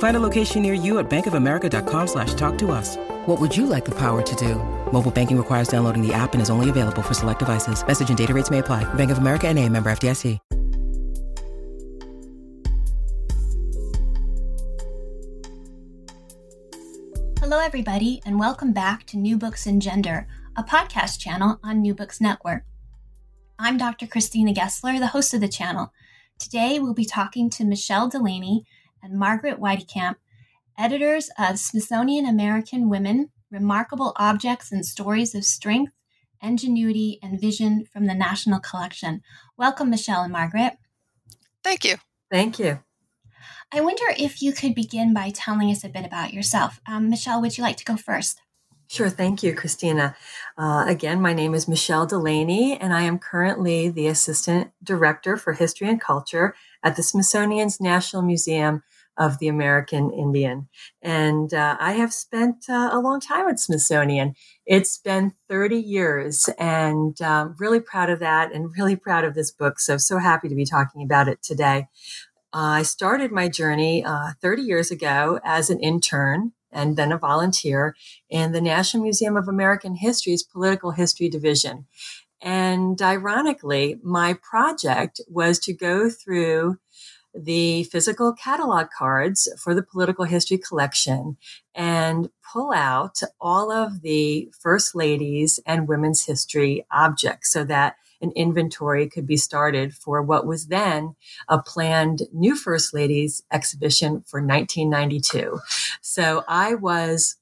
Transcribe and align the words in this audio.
Find 0.00 0.16
a 0.16 0.20
location 0.20 0.62
near 0.62 0.72
you 0.72 0.98
at 0.98 1.10
bankofamerica.com 1.10 2.06
slash 2.06 2.32
talk 2.32 2.56
to 2.56 2.72
us. 2.72 2.96
What 3.26 3.38
would 3.38 3.54
you 3.54 3.66
like 3.66 3.84
the 3.84 3.94
power 3.94 4.22
to 4.22 4.34
do? 4.34 4.54
Mobile 4.92 5.10
banking 5.10 5.36
requires 5.36 5.68
downloading 5.68 6.00
the 6.00 6.14
app 6.14 6.32
and 6.32 6.40
is 6.40 6.48
only 6.48 6.70
available 6.70 7.02
for 7.02 7.12
select 7.12 7.38
devices. 7.38 7.86
Message 7.86 8.08
and 8.08 8.16
data 8.16 8.32
rates 8.32 8.50
may 8.50 8.60
apply. 8.60 8.82
Bank 8.94 9.10
of 9.10 9.18
America 9.18 9.46
and 9.46 9.58
a 9.58 9.68
member 9.68 9.90
FDIC. 9.90 10.38
Hello, 17.38 17.58
everybody, 17.58 18.22
and 18.24 18.38
welcome 18.38 18.72
back 18.72 19.04
to 19.08 19.18
New 19.18 19.36
Books 19.36 19.66
in 19.66 19.80
Gender, 19.80 20.26
a 20.56 20.62
podcast 20.62 21.18
channel 21.18 21.60
on 21.62 21.82
New 21.82 21.94
Books 21.94 22.22
Network. 22.22 22.62
I'm 23.58 23.76
Dr. 23.76 24.06
Christina 24.06 24.54
Gessler, 24.54 24.98
the 24.98 25.08
host 25.08 25.34
of 25.34 25.42
the 25.42 25.48
channel. 25.48 25.92
Today, 26.38 26.78
we'll 26.78 26.94
be 26.94 27.04
talking 27.04 27.50
to 27.50 27.66
Michelle 27.66 28.08
Delaney 28.08 28.64
and 29.02 29.18
Margaret 29.18 29.60
Weitekamp, 29.60 30.16
editors 30.78 31.30
of 31.38 31.58
Smithsonian 31.58 32.26
American 32.26 32.88
Women 32.88 33.30
Remarkable 33.50 34.12
Objects 34.16 34.70
and 34.70 34.86
Stories 34.86 35.34
of 35.34 35.44
Strength, 35.44 35.92
Ingenuity, 36.42 37.18
and 37.22 37.40
Vision 37.40 37.84
from 37.92 38.06
the 38.06 38.14
National 38.14 38.60
Collection. 38.60 39.22
Welcome, 39.56 39.90
Michelle 39.90 40.22
and 40.22 40.32
Margaret. 40.32 40.74
Thank 41.64 41.84
you. 41.84 41.96
Thank 42.30 42.58
you. 42.58 42.80
I 43.72 43.80
wonder 43.80 44.04
if 44.18 44.40
you 44.42 44.52
could 44.52 44.74
begin 44.74 45.12
by 45.12 45.30
telling 45.30 45.70
us 45.70 45.84
a 45.84 45.88
bit 45.88 46.06
about 46.06 46.32
yourself. 46.32 46.80
Um, 46.86 47.10
Michelle, 47.10 47.40
would 47.40 47.56
you 47.56 47.62
like 47.62 47.76
to 47.76 47.84
go 47.84 47.96
first? 47.96 48.40
Sure. 48.88 49.08
Thank 49.08 49.44
you, 49.44 49.54
Christina. 49.54 50.16
Uh, 50.58 50.84
again, 50.88 51.20
my 51.20 51.32
name 51.32 51.54
is 51.54 51.68
Michelle 51.68 52.06
Delaney, 52.06 52.76
and 52.76 52.92
I 52.92 53.02
am 53.02 53.20
currently 53.20 53.88
the 53.88 54.08
Assistant 54.08 54.72
Director 54.82 55.36
for 55.36 55.52
History 55.52 55.88
and 55.88 56.00
Culture 56.00 56.56
at 56.82 56.96
the 56.96 57.02
Smithsonian's 57.04 57.80
National 57.80 58.22
Museum 58.22 58.82
of 59.20 59.38
the 59.38 59.48
American 59.48 60.10
Indian. 60.10 60.66
And 61.02 61.52
uh, 61.52 61.76
I 61.78 61.92
have 61.92 62.12
spent 62.12 62.64
uh, 62.70 62.88
a 62.90 62.98
long 62.98 63.20
time 63.20 63.46
at 63.48 63.60
Smithsonian. 63.60 64.34
It's 64.64 64.96
been 64.96 65.34
30 65.48 65.76
years, 65.76 66.48
and 66.58 67.20
um, 67.20 67.54
really 67.58 67.80
proud 67.80 68.08
of 68.08 68.18
that 68.20 68.50
and 68.52 68.72
really 68.76 68.96
proud 68.96 69.24
of 69.24 69.34
this 69.34 69.50
book. 69.50 69.78
So, 69.78 69.98
so 69.98 70.16
happy 70.16 70.48
to 70.48 70.54
be 70.54 70.64
talking 70.64 71.02
about 71.02 71.28
it 71.28 71.42
today. 71.42 71.86
I 72.54 72.82
started 72.82 73.30
my 73.30 73.48
journey 73.48 74.02
uh, 74.02 74.30
30 74.40 74.62
years 74.62 74.90
ago 74.90 75.38
as 75.44 75.68
an 75.68 75.78
intern 75.80 76.52
and 76.72 76.96
then 76.96 77.12
a 77.12 77.18
volunteer 77.18 77.94
in 78.30 78.52
the 78.52 78.60
National 78.60 79.02
Museum 79.02 79.36
of 79.36 79.48
American 79.48 79.96
History's 79.96 80.42
Political 80.42 80.92
History 80.92 81.28
Division. 81.28 81.86
And 82.40 83.00
ironically, 83.02 83.98
my 84.02 84.32
project 84.32 85.20
was 85.28 85.58
to 85.60 85.74
go 85.74 86.08
through 86.08 86.78
the 87.34 87.84
physical 87.84 88.32
catalog 88.32 88.88
cards 88.96 89.48
for 89.58 89.74
the 89.74 89.82
political 89.82 90.24
history 90.24 90.58
collection 90.58 91.36
and 91.74 92.30
pull 92.52 92.72
out 92.72 93.20
all 93.40 93.70
of 93.70 94.02
the 94.02 94.50
first 94.58 94.94
ladies 94.94 95.60
and 95.64 95.88
women's 95.88 96.26
history 96.26 96.84
objects 96.90 97.52
so 97.52 97.64
that 97.64 97.96
an 98.20 98.32
inventory 98.32 99.08
could 99.08 99.26
be 99.26 99.36
started 99.36 99.94
for 99.94 100.22
what 100.22 100.46
was 100.46 100.66
then 100.66 101.14
a 101.48 101.60
planned 101.60 102.22
new 102.32 102.54
First 102.54 102.92
Ladies 102.92 103.42
exhibition 103.50 104.22
for 104.26 104.40
1992. 104.40 105.58
So 106.00 106.44
I 106.46 106.74
was 106.74 107.36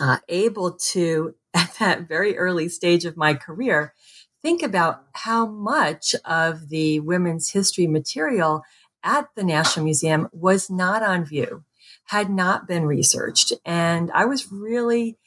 uh, 0.00 0.18
able 0.28 0.72
to, 0.72 1.34
at 1.54 1.74
that 1.78 2.08
very 2.08 2.36
early 2.36 2.68
stage 2.68 3.04
of 3.04 3.16
my 3.16 3.34
career, 3.34 3.94
think 4.42 4.62
about 4.62 5.04
how 5.12 5.46
much 5.46 6.14
of 6.26 6.68
the 6.68 7.00
women's 7.00 7.50
history 7.50 7.86
material 7.86 8.62
at 9.04 9.28
the 9.36 9.44
National 9.44 9.84
Museum 9.84 10.28
was 10.32 10.70
not 10.70 11.02
on 11.02 11.24
view, 11.24 11.64
had 12.06 12.30
not 12.30 12.66
been 12.66 12.86
researched. 12.86 13.52
And 13.64 14.10
I 14.12 14.24
was 14.24 14.50
really 14.50 15.18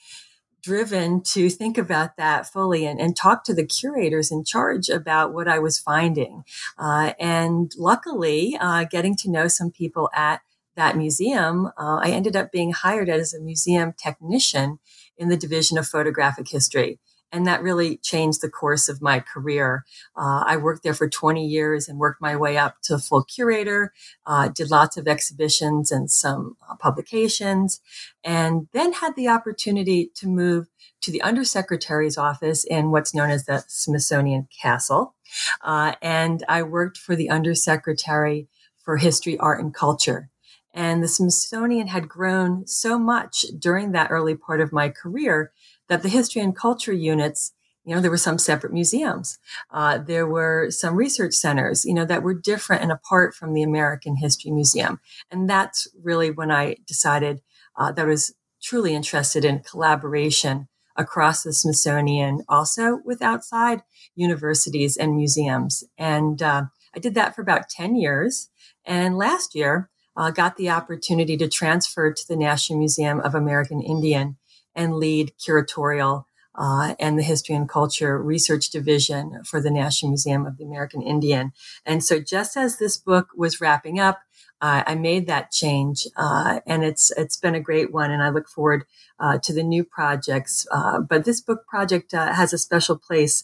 driven 0.63 1.21
to 1.21 1.49
think 1.49 1.77
about 1.77 2.17
that 2.17 2.45
fully 2.45 2.85
and, 2.85 2.99
and 2.99 3.15
talk 3.15 3.45
to 3.45 3.53
the 3.53 3.65
curators 3.65 4.31
in 4.31 4.43
charge 4.43 4.89
about 4.89 5.33
what 5.33 5.47
I 5.47 5.59
was 5.59 5.79
finding. 5.79 6.43
Uh, 6.77 7.13
and 7.19 7.71
luckily, 7.77 8.57
uh, 8.59 8.83
getting 8.83 9.15
to 9.17 9.31
know 9.31 9.47
some 9.47 9.71
people 9.71 10.09
at 10.13 10.41
that 10.75 10.97
museum, 10.97 11.67
uh, 11.77 11.99
I 12.03 12.09
ended 12.11 12.35
up 12.35 12.51
being 12.51 12.71
hired 12.71 13.07
as 13.09 13.33
a 13.33 13.39
museum 13.39 13.93
technician 13.93 14.79
in 15.17 15.29
the 15.29 15.37
division 15.37 15.77
of 15.77 15.87
photographic 15.87 16.49
history. 16.49 16.99
And 17.31 17.45
that 17.45 17.61
really 17.61 17.97
changed 17.97 18.41
the 18.41 18.49
course 18.49 18.87
of 18.87 19.01
my 19.01 19.19
career. 19.19 19.83
Uh, 20.15 20.43
I 20.45 20.57
worked 20.57 20.83
there 20.83 20.93
for 20.93 21.09
20 21.09 21.45
years 21.45 21.89
and 21.89 21.99
worked 21.99 22.21
my 22.21 22.35
way 22.35 22.57
up 22.57 22.81
to 22.83 22.97
full 22.97 23.23
curator, 23.23 23.93
uh, 24.25 24.47
did 24.47 24.71
lots 24.71 24.95
of 24.95 25.07
exhibitions 25.07 25.91
and 25.91 26.09
some 26.09 26.55
uh, 26.69 26.75
publications, 26.75 27.81
and 28.23 28.67
then 28.71 28.93
had 28.93 29.15
the 29.15 29.27
opportunity 29.27 30.09
to 30.15 30.27
move 30.27 30.67
to 31.01 31.11
the 31.11 31.21
undersecretary's 31.23 32.17
office 32.17 32.63
in 32.63 32.91
what's 32.91 33.13
known 33.13 33.29
as 33.29 33.45
the 33.45 33.63
Smithsonian 33.67 34.47
Castle. 34.61 35.15
Uh, 35.61 35.93
and 36.01 36.43
I 36.47 36.63
worked 36.63 36.97
for 36.97 37.15
the 37.15 37.29
undersecretary 37.29 38.47
for 38.83 38.97
history, 38.97 39.37
art, 39.37 39.59
and 39.59 39.73
culture. 39.73 40.29
And 40.73 41.03
the 41.03 41.07
Smithsonian 41.07 41.87
had 41.87 42.07
grown 42.07 42.67
so 42.67 42.99
much 42.99 43.45
during 43.57 43.91
that 43.91 44.11
early 44.11 44.35
part 44.35 44.61
of 44.61 44.71
my 44.71 44.89
career 44.89 45.51
that 45.89 46.03
the 46.03 46.09
history 46.09 46.41
and 46.41 46.55
culture 46.55 46.93
units 46.93 47.53
you 47.87 47.95
know 47.95 48.01
there 48.01 48.11
were 48.11 48.17
some 48.17 48.37
separate 48.37 48.73
museums. 48.73 49.39
Uh, 49.71 49.97
there 49.97 50.27
were 50.27 50.69
some 50.69 50.95
research 50.95 51.33
centers 51.33 51.85
you 51.85 51.93
know 51.93 52.03
that 52.05 52.21
were 52.21 52.33
different 52.33 52.83
and 52.83 52.91
apart 52.91 53.33
from 53.33 53.53
the 53.53 53.63
american 53.63 54.17
history 54.17 54.51
museum. 54.51 54.99
And 55.31 55.49
that's 55.49 55.87
really 56.03 56.29
when 56.29 56.51
i 56.51 56.75
decided 56.85 57.41
uh, 57.77 57.91
that 57.93 58.05
I 58.05 58.09
was 58.09 58.35
truly 58.61 58.93
interested 58.93 59.45
in 59.45 59.59
collaboration 59.59 60.67
across 60.97 61.43
the 61.43 61.53
smithsonian 61.53 62.43
also 62.49 62.99
with 63.05 63.21
outside 63.21 63.83
universities 64.15 64.97
and 64.97 65.15
museums. 65.15 65.85
And 65.97 66.41
uh, 66.41 66.63
i 66.93 66.99
did 66.99 67.15
that 67.15 67.35
for 67.35 67.41
about 67.41 67.69
10 67.69 67.95
years. 67.95 68.49
And 68.85 69.17
last 69.17 69.55
year 69.55 69.89
uh, 70.17 70.31
got 70.31 70.57
the 70.57 70.69
opportunity 70.69 71.37
to 71.37 71.47
transfer 71.47 72.11
to 72.11 72.27
the 72.27 72.35
national 72.35 72.79
museum 72.79 73.21
of 73.21 73.33
american 73.33 73.81
indian 73.81 74.35
and 74.77 74.95
lead 74.95 75.33
curatorial 75.37 76.23
uh, 76.57 76.95
and 76.99 77.17
the 77.17 77.23
History 77.23 77.55
and 77.55 77.69
Culture 77.69 78.21
Research 78.21 78.69
Division 78.69 79.43
for 79.43 79.61
the 79.61 79.69
National 79.69 80.11
Museum 80.11 80.45
of 80.45 80.57
the 80.57 80.63
American 80.63 81.01
Indian. 81.01 81.51
And 81.85 82.03
so, 82.03 82.19
just 82.19 82.57
as 82.57 82.77
this 82.79 82.97
book 82.97 83.29
was 83.35 83.61
wrapping 83.61 83.99
up, 83.99 84.21
uh, 84.59 84.81
I 84.87 84.95
made 84.95 85.27
that 85.27 85.51
change, 85.51 86.07
uh, 86.17 86.61
and 86.65 86.83
it's 86.83 87.11
it's 87.11 87.37
been 87.37 87.53
a 87.53 87.59
great 87.59 87.93
one. 87.93 88.09
And 88.09 88.23
I 88.23 88.29
look 88.29 88.49
forward 88.49 88.85
uh, 89.19 89.37
to 89.43 89.53
the 89.53 89.61
new 89.61 89.83
projects. 89.83 90.65
Uh, 90.71 90.99
but 90.99 91.25
this 91.25 91.41
book 91.41 91.67
project 91.67 92.11
uh, 92.15 92.33
has 92.33 92.53
a 92.53 92.57
special 92.57 92.97
place 92.97 93.43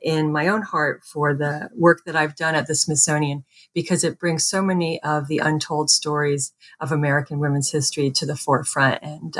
in 0.00 0.30
my 0.30 0.46
own 0.46 0.62
heart 0.62 1.02
for 1.04 1.34
the 1.34 1.70
work 1.76 2.02
that 2.06 2.14
I've 2.14 2.36
done 2.36 2.54
at 2.54 2.68
the 2.68 2.76
Smithsonian 2.76 3.44
because 3.74 4.04
it 4.04 4.20
brings 4.20 4.44
so 4.44 4.62
many 4.62 5.02
of 5.02 5.26
the 5.26 5.38
untold 5.38 5.90
stories 5.90 6.52
of 6.78 6.92
American 6.92 7.40
women's 7.40 7.72
history 7.72 8.12
to 8.12 8.24
the 8.24 8.36
forefront, 8.36 9.02
and 9.02 9.36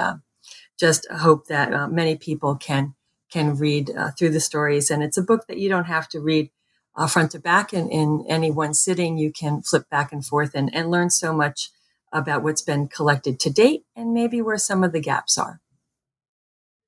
just 0.83 1.07
hope 1.13 1.47
that 1.49 1.93
many 1.93 2.17
people 2.17 2.57
can 2.57 2.95
can 3.33 3.57
read 3.57 3.93
through 4.19 4.31
the 4.31 4.41
stories. 4.41 4.91
And 4.91 5.03
it's 5.05 5.19
a 5.19 5.23
book 5.23 5.47
that 5.49 5.59
you 5.59 5.71
don't 5.71 5.87
have 5.87 6.09
to 6.11 6.21
read 6.21 6.51
uh, 6.97 7.09
front 7.09 7.33
to 7.33 7.41
back 7.41 7.75
in, 7.75 7.91
in 7.91 8.25
any 8.29 8.51
one 8.51 8.75
sitting. 8.75 9.19
You 9.19 9.33
can 9.33 9.63
flip 9.63 9.91
back 9.91 10.13
and 10.13 10.27
forth 10.27 10.53
and, 10.55 10.75
and 10.75 10.91
learn 10.91 11.11
so 11.11 11.33
much 11.35 11.71
about 12.13 12.45
what's 12.45 12.63
been 12.63 12.89
collected 12.89 13.41
to 13.41 13.51
date 13.51 13.85
and 13.97 14.15
maybe 14.15 14.43
where 14.43 14.59
some 14.59 14.85
of 14.85 14.93
the 14.93 15.01
gaps 15.01 15.39
are. 15.39 15.61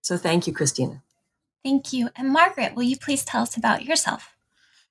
So 0.02 0.18
thank 0.18 0.46
you, 0.48 0.54
Christina. 0.54 1.02
Thank 1.64 1.92
you. 1.94 2.10
And 2.16 2.30
Margaret, 2.30 2.74
will 2.76 2.84
you 2.84 2.98
please 2.98 3.24
tell 3.24 3.42
us 3.42 3.56
about 3.56 3.84
yourself? 3.84 4.33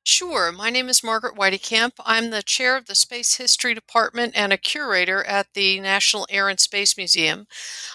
Sure. 0.05 0.51
My 0.51 0.69
name 0.69 0.89
is 0.89 1.01
Margaret 1.01 1.35
Weitekamp. 1.35 1.93
I'm 2.05 2.29
the 2.29 2.43
chair 2.43 2.75
of 2.75 2.87
the 2.87 2.93
Space 2.95 3.35
History 3.37 3.73
Department 3.73 4.33
and 4.35 4.51
a 4.51 4.57
curator 4.57 5.23
at 5.23 5.47
the 5.53 5.79
National 5.79 6.27
Air 6.29 6.49
and 6.49 6.59
Space 6.59 6.97
Museum. 6.97 7.47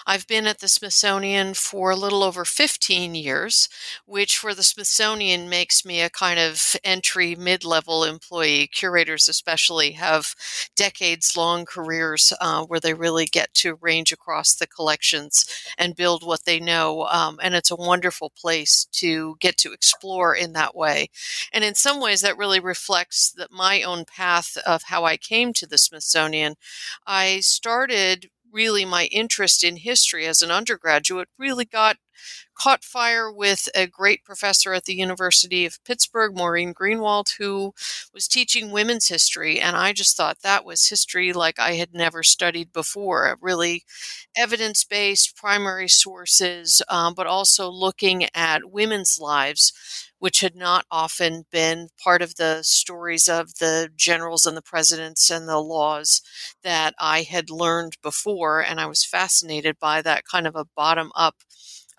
I've 0.07 0.25
been 0.25 0.47
at 0.47 0.59
the 0.59 0.67
Smithsonian 0.67 1.53
for 1.53 1.91
a 1.91 1.95
little 1.95 2.23
over 2.23 2.45
15 2.45 3.13
years, 3.13 3.69
which 4.07 4.39
for 4.39 4.55
the 4.55 4.63
Smithsonian 4.63 5.49
makes 5.49 5.85
me 5.85 6.01
a 6.01 6.09
kind 6.09 6.39
of 6.39 6.75
entry 6.83 7.35
mid 7.35 7.63
level 7.63 8.03
employee. 8.03 8.67
Curators, 8.67 9.29
especially, 9.29 9.91
have 9.91 10.33
decades 10.75 11.37
long 11.37 11.63
careers 11.65 12.33
uh, 12.41 12.63
where 12.65 12.79
they 12.79 12.93
really 12.95 13.25
get 13.25 13.53
to 13.55 13.77
range 13.81 14.11
across 14.11 14.55
the 14.55 14.65
collections 14.67 15.45
and 15.77 15.95
build 15.95 16.25
what 16.25 16.45
they 16.45 16.59
know. 16.59 17.05
Um, 17.05 17.39
and 17.43 17.53
it's 17.53 17.71
a 17.71 17.75
wonderful 17.75 18.31
place 18.31 18.85
to 18.93 19.35
get 19.39 19.57
to 19.57 19.73
explore 19.73 20.35
in 20.35 20.53
that 20.53 20.75
way. 20.75 21.09
And 21.53 21.63
in 21.63 21.75
some 21.75 21.98
some 21.99 22.05
ways 22.05 22.21
that 22.21 22.37
really 22.37 22.59
reflects 22.59 23.31
that 23.33 23.51
my 23.51 23.81
own 23.83 24.05
path 24.05 24.57
of 24.65 24.83
how 24.83 25.03
I 25.03 25.17
came 25.17 25.51
to 25.53 25.67
the 25.67 25.77
Smithsonian. 25.77 26.55
I 27.05 27.41
started 27.41 28.29
really 28.51 28.85
my 28.85 29.05
interest 29.05 29.63
in 29.63 29.75
history 29.75 30.25
as 30.25 30.41
an 30.41 30.49
undergraduate 30.49 31.27
really 31.37 31.65
got 31.65 31.97
caught 32.55 32.83
fire 32.83 33.31
with 33.31 33.69
a 33.75 33.85
great 33.87 34.23
professor 34.23 34.73
at 34.73 34.85
the 34.85 34.95
University 34.95 35.65
of 35.65 35.83
Pittsburgh, 35.83 36.35
Maurine 36.35 36.73
Greenwald, 36.73 37.37
who 37.37 37.73
was 38.13 38.27
teaching 38.27 38.71
women's 38.71 39.07
history. 39.07 39.59
And 39.59 39.75
I 39.75 39.93
just 39.93 40.17
thought 40.17 40.41
that 40.41 40.65
was 40.65 40.87
history 40.89 41.31
like 41.31 41.59
I 41.59 41.73
had 41.73 41.93
never 41.93 42.23
studied 42.23 42.73
before, 42.73 43.37
really 43.41 43.83
evidence 44.35 44.83
based, 44.83 45.35
primary 45.35 45.87
sources, 45.87 46.81
um, 46.89 47.13
but 47.13 47.27
also 47.27 47.69
looking 47.69 48.27
at 48.33 48.71
women's 48.71 49.19
lives 49.21 49.73
which 50.19 50.41
had 50.41 50.55
not 50.55 50.85
often 50.91 51.45
been 51.51 51.89
part 52.03 52.21
of 52.21 52.35
the 52.35 52.61
stories 52.63 53.27
of 53.27 53.55
the 53.59 53.89
generals 53.95 54.45
and 54.45 54.55
the 54.57 54.61
presidents 54.61 55.29
and 55.29 55.47
the 55.47 55.59
laws 55.59 56.21
that 56.63 56.93
I 56.99 57.23
had 57.23 57.49
learned 57.49 57.97
before. 58.03 58.61
And 58.61 58.79
I 58.79 58.85
was 58.85 59.05
fascinated 59.05 59.77
by 59.79 60.01
that 60.01 60.25
kind 60.29 60.47
of 60.47 60.55
a 60.55 60.65
bottom 60.75 61.11
up 61.15 61.35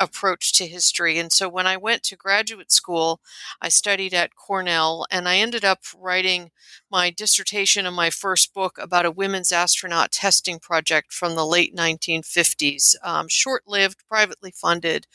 approach 0.00 0.52
to 0.54 0.66
history. 0.66 1.18
And 1.18 1.32
so 1.32 1.48
when 1.48 1.66
I 1.66 1.76
went 1.76 2.02
to 2.04 2.16
graduate 2.16 2.72
school, 2.72 3.20
I 3.60 3.68
studied 3.68 4.14
at 4.14 4.34
Cornell 4.34 5.06
and 5.10 5.28
I 5.28 5.36
ended 5.36 5.64
up 5.64 5.80
writing 5.96 6.50
my 6.90 7.10
dissertation 7.10 7.86
and 7.86 7.94
my 7.94 8.10
first 8.10 8.54
book 8.54 8.78
about 8.80 9.06
a 9.06 9.10
women's 9.10 9.52
astronaut 9.52 10.10
testing 10.12 10.58
project 10.58 11.12
from 11.12 11.34
the 11.34 11.46
late 11.46 11.74
1950s. 11.74 12.96
Um, 13.02 13.28
Short 13.28 13.64
lived, 13.68 13.98
privately 14.08 14.50
funded, 14.52 15.06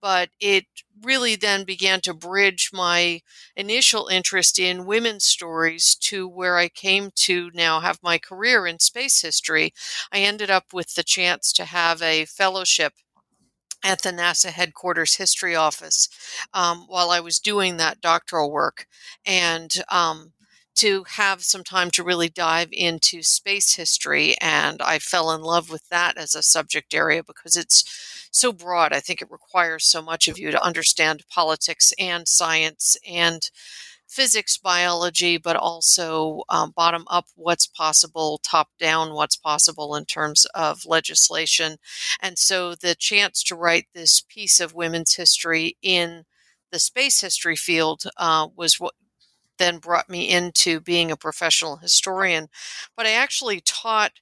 but 0.00 0.30
it 0.40 0.66
really 1.02 1.36
then 1.36 1.64
began 1.64 2.00
to 2.02 2.14
bridge 2.14 2.70
my 2.72 3.20
initial 3.56 4.08
interest 4.08 4.58
in 4.58 4.86
women's 4.86 5.24
stories 5.24 5.94
to 5.94 6.28
where 6.28 6.58
I 6.58 6.68
came 6.68 7.10
to 7.16 7.50
now 7.54 7.80
have 7.80 7.98
my 8.02 8.18
career 8.18 8.66
in 8.66 8.78
space 8.78 9.22
history. 9.22 9.72
I 10.12 10.18
ended 10.20 10.50
up 10.50 10.72
with 10.72 10.94
the 10.94 11.02
chance 11.02 11.52
to 11.54 11.64
have 11.64 12.02
a 12.02 12.24
fellowship 12.26 12.94
at 13.84 14.02
the 14.02 14.10
NASA 14.10 14.50
headquarters 14.50 15.16
history 15.16 15.54
office 15.54 16.08
um, 16.52 16.84
while 16.88 17.10
I 17.10 17.20
was 17.20 17.38
doing 17.38 17.76
that 17.76 18.00
doctoral 18.00 18.50
work. 18.50 18.86
And 19.24 19.70
um, 19.90 20.32
to 20.76 21.04
have 21.08 21.42
some 21.42 21.62
time 21.62 21.90
to 21.90 22.02
really 22.02 22.28
dive 22.28 22.68
into 22.72 23.22
space 23.22 23.74
history. 23.74 24.34
And 24.40 24.80
I 24.80 24.98
fell 24.98 25.30
in 25.32 25.42
love 25.42 25.68
with 25.68 25.88
that 25.90 26.16
as 26.16 26.34
a 26.34 26.42
subject 26.42 26.94
area 26.94 27.22
because 27.22 27.56
it's 27.56 28.28
so 28.30 28.52
broad. 28.52 28.92
I 28.92 29.00
think 29.00 29.20
it 29.20 29.30
requires 29.30 29.84
so 29.84 30.00
much 30.00 30.28
of 30.28 30.38
you 30.38 30.50
to 30.50 30.64
understand 30.64 31.24
politics 31.28 31.92
and 31.98 32.26
science 32.26 32.96
and 33.06 33.50
physics, 34.10 34.58
biology, 34.58 35.38
but 35.38 35.54
also 35.54 36.42
um, 36.48 36.72
bottom 36.74 37.04
up 37.06 37.26
what's 37.36 37.66
possible, 37.66 38.40
top 38.42 38.68
down 38.78 39.14
what's 39.14 39.36
possible 39.36 39.94
in 39.94 40.04
terms 40.04 40.44
of 40.46 40.84
legislation. 40.84 41.76
And 42.20 42.36
so 42.36 42.74
the 42.74 42.96
chance 42.96 43.42
to 43.44 43.54
write 43.54 43.86
this 43.94 44.20
piece 44.20 44.58
of 44.58 44.74
women's 44.74 45.14
history 45.14 45.76
in 45.80 46.24
the 46.72 46.80
space 46.80 47.20
history 47.20 47.56
field 47.56 48.02
uh, 48.16 48.48
was 48.56 48.80
what 48.80 48.94
then 49.58 49.78
brought 49.78 50.08
me 50.08 50.28
into 50.28 50.80
being 50.80 51.12
a 51.12 51.16
professional 51.16 51.76
historian. 51.76 52.48
But 52.96 53.06
I 53.06 53.12
actually 53.12 53.60
taught 53.60 54.12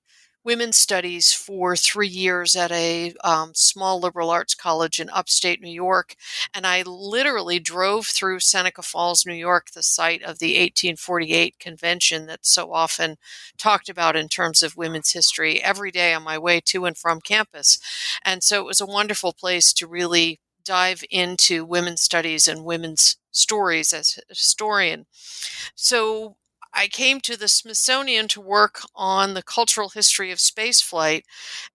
women's 0.49 0.79
studies 0.79 1.31
for 1.31 1.77
three 1.77 2.09
years 2.09 2.57
at 2.57 2.73
a 2.73 3.13
um, 3.23 3.53
small 3.55 4.01
liberal 4.01 4.31
arts 4.31 4.55
college 4.55 4.99
in 4.99 5.11
upstate 5.11 5.61
New 5.61 5.71
York. 5.71 6.15
And 6.55 6.67
I 6.67 6.81
literally 6.87 7.59
drove 7.59 8.07
through 8.07 8.41
Seneca 8.41 8.81
Falls, 8.81 9.27
New 9.27 9.35
York, 9.35 9.73
the 9.73 9.83
site 9.83 10.23
of 10.23 10.39
the 10.39 10.55
1848 10.55 11.59
convention 11.59 12.25
that's 12.25 12.51
so 12.51 12.73
often 12.73 13.19
talked 13.59 13.91
about 13.91 14.17
in 14.17 14.27
terms 14.27 14.63
of 14.63 14.75
women's 14.75 15.13
history 15.13 15.63
every 15.63 15.91
day 15.91 16.15
on 16.15 16.23
my 16.23 16.39
way 16.39 16.63
to 16.63 16.87
and 16.87 16.97
from 16.97 17.21
campus. 17.21 17.79
And 18.25 18.43
so 18.43 18.59
it 18.63 18.65
was 18.65 18.81
a 18.81 18.87
wonderful 18.87 19.35
place 19.35 19.75
to 19.75 19.87
really 19.87 20.41
dive 20.65 21.05
into 21.11 21.67
women's 21.67 22.01
studies 22.01 22.49
and 22.49 22.65
women's 22.65 23.19
stories 23.33 23.93
as 23.93 24.19
a 24.31 24.35
historian. 24.35 25.05
So 25.75 26.38
I 26.79 26.87
came 26.87 27.21
to 27.23 27.37
the 27.37 27.49
Smithsonian 27.49 28.29
to 28.29 28.41
work 28.41 28.83
on 28.95 29.35
the 29.35 29.43
cultural 29.43 29.89
history 29.89 30.31
of 30.31 30.39
spaceflight. 30.39 31.23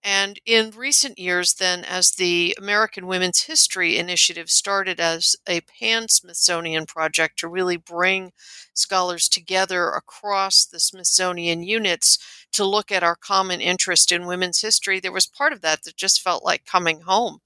And 0.02 0.40
in 0.46 0.72
recent 0.72 1.20
years, 1.20 1.56
then, 1.56 1.84
as 1.84 2.12
the 2.12 2.56
American 2.58 3.06
Women's 3.06 3.42
History 3.42 3.98
Initiative 3.98 4.50
started 4.50 5.02
as 5.02 5.36
a 5.48 5.62
pan 5.62 6.08
Smithsonian 6.08 6.86
project 6.86 7.38
to 7.40 7.50
really 7.50 7.76
bring 7.76 8.32
scholars 8.74 9.28
together 9.28 9.90
across 9.90 10.66
the 10.66 10.80
Smithsonian 10.80 11.64
units 11.64 12.18
to 12.54 12.66
look 12.66 12.92
at 12.92 13.04
our 13.04 13.16
common 13.16 13.62
interest 13.62 14.12
in 14.12 14.26
women's 14.26 14.62
history, 14.62 15.00
there 15.00 15.12
was 15.12 15.26
part 15.26 15.54
of 15.54 15.62
that 15.62 15.84
that 15.84 15.96
just 15.96 16.22
felt 16.22 16.44
like 16.44 16.66
coming 16.66 17.02
home 17.02 17.40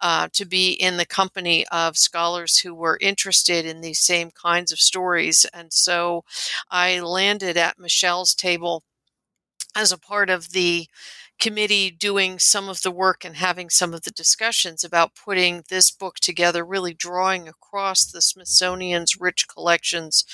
uh, 0.00 0.28
to 0.32 0.44
be 0.44 0.72
in 0.72 0.96
the 0.96 1.06
company 1.06 1.66
of 1.70 1.96
scholars 1.96 2.58
who 2.58 2.74
were 2.74 2.98
interested 3.00 3.66
in 3.66 3.80
these 3.80 4.00
same 4.00 4.30
kinds 4.30 4.72
of 4.72 4.80
stories. 4.80 5.46
And 5.52 5.72
so 5.72 6.24
I 6.70 7.00
landed 7.00 7.56
at 7.56 7.78
Michelle's 7.78 8.34
table 8.34 8.82
as 9.74 9.92
a 9.92 9.98
part 9.98 10.30
of 10.30 10.50
the 10.50 10.86
committee 11.42 11.90
doing 11.90 12.38
some 12.38 12.68
of 12.68 12.82
the 12.82 12.90
work 12.90 13.24
and 13.24 13.36
having 13.36 13.68
some 13.68 13.92
of 13.92 14.02
the 14.02 14.12
discussions 14.12 14.84
about 14.84 15.16
putting 15.16 15.64
this 15.68 15.90
book 15.90 16.16
together, 16.16 16.64
really 16.64 16.94
drawing 16.94 17.48
across 17.48 18.04
the 18.04 18.22
Smithsonian's 18.22 19.20
rich 19.20 19.48
collections 19.48 20.24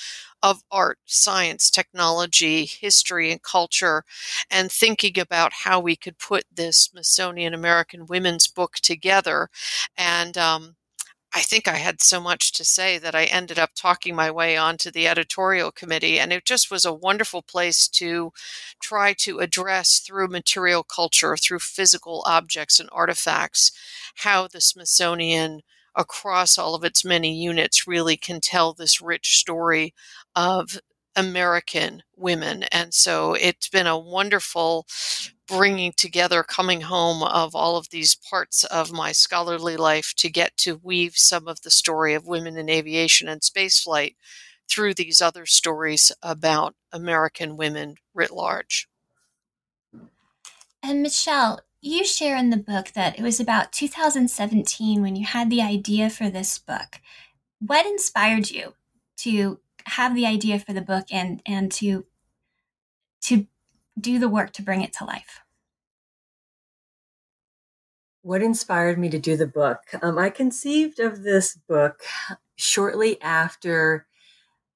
of 0.43 0.63
art, 0.71 0.99
science, 1.05 1.71
technology, 1.71 2.65
history, 2.65 3.33
and 3.33 3.43
culture, 3.43 4.05
and 4.51 4.71
thinking 4.71 5.19
about 5.19 5.53
how 5.65 5.81
we 5.81 5.97
could 5.97 6.19
put 6.19 6.45
this 6.53 6.79
Smithsonian 6.79 7.55
American 7.55 8.07
Women's 8.07 8.47
book 8.47 8.75
together. 8.77 9.49
And 9.97 10.39
um, 10.39 10.77
I 11.35 11.41
think 11.41 11.69
I 11.69 11.77
had 11.77 12.01
so 12.01 12.21
much 12.21 12.53
to 12.53 12.65
say 12.65 12.99
that 12.99 13.15
I 13.15 13.25
ended 13.25 13.59
up 13.59 13.71
talking 13.75 14.15
my 14.15 14.31
way 14.31 14.57
onto 14.57 14.91
the 14.91 15.07
editorial 15.07 15.71
committee. 15.71 16.19
And 16.19 16.33
it 16.33 16.45
just 16.45 16.71
was 16.71 16.85
a 16.85 16.93
wonderful 16.93 17.43
place 17.43 17.87
to 17.89 18.33
try 18.81 19.13
to 19.15 19.41
address 19.41 19.99
through 20.01 20.29
material 20.29 20.83
culture, 20.83 21.37
through 21.37 21.59
physical 21.61 22.23
objects 22.27 22.81
and 22.81 22.89
artifacts, 22.93 23.73
how 24.17 24.49
the 24.49 24.61
Smithsonian 24.61 25.61
across 25.95 26.57
all 26.57 26.75
of 26.75 26.85
its 26.85 27.05
many 27.05 27.35
units 27.35 27.87
really 27.87 28.17
can 28.17 28.41
tell 28.41 28.73
this 28.73 29.01
rich 29.01 29.39
story 29.39 29.93
of 30.39 30.79
American 31.17 32.01
women. 32.17 32.63
And 32.71 32.95
so 32.95 33.35
it's 33.35 33.69
been 33.69 33.89
a 33.89 33.99
wonderful 33.99 34.87
bringing 35.49 35.93
together, 35.97 36.45
coming 36.45 36.83
home 36.83 37.25
of 37.25 37.57
all 37.57 37.77
of 37.77 37.91
these 37.91 38.15
parts 38.15 38.63
of 38.65 38.93
my 38.93 39.11
scholarly 39.11 39.77
life 39.77 40.15
to 40.19 40.31
get 40.31 40.57
to 40.59 40.81
weave 40.85 41.17
some 41.17 41.49
of 41.49 41.63
the 41.63 41.73
story 41.73 42.15
of 42.15 42.29
women 42.29 42.57
in 42.57 42.69
aviation 42.69 43.29
and 43.29 43.41
spaceflight 43.41 44.15
through 44.71 44.95
these 44.95 45.21
other 45.21 45.45
stories 45.45 46.13
about 46.23 46.77
American 46.93 47.57
women 47.57 47.97
writ 48.15 48.31
large. 48.31 48.89
And 50.85 51.03
Michelle, 51.03 51.63
you 51.81 52.05
share 52.05 52.37
in 52.37 52.51
the 52.51 52.57
book 52.57 52.93
that 52.95 53.19
it 53.19 53.23
was 53.23 53.41
about 53.41 53.73
2017 53.73 55.03
when 55.03 55.17
you 55.17 55.27
had 55.27 55.51
the 55.51 55.63
idea 55.63 56.09
for 56.11 56.31
this 56.31 56.59
book. 56.59 57.01
What 57.59 57.87
inspired 57.87 58.51
you 58.51 58.75
to 59.19 59.59
have 59.89 60.15
the 60.15 60.27
idea 60.27 60.59
for 60.59 60.73
the 60.73 60.83
book 60.83 61.07
and 61.11 61.43
and 61.47 61.71
to 61.73 62.07
to 63.23 63.47
do 63.99 64.19
the 64.19 64.29
work 64.29 64.53
to 64.53 64.63
bring 64.63 64.83
it 64.83 64.93
to 64.95 65.05
life? 65.05 65.41
What 68.23 68.43
inspired 68.43 68.99
me 68.99 69.09
to 69.11 69.19
do 69.19 69.37
the 69.37 69.47
book? 69.47 69.81
Um, 70.03 70.19
I 70.19 70.31
conceived 70.31 71.01
of 71.01 71.23
this 71.23 71.57
book 71.69 72.03
shortly 72.57 73.21
after 73.23 74.07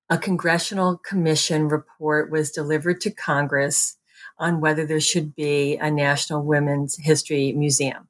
a 0.09 0.19
congressional 0.19 0.99
commission 0.99 1.69
report 1.69 2.31
was 2.31 2.51
delivered 2.51 3.01
to 3.01 3.11
Congress 3.11 3.97
on 4.39 4.61
whether 4.61 4.87
there 4.87 5.01
should 5.01 5.35
be 5.35 5.77
a 5.77 5.91
National 5.91 6.43
Women's 6.43 6.97
History 6.97 7.53
Museum. 7.53 8.09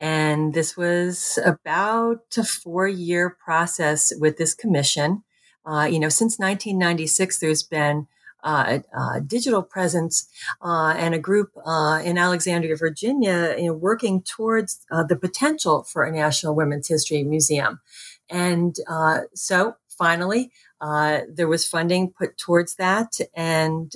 And 0.00 0.54
this 0.54 0.76
was 0.76 1.38
about 1.44 2.36
a 2.36 2.44
four 2.44 2.86
year 2.86 3.30
process 3.30 4.12
with 4.18 4.36
this 4.36 4.54
commission. 4.54 5.24
Uh, 5.68 5.84
you 5.84 6.00
know, 6.00 6.08
since 6.08 6.38
1996, 6.38 7.38
there's 7.40 7.62
been 7.62 8.06
uh, 8.42 8.78
uh, 8.96 9.20
digital 9.20 9.62
presence 9.62 10.28
uh, 10.62 10.94
and 10.96 11.14
a 11.14 11.18
group 11.18 11.50
uh, 11.66 12.00
in 12.04 12.16
Alexandria, 12.16 12.76
Virginia, 12.76 13.54
you 13.58 13.66
know, 13.66 13.72
working 13.74 14.22
towards 14.22 14.86
uh, 14.90 15.02
the 15.02 15.16
potential 15.16 15.82
for 15.82 16.04
a 16.04 16.12
National 16.12 16.54
Women's 16.54 16.88
History 16.88 17.22
Museum. 17.24 17.80
And 18.30 18.76
uh, 18.88 19.20
so 19.34 19.76
finally, 19.88 20.52
there 20.80 21.48
was 21.48 21.66
funding 21.66 22.12
put 22.12 22.38
towards 22.38 22.76
that, 22.76 23.18
and 23.34 23.92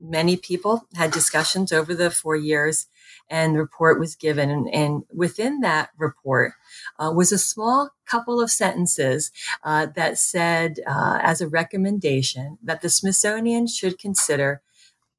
many 0.00 0.36
people 0.36 0.88
had 0.96 1.12
discussions 1.12 1.72
over 1.72 1.94
the 1.94 2.10
four 2.10 2.34
years 2.34 2.86
and 3.28 3.54
the 3.54 3.60
report 3.60 3.98
was 3.98 4.14
given. 4.14 4.50
And, 4.50 4.68
and 4.72 5.04
within 5.12 5.60
that 5.60 5.90
report 5.96 6.52
uh, 6.98 7.12
was 7.14 7.32
a 7.32 7.38
small 7.38 7.90
couple 8.06 8.40
of 8.40 8.50
sentences 8.50 9.30
uh, 9.64 9.86
that 9.96 10.18
said 10.18 10.80
uh, 10.86 11.18
as 11.22 11.40
a 11.40 11.48
recommendation 11.48 12.58
that 12.62 12.82
the 12.82 12.90
smithsonian 12.90 13.66
should 13.66 13.98
consider 13.98 14.60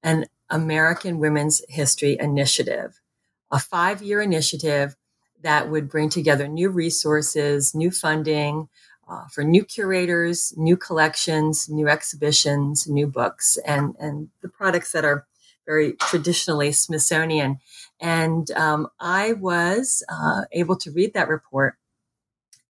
an 0.03 0.25
american 0.49 1.17
women's 1.17 1.61
history 1.69 2.17
initiative 2.19 2.99
a 3.51 3.59
five-year 3.59 4.21
initiative 4.21 4.95
that 5.41 5.69
would 5.69 5.89
bring 5.89 6.09
together 6.09 6.47
new 6.47 6.69
resources 6.69 7.73
new 7.73 7.89
funding 7.89 8.67
uh, 9.07 9.27
for 9.27 9.43
new 9.43 9.65
curators, 9.65 10.53
new 10.55 10.77
collections, 10.77 11.67
new 11.69 11.89
exhibitions, 11.89 12.87
new 12.87 13.05
books, 13.05 13.57
and 13.65 13.95
and 13.99 14.29
the 14.41 14.47
products 14.47 14.93
that 14.93 15.03
are 15.03 15.25
very 15.65 15.93
traditionally 15.93 16.71
Smithsonian. 16.71 17.59
And 17.99 18.49
um, 18.51 18.87
I 18.99 19.33
was 19.33 20.03
uh, 20.09 20.41
able 20.51 20.75
to 20.77 20.91
read 20.91 21.13
that 21.13 21.29
report 21.29 21.75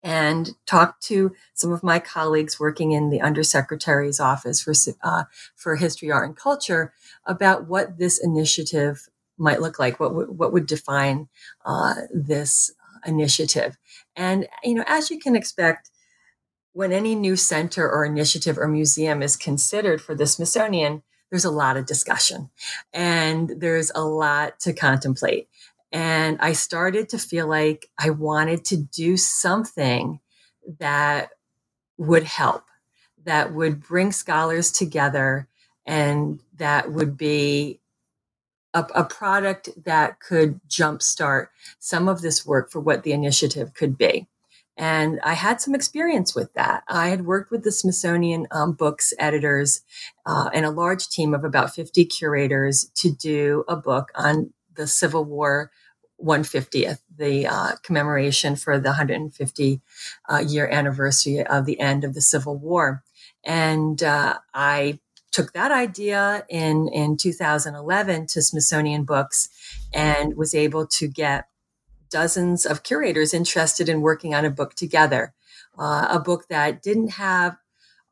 and 0.03 0.51
talk 0.65 0.99
to 0.99 1.33
some 1.53 1.71
of 1.71 1.81
my 1.81 1.97
colleagues 1.97 2.59
working 2.59 2.91
in 2.91 3.09
the 3.09 3.19
undersecretary's 3.19 4.19
office 4.19 4.61
for 4.61 4.73
uh, 5.01 5.23
for 5.55 5.77
history, 5.77 6.11
art, 6.11 6.27
and 6.27 6.35
culture 6.35 6.93
about 7.25 7.67
what 7.67 7.97
this 7.97 8.21
initiative 8.21 9.07
might 9.37 9.61
look 9.61 9.79
like. 9.79 9.99
What 9.99 10.09
w- 10.09 10.31
what 10.31 10.51
would 10.51 10.65
define 10.65 11.29
uh, 11.65 11.95
this 12.13 12.71
initiative? 13.05 13.77
And 14.15 14.47
you 14.63 14.75
know, 14.75 14.83
as 14.87 15.09
you 15.09 15.19
can 15.19 15.35
expect, 15.37 15.89
when 16.73 16.91
any 16.91 17.15
new 17.15 17.37
center 17.37 17.89
or 17.89 18.03
initiative 18.03 18.57
or 18.57 18.67
museum 18.67 19.21
is 19.21 19.37
considered 19.37 20.01
for 20.01 20.15
the 20.15 20.27
Smithsonian, 20.27 21.03
there's 21.33 21.45
a 21.45 21.49
lot 21.49 21.77
of 21.77 21.87
discussion 21.87 22.47
and 22.93 23.55
there's 23.57 23.91
a 23.95 24.03
lot 24.03 24.59
to 24.59 24.71
contemplate. 24.71 25.47
And 25.91 26.37
I 26.39 26.53
started 26.53 27.09
to 27.09 27.17
feel 27.17 27.47
like 27.47 27.89
I 27.97 28.11
wanted 28.11 28.63
to 28.65 28.77
do 28.77 29.17
something 29.17 30.19
that 30.77 31.29
would 31.97 32.21
help, 32.21 32.65
that 33.23 33.51
would 33.51 33.81
bring 33.81 34.11
scholars 34.11 34.71
together, 34.71 35.47
and 35.87 36.39
that 36.57 36.91
would 36.91 37.17
be 37.17 37.79
a, 38.75 38.85
a, 38.93 39.03
product 39.03 39.69
that 39.85 40.19
could 40.19 40.61
jumpstart 40.69 41.47
some 41.79 42.07
of 42.07 42.21
this 42.21 42.45
work 42.45 42.69
for 42.69 42.79
what 42.79 43.01
the 43.01 43.11
initiative 43.11 43.73
could 43.73 43.97
be. 43.97 44.27
And 44.75 45.19
I 45.23 45.33
had 45.33 45.61
some 45.61 45.75
experience 45.75 46.33
with 46.35 46.53
that. 46.53 46.83
I 46.87 47.09
had 47.09 47.25
worked 47.25 47.51
with 47.51 47.63
the 47.63 47.71
Smithsonian 47.71 48.47
um, 48.51 48.73
Books 48.73 49.13
editors 49.19 49.81
uh, 50.25 50.49
and 50.53 50.65
a 50.65 50.71
large 50.71 51.09
team 51.09 51.33
of 51.33 51.43
about 51.43 51.75
50 51.75 52.05
curators 52.05 52.89
to 52.95 53.11
do 53.11 53.63
a 53.67 53.75
book 53.75 54.11
on 54.15 54.51
the 54.75 54.87
Civil 54.87 55.25
War 55.25 55.71
150th, 56.23 56.99
the 57.15 57.47
uh, 57.47 57.71
commemoration 57.83 58.55
for 58.55 58.79
the 58.79 58.89
150 58.89 59.81
uh, 60.29 60.37
year 60.37 60.67
anniversary 60.67 61.45
of 61.45 61.65
the 61.65 61.79
end 61.79 62.03
of 62.03 62.13
the 62.13 62.21
Civil 62.21 62.57
War. 62.57 63.03
And 63.43 64.01
uh, 64.01 64.39
I 64.53 64.99
took 65.31 65.53
that 65.53 65.71
idea 65.71 66.45
in, 66.47 66.87
in 66.87 67.17
2011 67.17 68.27
to 68.27 68.41
Smithsonian 68.41 69.03
Books 69.03 69.49
and 69.93 70.37
was 70.37 70.55
able 70.55 70.87
to 70.87 71.07
get 71.07 71.47
dozens 72.13 72.63
of 72.65 72.83
curators 72.83 73.33
interested 73.33 73.89
in 73.89 74.01
working 74.01 74.35
on 74.35 74.45
a 74.45 74.51
book 74.51 74.75
together, 74.75 75.33
uh, 75.79 76.07
a 76.11 76.19
book 76.19 76.47
that 76.47 76.83
didn't 76.83 77.13
have 77.13 77.57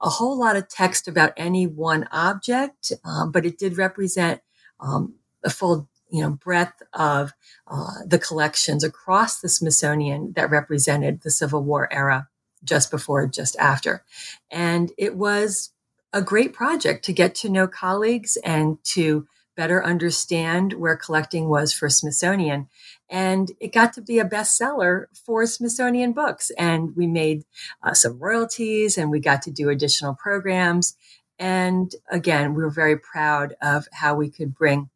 a 0.02 0.10
whole 0.10 0.38
lot 0.38 0.56
of 0.56 0.68
text 0.68 1.08
about 1.08 1.32
any 1.38 1.68
one 1.68 2.08
object, 2.12 2.92
um, 3.06 3.32
but 3.32 3.46
it 3.46 3.60
did 3.60 3.78
represent 3.78 4.42
um, 4.80 5.14
a 5.44 5.50
full 5.52 5.88
you 6.10 6.22
know 6.22 6.32
breadth 6.32 6.82
of 6.94 7.32
uh, 7.68 7.94
the 8.06 8.18
collections 8.18 8.84
across 8.84 9.40
the 9.40 9.48
Smithsonian 9.48 10.34
that 10.34 10.50
represented 10.50 11.22
the 11.22 11.30
Civil 11.30 11.64
War 11.64 11.88
era, 11.94 12.28
just 12.64 12.90
before, 12.90 13.28
just 13.28 13.56
after, 13.58 14.04
and 14.50 14.92
it 14.98 15.16
was 15.16 15.70
a 16.12 16.24
great 16.24 16.54
project 16.54 17.06
to 17.06 17.14
get 17.14 17.36
to 17.36 17.50
know 17.50 17.68
colleagues 17.68 18.36
and 18.44 18.84
to 18.84 19.28
better 19.56 19.84
understand 19.84 20.74
where 20.74 20.96
collecting 20.96 21.50
was 21.50 21.74
for 21.74 21.90
Smithsonian. 21.90 22.68
And 23.10 23.52
it 23.60 23.74
got 23.74 23.94
to 23.94 24.02
be 24.02 24.20
a 24.20 24.26
bestseller 24.26 25.06
for 25.14 25.46
Smithsonian 25.46 26.14
Books. 26.14 26.52
And 26.58 26.96
we 26.96 27.08
made 27.08 27.44
uh, 27.84 27.94
some 27.94 28.20
royalties 28.20 28.98
and 28.98 29.12
we 29.12 29.20
got 29.20 29.42
to 29.44 29.52
do 29.52 29.70
additional 29.70 30.16
programs. 30.16 30.96
And 31.38 31.94
again, 32.10 32.54
we 32.54 32.64
were 32.64 32.70
very 32.70 32.98
proud 32.98 33.56
of 33.62 33.88
how 33.92 34.16
we 34.16 34.30
could 34.30 34.54
bring 34.54 34.90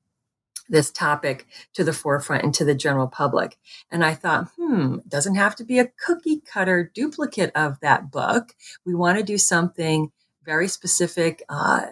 this 0.68 0.90
topic 0.90 1.46
to 1.74 1.84
the 1.84 1.94
forefront 1.94 2.44
and 2.44 2.54
to 2.56 2.66
the 2.66 2.74
general 2.74 3.08
public. 3.08 3.58
And 3.92 4.04
I 4.04 4.14
thought, 4.16 4.50
hmm, 4.58 4.96
it 5.00 5.10
doesn't 5.10 5.36
have 5.36 5.56
to 5.58 5.64
be 5.64 5.80
a 5.80 5.92
cookie 6.04 6.42
cutter 6.42 6.92
duplicate 6.94 7.52
of 7.56 7.80
that 7.82 8.12
book. 8.12 8.56
We 8.86 8.96
want 8.96 9.18
to 9.18 9.24
do 9.24 9.38
something 9.38 10.12
very 10.44 10.68
specific 10.68 11.44
uh, 11.50 11.88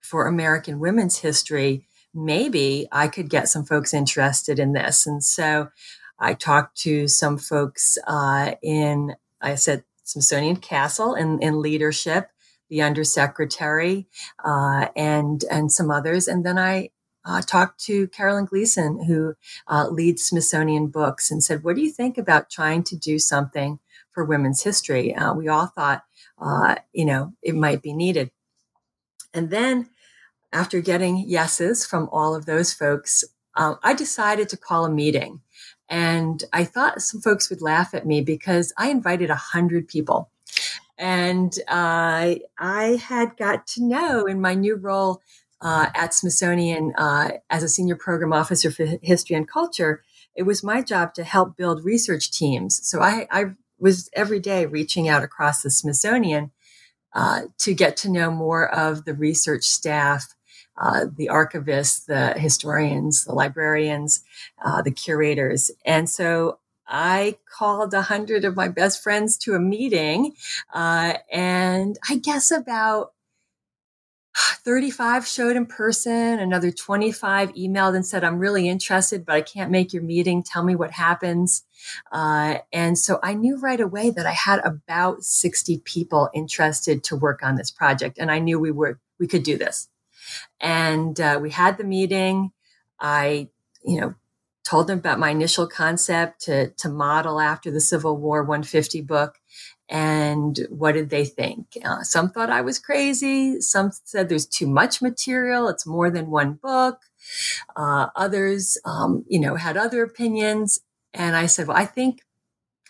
for 0.00 0.26
American 0.26 0.78
women's 0.78 1.18
history 1.18 1.86
maybe 2.14 2.88
I 2.92 3.08
could 3.08 3.28
get 3.28 3.48
some 3.48 3.64
folks 3.64 3.92
interested 3.92 4.58
in 4.58 4.72
this. 4.72 5.06
And 5.06 5.22
so 5.22 5.68
I 6.18 6.34
talked 6.34 6.76
to 6.82 7.08
some 7.08 7.38
folks 7.38 7.98
uh, 8.06 8.52
in, 8.62 9.16
I 9.40 9.56
said, 9.56 9.84
Smithsonian 10.04 10.56
Castle 10.56 11.14
in, 11.14 11.40
in 11.42 11.60
leadership, 11.60 12.30
the 12.68 12.82
undersecretary, 12.82 14.06
uh, 14.44 14.88
and 14.96 15.44
and 15.50 15.72
some 15.72 15.90
others. 15.90 16.28
And 16.28 16.44
then 16.44 16.58
I 16.58 16.90
uh, 17.24 17.40
talked 17.40 17.80
to 17.84 18.08
Carolyn 18.08 18.44
Gleason, 18.44 19.04
who 19.04 19.34
uh, 19.66 19.88
leads 19.88 20.24
Smithsonian 20.24 20.88
Books, 20.88 21.30
and 21.30 21.42
said, 21.42 21.64
"What 21.64 21.76
do 21.76 21.82
you 21.82 21.90
think 21.90 22.18
about 22.18 22.50
trying 22.50 22.84
to 22.84 22.96
do 22.96 23.18
something 23.18 23.78
for 24.10 24.24
women's 24.24 24.62
history?" 24.62 25.14
Uh, 25.14 25.34
we 25.34 25.48
all 25.48 25.66
thought, 25.66 26.04
uh, 26.38 26.76
you 26.92 27.04
know, 27.04 27.32
it 27.42 27.54
might 27.54 27.82
be 27.82 27.92
needed. 27.92 28.30
And 29.32 29.50
then 29.50 29.88
after 30.54 30.80
getting 30.80 31.28
yeses 31.28 31.84
from 31.84 32.08
all 32.12 32.34
of 32.34 32.46
those 32.46 32.72
folks, 32.72 33.24
um, 33.56 33.78
I 33.82 33.92
decided 33.92 34.48
to 34.50 34.56
call 34.56 34.84
a 34.84 34.90
meeting. 34.90 35.40
And 35.88 36.42
I 36.52 36.64
thought 36.64 37.02
some 37.02 37.20
folks 37.20 37.50
would 37.50 37.60
laugh 37.60 37.92
at 37.92 38.06
me 38.06 38.20
because 38.22 38.72
I 38.78 38.88
invited 38.88 39.30
a 39.30 39.34
hundred 39.34 39.88
people. 39.88 40.30
And 40.96 41.52
uh, 41.68 42.36
I 42.58 43.00
had 43.02 43.36
got 43.36 43.66
to 43.68 43.84
know 43.84 44.24
in 44.26 44.40
my 44.40 44.54
new 44.54 44.76
role 44.76 45.20
uh, 45.60 45.86
at 45.94 46.14
Smithsonian 46.14 46.94
uh, 46.96 47.32
as 47.50 47.62
a 47.62 47.68
senior 47.68 47.96
program 47.96 48.32
officer 48.32 48.70
for 48.70 48.86
history 49.02 49.36
and 49.36 49.48
culture, 49.48 50.02
it 50.34 50.44
was 50.44 50.62
my 50.62 50.82
job 50.82 51.14
to 51.14 51.24
help 51.24 51.56
build 51.56 51.84
research 51.84 52.30
teams. 52.30 52.80
So 52.86 53.00
I, 53.00 53.26
I 53.30 53.44
was 53.78 54.08
every 54.12 54.40
day 54.40 54.66
reaching 54.66 55.08
out 55.08 55.22
across 55.22 55.62
the 55.62 55.70
Smithsonian 55.70 56.52
uh, 57.14 57.42
to 57.58 57.74
get 57.74 57.96
to 57.98 58.10
know 58.10 58.30
more 58.30 58.68
of 58.72 59.04
the 59.04 59.14
research 59.14 59.64
staff 59.64 60.34
uh, 60.76 61.06
the 61.16 61.28
archivists, 61.32 62.06
the 62.06 62.38
historians, 62.38 63.24
the 63.24 63.34
librarians, 63.34 64.24
uh, 64.64 64.82
the 64.82 64.90
curators. 64.90 65.70
And 65.84 66.08
so 66.08 66.58
I 66.86 67.38
called 67.58 67.94
a 67.94 68.02
hundred 68.02 68.44
of 68.44 68.56
my 68.56 68.68
best 68.68 69.02
friends 69.02 69.36
to 69.38 69.54
a 69.54 69.60
meeting, 69.60 70.34
uh, 70.72 71.14
and 71.32 71.98
I 72.08 72.16
guess 72.16 72.50
about 72.50 73.12
35 74.36 75.26
showed 75.26 75.56
in 75.56 75.66
person, 75.66 76.40
another 76.40 76.72
25 76.72 77.52
emailed 77.52 77.94
and 77.94 78.04
said, 78.04 78.24
I'm 78.24 78.38
really 78.38 78.68
interested, 78.68 79.24
but 79.24 79.36
I 79.36 79.42
can't 79.42 79.70
make 79.70 79.92
your 79.92 80.02
meeting. 80.02 80.42
Tell 80.42 80.64
me 80.64 80.74
what 80.74 80.90
happens. 80.90 81.62
Uh, 82.10 82.58
and 82.72 82.98
so 82.98 83.20
I 83.22 83.34
knew 83.34 83.60
right 83.60 83.80
away 83.80 84.10
that 84.10 84.26
I 84.26 84.32
had 84.32 84.60
about 84.64 85.22
60 85.22 85.78
people 85.84 86.30
interested 86.34 87.04
to 87.04 87.16
work 87.16 87.42
on 87.42 87.54
this 87.54 87.70
project. 87.70 88.18
And 88.18 88.30
I 88.30 88.40
knew 88.40 88.58
we 88.58 88.72
were, 88.72 88.98
we 89.20 89.28
could 89.28 89.44
do 89.44 89.56
this. 89.56 89.88
And 90.60 91.18
uh, 91.20 91.38
we 91.40 91.50
had 91.50 91.78
the 91.78 91.84
meeting. 91.84 92.52
I, 93.00 93.48
you 93.84 94.00
know, 94.00 94.14
told 94.64 94.86
them 94.86 94.98
about 94.98 95.18
my 95.18 95.30
initial 95.30 95.66
concept 95.66 96.40
to, 96.42 96.70
to 96.70 96.88
model 96.88 97.40
after 97.40 97.70
the 97.70 97.80
Civil 97.80 98.16
War 98.16 98.42
150 98.42 99.02
book. 99.02 99.38
And 99.88 100.58
what 100.70 100.92
did 100.92 101.10
they 101.10 101.26
think? 101.26 101.76
Uh, 101.84 102.02
some 102.02 102.30
thought 102.30 102.48
I 102.48 102.62
was 102.62 102.78
crazy. 102.78 103.60
Some 103.60 103.90
said 104.04 104.28
there's 104.28 104.46
too 104.46 104.66
much 104.66 105.02
material. 105.02 105.68
It's 105.68 105.86
more 105.86 106.10
than 106.10 106.30
one 106.30 106.54
book. 106.54 107.00
Uh, 107.76 108.08
others, 108.16 108.78
um, 108.86 109.24
you 109.28 109.38
know, 109.38 109.56
had 109.56 109.76
other 109.76 110.02
opinions. 110.02 110.80
And 111.12 111.36
I 111.36 111.46
said, 111.46 111.68
well, 111.68 111.76
I 111.76 111.84
think, 111.84 112.22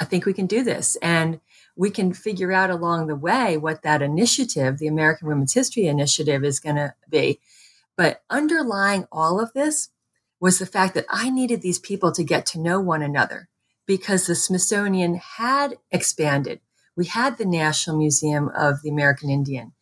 I 0.00 0.04
think 0.04 0.24
we 0.24 0.32
can 0.32 0.46
do 0.46 0.62
this. 0.62 0.96
And 1.02 1.40
we 1.76 1.90
can 1.90 2.12
figure 2.12 2.52
out 2.52 2.70
along 2.70 3.06
the 3.06 3.16
way 3.16 3.56
what 3.56 3.82
that 3.82 4.02
initiative, 4.02 4.78
the 4.78 4.86
American 4.86 5.28
Women's 5.28 5.54
History 5.54 5.86
Initiative, 5.86 6.44
is 6.44 6.60
going 6.60 6.76
to 6.76 6.94
be. 7.08 7.40
But 7.96 8.22
underlying 8.30 9.06
all 9.10 9.40
of 9.40 9.52
this 9.52 9.90
was 10.40 10.58
the 10.58 10.66
fact 10.66 10.94
that 10.94 11.06
I 11.08 11.30
needed 11.30 11.62
these 11.62 11.78
people 11.78 12.12
to 12.12 12.24
get 12.24 12.46
to 12.46 12.60
know 12.60 12.80
one 12.80 13.02
another 13.02 13.48
because 13.86 14.26
the 14.26 14.34
Smithsonian 14.34 15.16
had 15.16 15.78
expanded. 15.90 16.60
We 16.96 17.06
had 17.06 17.38
the 17.38 17.44
National 17.44 17.98
Museum 17.98 18.50
of 18.54 18.82
the 18.82 18.90
American 18.90 19.30
Indian. 19.30 19.72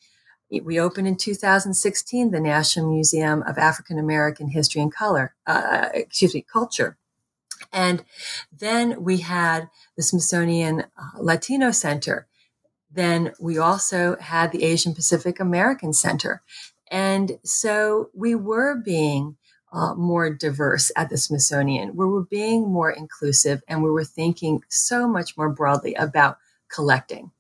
We 0.51 0.79
opened 0.79 1.09
in 1.09 1.17
2016 1.17 2.31
the 2.31 2.41
National 2.41 2.93
Museum 2.93 3.43
of 3.43 3.57
African 3.57 3.99
American 3.99 4.49
History 4.49 4.83
and 4.83 4.93
Color, 4.93 5.35
uh, 5.47 5.89
excuse 5.95 6.35
me, 6.35 6.45
Culture. 6.51 6.99
And 7.73 8.05
then 8.57 9.02
we 9.02 9.19
had 9.19 9.69
the 9.97 10.02
Smithsonian 10.02 10.81
uh, 10.81 11.19
Latino 11.19 11.71
Center. 11.71 12.26
Then 12.91 13.33
we 13.41 13.59
also 13.59 14.17
had 14.21 14.52
the 14.52 14.64
Asian 14.64 14.95
Pacific 14.95 15.41
American 15.41 15.93
Center. 15.93 16.43
And 16.91 17.38
so 17.43 18.11
we 18.14 18.35
were 18.35 18.75
being 18.76 19.37
uh, 19.73 19.95
more 19.95 20.29
diverse 20.29 20.93
at 20.97 21.09
the 21.09 21.17
Smithsonian. 21.17 21.97
We 21.97 22.05
were 22.05 22.25
being 22.25 22.69
more 22.71 22.91
inclusive 22.91 23.62
and 23.67 23.83
we 23.83 23.91
were 23.91 24.05
thinking 24.05 24.62
so 24.69 25.09
much 25.09 25.37
more 25.37 25.49
broadly 25.49 25.95
about 25.95 26.37
collecting. 26.69 27.31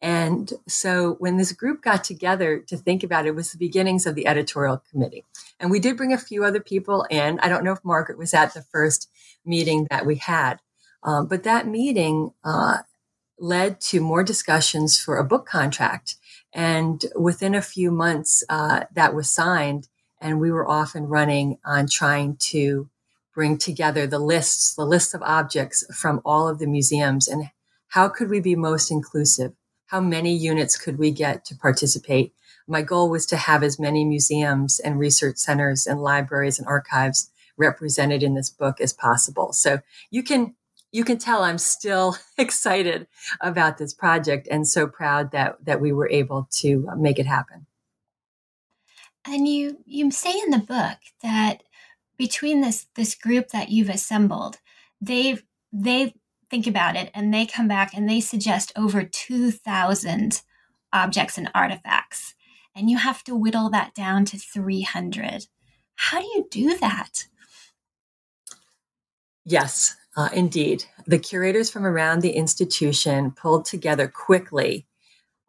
And 0.00 0.52
so 0.68 1.14
when 1.18 1.38
this 1.38 1.52
group 1.52 1.82
got 1.82 2.04
together 2.04 2.58
to 2.68 2.76
think 2.76 3.02
about 3.02 3.24
it, 3.24 3.30
it 3.30 3.34
was 3.34 3.52
the 3.52 3.58
beginnings 3.58 4.06
of 4.06 4.14
the 4.14 4.26
editorial 4.26 4.82
committee. 4.90 5.24
And 5.58 5.70
we 5.70 5.80
did 5.80 5.96
bring 5.96 6.12
a 6.12 6.18
few 6.18 6.44
other 6.44 6.60
people 6.60 7.06
in. 7.10 7.40
I 7.40 7.48
don't 7.48 7.64
know 7.64 7.72
if 7.72 7.84
Margaret 7.84 8.18
was 8.18 8.34
at 8.34 8.52
the 8.52 8.62
first 8.62 9.10
meeting 9.44 9.86
that 9.90 10.06
we 10.06 10.16
had, 10.16 10.60
um, 11.02 11.26
but 11.26 11.42
that 11.44 11.66
meeting 11.66 12.32
uh, 12.44 12.78
led 13.38 13.80
to 13.80 14.00
more 14.00 14.22
discussions 14.24 14.98
for 14.98 15.16
a 15.16 15.24
book 15.24 15.46
contract. 15.46 16.16
And 16.52 17.04
within 17.16 17.54
a 17.54 17.62
few 17.62 17.90
months, 17.90 18.44
uh, 18.48 18.84
that 18.94 19.14
was 19.14 19.28
signed 19.28 19.88
and 20.20 20.40
we 20.40 20.50
were 20.50 20.68
off 20.68 20.94
and 20.94 21.10
running 21.10 21.58
on 21.64 21.86
trying 21.86 22.36
to 22.36 22.88
bring 23.34 23.58
together 23.58 24.06
the 24.06 24.18
lists, 24.18 24.74
the 24.74 24.86
list 24.86 25.12
of 25.14 25.22
objects 25.22 25.84
from 25.94 26.22
all 26.24 26.48
of 26.48 26.58
the 26.58 26.66
museums 26.66 27.28
and 27.28 27.50
how 27.88 28.08
could 28.08 28.30
we 28.30 28.40
be 28.40 28.56
most 28.56 28.90
inclusive? 28.90 29.52
How 29.86 30.00
many 30.00 30.34
units 30.34 30.78
could 30.78 30.98
we 30.98 31.10
get 31.10 31.44
to 31.46 31.54
participate? 31.54 32.32
My 32.66 32.82
goal 32.82 33.10
was 33.10 33.26
to 33.26 33.36
have 33.36 33.62
as 33.62 33.78
many 33.78 34.04
museums 34.04 34.80
and 34.80 34.98
research 34.98 35.36
centers 35.36 35.86
and 35.86 36.02
libraries 36.02 36.58
and 36.58 36.66
archives 36.66 37.30
represented 37.56 38.22
in 38.22 38.34
this 38.34 38.50
book 38.50 38.80
as 38.80 38.92
possible. 38.92 39.52
So 39.52 39.80
you 40.10 40.22
can 40.22 40.54
you 40.92 41.04
can 41.04 41.18
tell 41.18 41.42
I'm 41.42 41.58
still 41.58 42.16
excited 42.38 43.08
about 43.40 43.78
this 43.78 43.92
project 43.92 44.46
and 44.50 44.66
so 44.66 44.86
proud 44.86 45.32
that 45.32 45.64
that 45.64 45.80
we 45.80 45.92
were 45.92 46.08
able 46.08 46.48
to 46.58 46.88
uh, 46.90 46.96
make 46.96 47.18
it 47.18 47.26
happen. 47.26 47.66
And 49.26 49.48
you 49.48 49.78
you 49.86 50.10
say 50.10 50.32
in 50.32 50.50
the 50.50 50.58
book 50.58 50.98
that 51.22 51.62
between 52.16 52.60
this 52.60 52.86
this 52.94 53.14
group 53.14 53.48
that 53.48 53.70
you've 53.70 53.88
assembled, 53.88 54.58
they've 55.00 55.42
they 55.72 56.14
think 56.50 56.66
about 56.66 56.94
it 56.94 57.10
and 57.14 57.34
they 57.34 57.46
come 57.46 57.66
back 57.66 57.94
and 57.94 58.08
they 58.08 58.20
suggest 58.20 58.70
over 58.76 59.02
2000 59.02 60.42
objects 60.92 61.36
and 61.36 61.50
artifacts. 61.54 62.34
And 62.76 62.88
you 62.88 62.98
have 62.98 63.24
to 63.24 63.34
whittle 63.34 63.70
that 63.70 63.94
down 63.94 64.24
to 64.26 64.38
300. 64.38 65.46
How 65.96 66.20
do 66.20 66.26
you 66.26 66.46
do 66.50 66.78
that? 66.78 67.26
Yes, 69.44 69.96
uh, 70.16 70.28
indeed. 70.32 70.84
The 71.06 71.18
curators 71.18 71.70
from 71.70 71.84
around 71.86 72.20
the 72.22 72.32
institution 72.32 73.32
pulled 73.32 73.66
together 73.66 74.08
quickly 74.08 74.86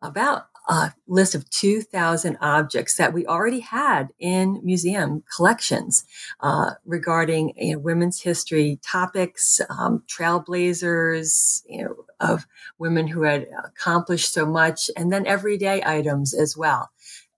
about 0.01 0.47
a 0.67 0.93
list 1.07 1.35
of 1.35 1.49
2,000 1.51 2.37
objects 2.41 2.97
that 2.97 3.13
we 3.13 3.25
already 3.27 3.61
had 3.61 4.09
in 4.19 4.61
museum 4.63 5.23
collections 5.35 6.05
uh, 6.41 6.71
regarding 6.85 7.53
you 7.57 7.73
know, 7.73 7.79
women's 7.79 8.21
history 8.21 8.79
topics, 8.83 9.61
um, 9.69 10.03
trailblazers, 10.07 11.63
you 11.67 11.83
know, 11.85 12.05
of 12.19 12.47
women 12.79 13.07
who 13.07 13.23
had 13.23 13.47
accomplished 13.65 14.33
so 14.33 14.45
much, 14.45 14.89
and 14.97 15.11
then 15.11 15.27
everyday 15.27 15.83
items 15.85 16.33
as 16.33 16.57
well. 16.57 16.89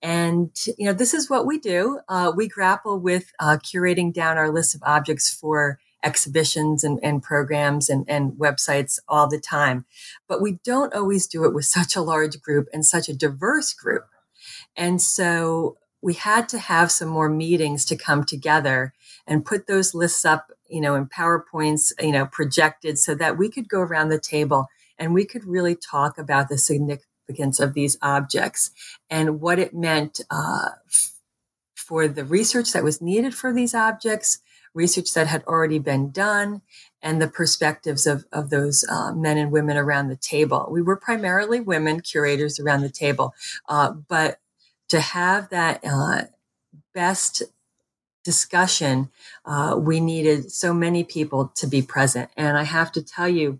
And 0.02 0.52
you 0.78 0.86
know, 0.86 0.93
this 0.93 1.13
is 1.13 1.30
what 1.30 1.46
we 1.48 1.60
do. 1.60 2.00
Uh, 2.08 2.32
we 2.36 2.48
grapple 2.48 3.00
with 3.00 3.32
uh, 3.39 3.58
curating 3.63 4.13
down 4.13 4.38
our 4.38 4.52
list 4.52 4.76
of 4.76 4.84
objects 4.86 5.34
for 5.34 5.80
exhibitions 6.08 6.84
and, 6.84 7.00
and 7.04 7.22
programs 7.22 7.89
and, 7.89 8.06
and 8.08 8.32
websites 8.34 9.00
all 9.08 9.28
the 9.28 9.39
time. 9.39 9.86
But 10.28 10.41
we 10.41 10.60
don't 10.63 10.93
always 10.93 11.28
do 11.28 11.43
it 11.46 11.54
with 11.54 11.65
such 11.78 11.96
a 11.96 12.02
large 12.02 12.41
group 12.41 12.67
and 12.74 12.86
such 12.86 13.10
a 13.10 13.13
diverse 13.13 13.74
group. 13.74 14.06
And 14.76 15.02
so 15.02 15.78
we 16.02 16.13
had 16.13 16.48
to 16.50 16.60
have 16.60 16.91
some 16.91 17.10
more 17.10 17.30
meetings 17.30 17.84
to 17.86 17.96
come 17.96 18.24
together 18.24 18.93
and 19.26 19.46
put 19.46 19.67
those 19.67 19.93
lists 19.93 20.24
up, 20.24 20.52
you 20.70 20.80
know, 20.80 20.96
in 20.96 21.08
PowerPoints, 21.08 21.91
you 22.00 22.12
know, 22.12 22.26
projected 22.26 22.98
so 22.98 23.15
that 23.15 23.38
we 23.38 23.50
could 23.50 23.67
go 23.67 23.82
around 23.82 24.10
the 24.10 24.20
table 24.20 24.67
and 24.98 25.13
we 25.13 25.26
could 25.26 25.46
really 25.46 25.76
talk 25.76 26.17
about 26.17 26.50
the 26.50 26.58
significance 26.58 27.60
of 27.60 27.74
these 27.74 27.98
objects 28.02 28.72
and 29.10 29.41
what 29.41 29.60
it 29.60 29.74
meant 29.74 30.22
uh, 30.30 30.70
for 31.76 32.08
the 32.08 32.26
research 32.26 32.74
that 32.74 32.84
was 32.84 33.02
needed 33.02 33.34
for 33.34 33.54
these 33.54 33.74
objects, 33.74 34.39
research 34.78 35.13
that 35.13 35.28
had 35.28 35.44
already 35.46 35.80
been 35.80 36.12
done, 36.12 36.62
and 37.02 37.22
the 37.22 37.28
perspectives 37.28 38.08
of, 38.08 38.26
of 38.32 38.50
those 38.50 38.86
uh, 38.90 39.12
men 39.13 39.38
and 39.38 39.52
women 39.52 39.78
around 39.78 40.08
the 40.08 40.16
table. 40.16 40.68
We 40.72 40.82
were 40.82 40.96
primarily 40.96 41.60
women 41.60 42.02
curators 42.02 42.60
around 42.60 42.82
the 42.82 42.90
table, 42.90 43.34
uh, 43.68 43.92
but 43.92 44.40
to 44.90 45.00
have 45.00 45.50
that 45.50 45.84
uh, 45.84 46.22
best 46.94 47.44
discussion, 48.24 49.10
uh, 49.46 49.76
we 49.80 50.00
needed 50.00 50.52
so 50.52 50.74
many 50.74 51.04
people 51.04 51.52
to 51.56 51.68
be 51.68 51.82
present. 51.82 52.30
And 52.36 52.58
I 52.58 52.63
have 52.63 52.92
to 52.94 53.02
tell 53.02 53.30
you, 53.30 53.60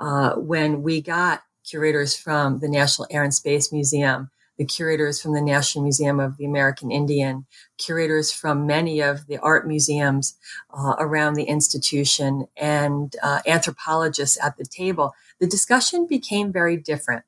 uh, 0.00 0.34
when 0.34 0.82
we 0.82 1.00
got 1.00 1.42
curators 1.68 2.16
from 2.16 2.58
the 2.60 2.68
National 2.68 3.06
Air 3.10 3.22
and 3.22 3.34
Space 3.34 3.72
Museum, 3.72 4.30
the 4.60 4.66
curators 4.66 5.22
from 5.22 5.32
the 5.32 5.40
National 5.40 5.82
Museum 5.82 6.20
of 6.20 6.36
the 6.36 6.44
American 6.44 6.90
Indian, 6.90 7.46
curators 7.78 8.30
from 8.30 8.66
many 8.66 9.00
of 9.00 9.26
the 9.26 9.38
art 9.38 9.66
museums 9.66 10.36
uh, 10.76 10.96
around 10.98 11.32
the 11.32 11.44
institution, 11.44 12.46
and 12.58 13.16
uh, 13.22 13.40
anthropologists 13.46 14.36
at 14.44 14.58
the 14.58 14.66
table, 14.66 15.14
the 15.40 15.46
discussion 15.46 16.06
became 16.06 16.52
very 16.52 16.76
different. 16.76 17.24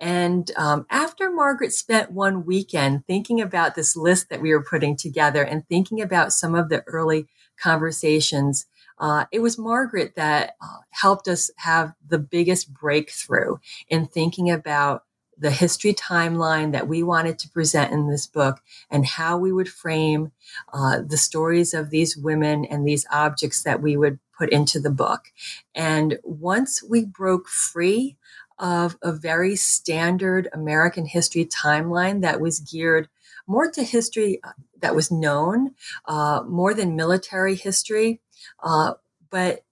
And 0.00 0.50
um, 0.54 0.84
after 0.90 1.30
Margaret 1.30 1.72
spent 1.72 2.12
one 2.12 2.44
weekend 2.44 3.06
thinking 3.06 3.40
about 3.40 3.74
this 3.74 3.96
list 3.96 4.28
that 4.28 4.42
we 4.42 4.52
were 4.52 4.62
putting 4.62 4.98
together 4.98 5.42
and 5.42 5.66
thinking 5.66 6.02
about 6.02 6.34
some 6.34 6.54
of 6.54 6.68
the 6.68 6.82
early 6.86 7.26
conversations, 7.58 8.66
uh, 8.98 9.24
it 9.32 9.38
was 9.38 9.56
Margaret 9.56 10.12
that 10.16 10.56
uh, 10.62 10.80
helped 10.90 11.26
us 11.26 11.50
have 11.56 11.94
the 12.06 12.18
biggest 12.18 12.74
breakthrough 12.74 13.56
in 13.88 14.04
thinking 14.04 14.50
about 14.50 15.04
the 15.40 15.50
history 15.50 15.94
timeline 15.94 16.72
that 16.72 16.86
we 16.86 17.02
wanted 17.02 17.38
to 17.38 17.48
present 17.48 17.92
in 17.92 18.08
this 18.08 18.26
book 18.26 18.60
and 18.90 19.06
how 19.06 19.38
we 19.38 19.52
would 19.52 19.68
frame 19.68 20.32
uh, 20.72 21.00
the 21.00 21.16
stories 21.16 21.72
of 21.74 21.90
these 21.90 22.16
women 22.16 22.64
and 22.64 22.86
these 22.86 23.06
objects 23.10 23.62
that 23.62 23.80
we 23.80 23.96
would 23.96 24.18
put 24.36 24.50
into 24.50 24.78
the 24.78 24.90
book. 24.90 25.32
And 25.74 26.18
once 26.22 26.82
we 26.82 27.04
broke 27.04 27.48
free 27.48 28.16
of 28.58 28.96
a 29.02 29.12
very 29.12 29.56
standard 29.56 30.48
American 30.52 31.06
history 31.06 31.46
timeline 31.46 32.20
that 32.20 32.40
was 32.40 32.60
geared 32.60 33.08
more 33.46 33.70
to 33.70 33.82
history 33.82 34.38
uh, 34.44 34.52
that 34.80 34.94
was 34.94 35.10
known, 35.10 35.74
uh, 36.06 36.42
more 36.46 36.74
than 36.74 36.94
military 36.94 37.54
history, 37.54 38.20
uh, 38.62 38.94
but 39.30 39.64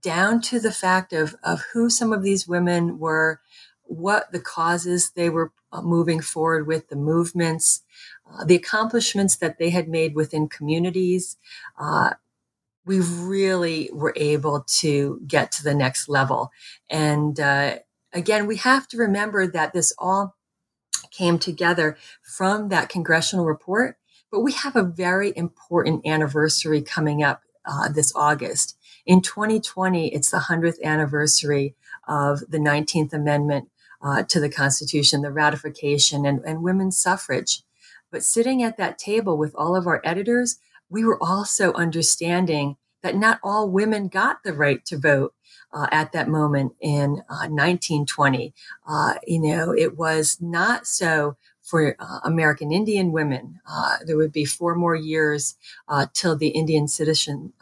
down 0.00 0.40
to 0.40 0.60
the 0.60 0.72
fact 0.72 1.12
of, 1.12 1.34
of 1.42 1.62
who 1.72 1.88
some 1.88 2.12
of 2.12 2.22
these 2.22 2.46
women 2.46 2.98
were 2.98 3.40
what 3.84 4.32
the 4.32 4.40
causes 4.40 5.10
they 5.10 5.30
were 5.30 5.52
uh, 5.72 5.82
moving 5.82 6.20
forward 6.20 6.66
with, 6.66 6.88
the 6.88 6.96
movements, 6.96 7.82
uh, 8.30 8.44
the 8.44 8.56
accomplishments 8.56 9.36
that 9.36 9.58
they 9.58 9.70
had 9.70 9.88
made 9.88 10.14
within 10.14 10.48
communities. 10.48 11.36
Uh, 11.78 12.14
we 12.86 13.00
really 13.00 13.90
were 13.92 14.12
able 14.16 14.64
to 14.68 15.20
get 15.26 15.50
to 15.52 15.64
the 15.64 15.74
next 15.74 16.08
level. 16.08 16.50
And 16.90 17.38
uh, 17.40 17.78
again, 18.12 18.46
we 18.46 18.56
have 18.56 18.86
to 18.88 18.98
remember 18.98 19.46
that 19.46 19.72
this 19.72 19.92
all 19.98 20.36
came 21.10 21.38
together 21.38 21.96
from 22.22 22.68
that 22.68 22.88
congressional 22.88 23.44
report. 23.44 23.96
But 24.30 24.40
we 24.40 24.52
have 24.52 24.76
a 24.76 24.82
very 24.82 25.32
important 25.36 26.06
anniversary 26.06 26.82
coming 26.82 27.22
up 27.22 27.42
uh, 27.64 27.88
this 27.88 28.12
August. 28.14 28.76
In 29.06 29.20
2020, 29.20 30.08
it's 30.08 30.30
the 30.30 30.38
100th 30.38 30.82
anniversary 30.82 31.74
of 32.08 32.40
the 32.48 32.58
19th 32.58 33.12
Amendment 33.12 33.68
uh, 34.04 34.22
to 34.24 34.38
the 34.38 34.50
Constitution, 34.50 35.22
the 35.22 35.32
ratification, 35.32 36.24
and, 36.26 36.40
and 36.44 36.62
women's 36.62 36.98
suffrage. 36.98 37.62
But 38.12 38.22
sitting 38.22 38.62
at 38.62 38.76
that 38.76 38.98
table 38.98 39.36
with 39.36 39.54
all 39.56 39.74
of 39.74 39.86
our 39.86 40.00
editors, 40.04 40.58
we 40.88 41.04
were 41.04 41.20
also 41.20 41.72
understanding 41.72 42.76
that 43.02 43.16
not 43.16 43.40
all 43.42 43.68
women 43.68 44.08
got 44.08 44.42
the 44.44 44.52
right 44.52 44.84
to 44.84 44.98
vote 44.98 45.34
uh, 45.72 45.88
at 45.90 46.12
that 46.12 46.28
moment 46.28 46.74
in 46.80 47.22
uh, 47.28 47.48
1920. 47.48 48.54
Uh, 48.86 49.14
you 49.26 49.40
know, 49.40 49.74
it 49.74 49.98
was 49.98 50.38
not 50.40 50.86
so 50.86 51.36
for 51.60 51.96
uh, 51.98 52.20
American 52.24 52.72
Indian 52.72 53.10
women. 53.10 53.60
Uh, 53.68 53.96
there 54.06 54.16
would 54.16 54.32
be 54.32 54.44
four 54.44 54.74
more 54.74 54.94
years 54.94 55.56
uh, 55.88 56.06
till 56.12 56.36
the 56.36 56.48
Indian 56.48 56.86
Citizenship 56.86 57.52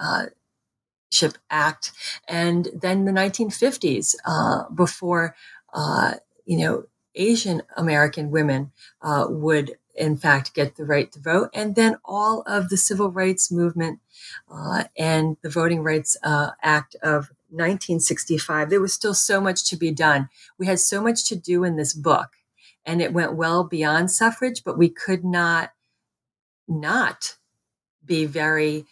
Act, 1.50 1.92
and 2.28 2.68
then 2.74 3.04
the 3.04 3.12
1950s 3.12 4.14
before 4.74 5.34
you 6.44 6.58
know 6.58 6.84
Asian 7.14 7.62
American 7.76 8.30
women 8.30 8.72
would 9.02 9.76
in 9.94 10.16
fact 10.16 10.54
get 10.54 10.76
the 10.76 10.84
right 10.84 11.10
to 11.12 11.20
vote. 11.20 11.50
And 11.52 11.74
then 11.74 11.96
all 12.04 12.42
of 12.46 12.68
the 12.68 12.76
civil 12.76 13.10
rights 13.10 13.50
movement 13.50 14.00
uh, 14.50 14.84
and 14.96 15.36
the 15.42 15.50
voting 15.50 15.82
rights 15.82 16.16
uh, 16.22 16.50
act 16.62 16.96
of 17.02 17.30
1965 17.50 18.70
there 18.70 18.80
was 18.80 18.94
still 18.94 19.14
so 19.14 19.40
much 19.40 19.68
to 19.68 19.76
be 19.76 19.90
done. 19.90 20.28
We 20.58 20.66
had 20.66 20.80
so 20.80 21.02
much 21.02 21.28
to 21.28 21.36
do 21.36 21.64
in 21.64 21.76
this 21.76 21.92
book 21.92 22.30
and 22.86 23.02
it 23.02 23.12
went 23.12 23.34
well 23.34 23.64
beyond 23.64 24.10
suffrage 24.10 24.64
but 24.64 24.78
we 24.78 24.88
could 24.88 25.24
not 25.24 25.72
not 26.66 27.36
be 28.04 28.24
very 28.24 28.86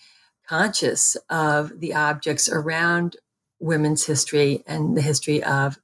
conscious 0.47 1.17
of 1.31 1.81
the 1.81 1.95
objects 1.95 2.49
around 2.49 3.17
women's 3.61 4.05
history 4.05 4.63
and 4.67 4.97
the 4.97 5.03
history 5.03 5.43
of 5.43 5.79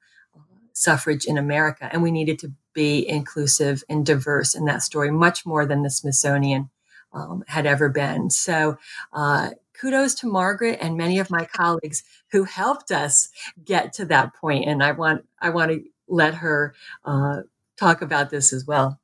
suffrage 0.77 1.25
in 1.25 1.39
America. 1.39 1.89
And 1.91 2.03
we 2.03 2.11
needed 2.11 2.39
to 2.41 2.53
be 2.75 3.09
inclusive 3.09 3.83
and 3.89 4.05
diverse 4.05 4.55
in 4.55 4.67
that 4.67 4.83
story, 4.83 5.11
much 5.11 5.47
more 5.47 5.65
than 5.65 5.83
the 5.83 5.91
Smithsonian 5.91 6.69
um, 7.15 7.43
had 7.47 7.65
ever 7.65 7.89
been. 7.89 8.29
So, 8.29 8.77
uh, 9.13 9.51
kudos 9.81 10.15
to 10.17 10.27
Margaret 10.27 10.79
and 10.83 10.97
many 10.97 11.19
of 11.19 11.31
my 11.31 11.47
colleagues 11.47 12.03
who 12.31 12.45
helped 12.45 12.91
us 12.91 13.31
get 13.65 13.95
to 13.95 14.05
that 14.07 14.35
point. 14.35 14.69
And 14.69 14.83
I 14.83 14.93
want 14.93 15.25
I 15.41 15.49
want 15.51 15.71
to 15.71 15.83
let 16.09 16.35
her 16.35 16.75
uh, 17.05 17.43
talk 17.79 18.03
about 18.03 18.29
this 18.29 18.53
as 18.53 18.67
well. 18.67 19.01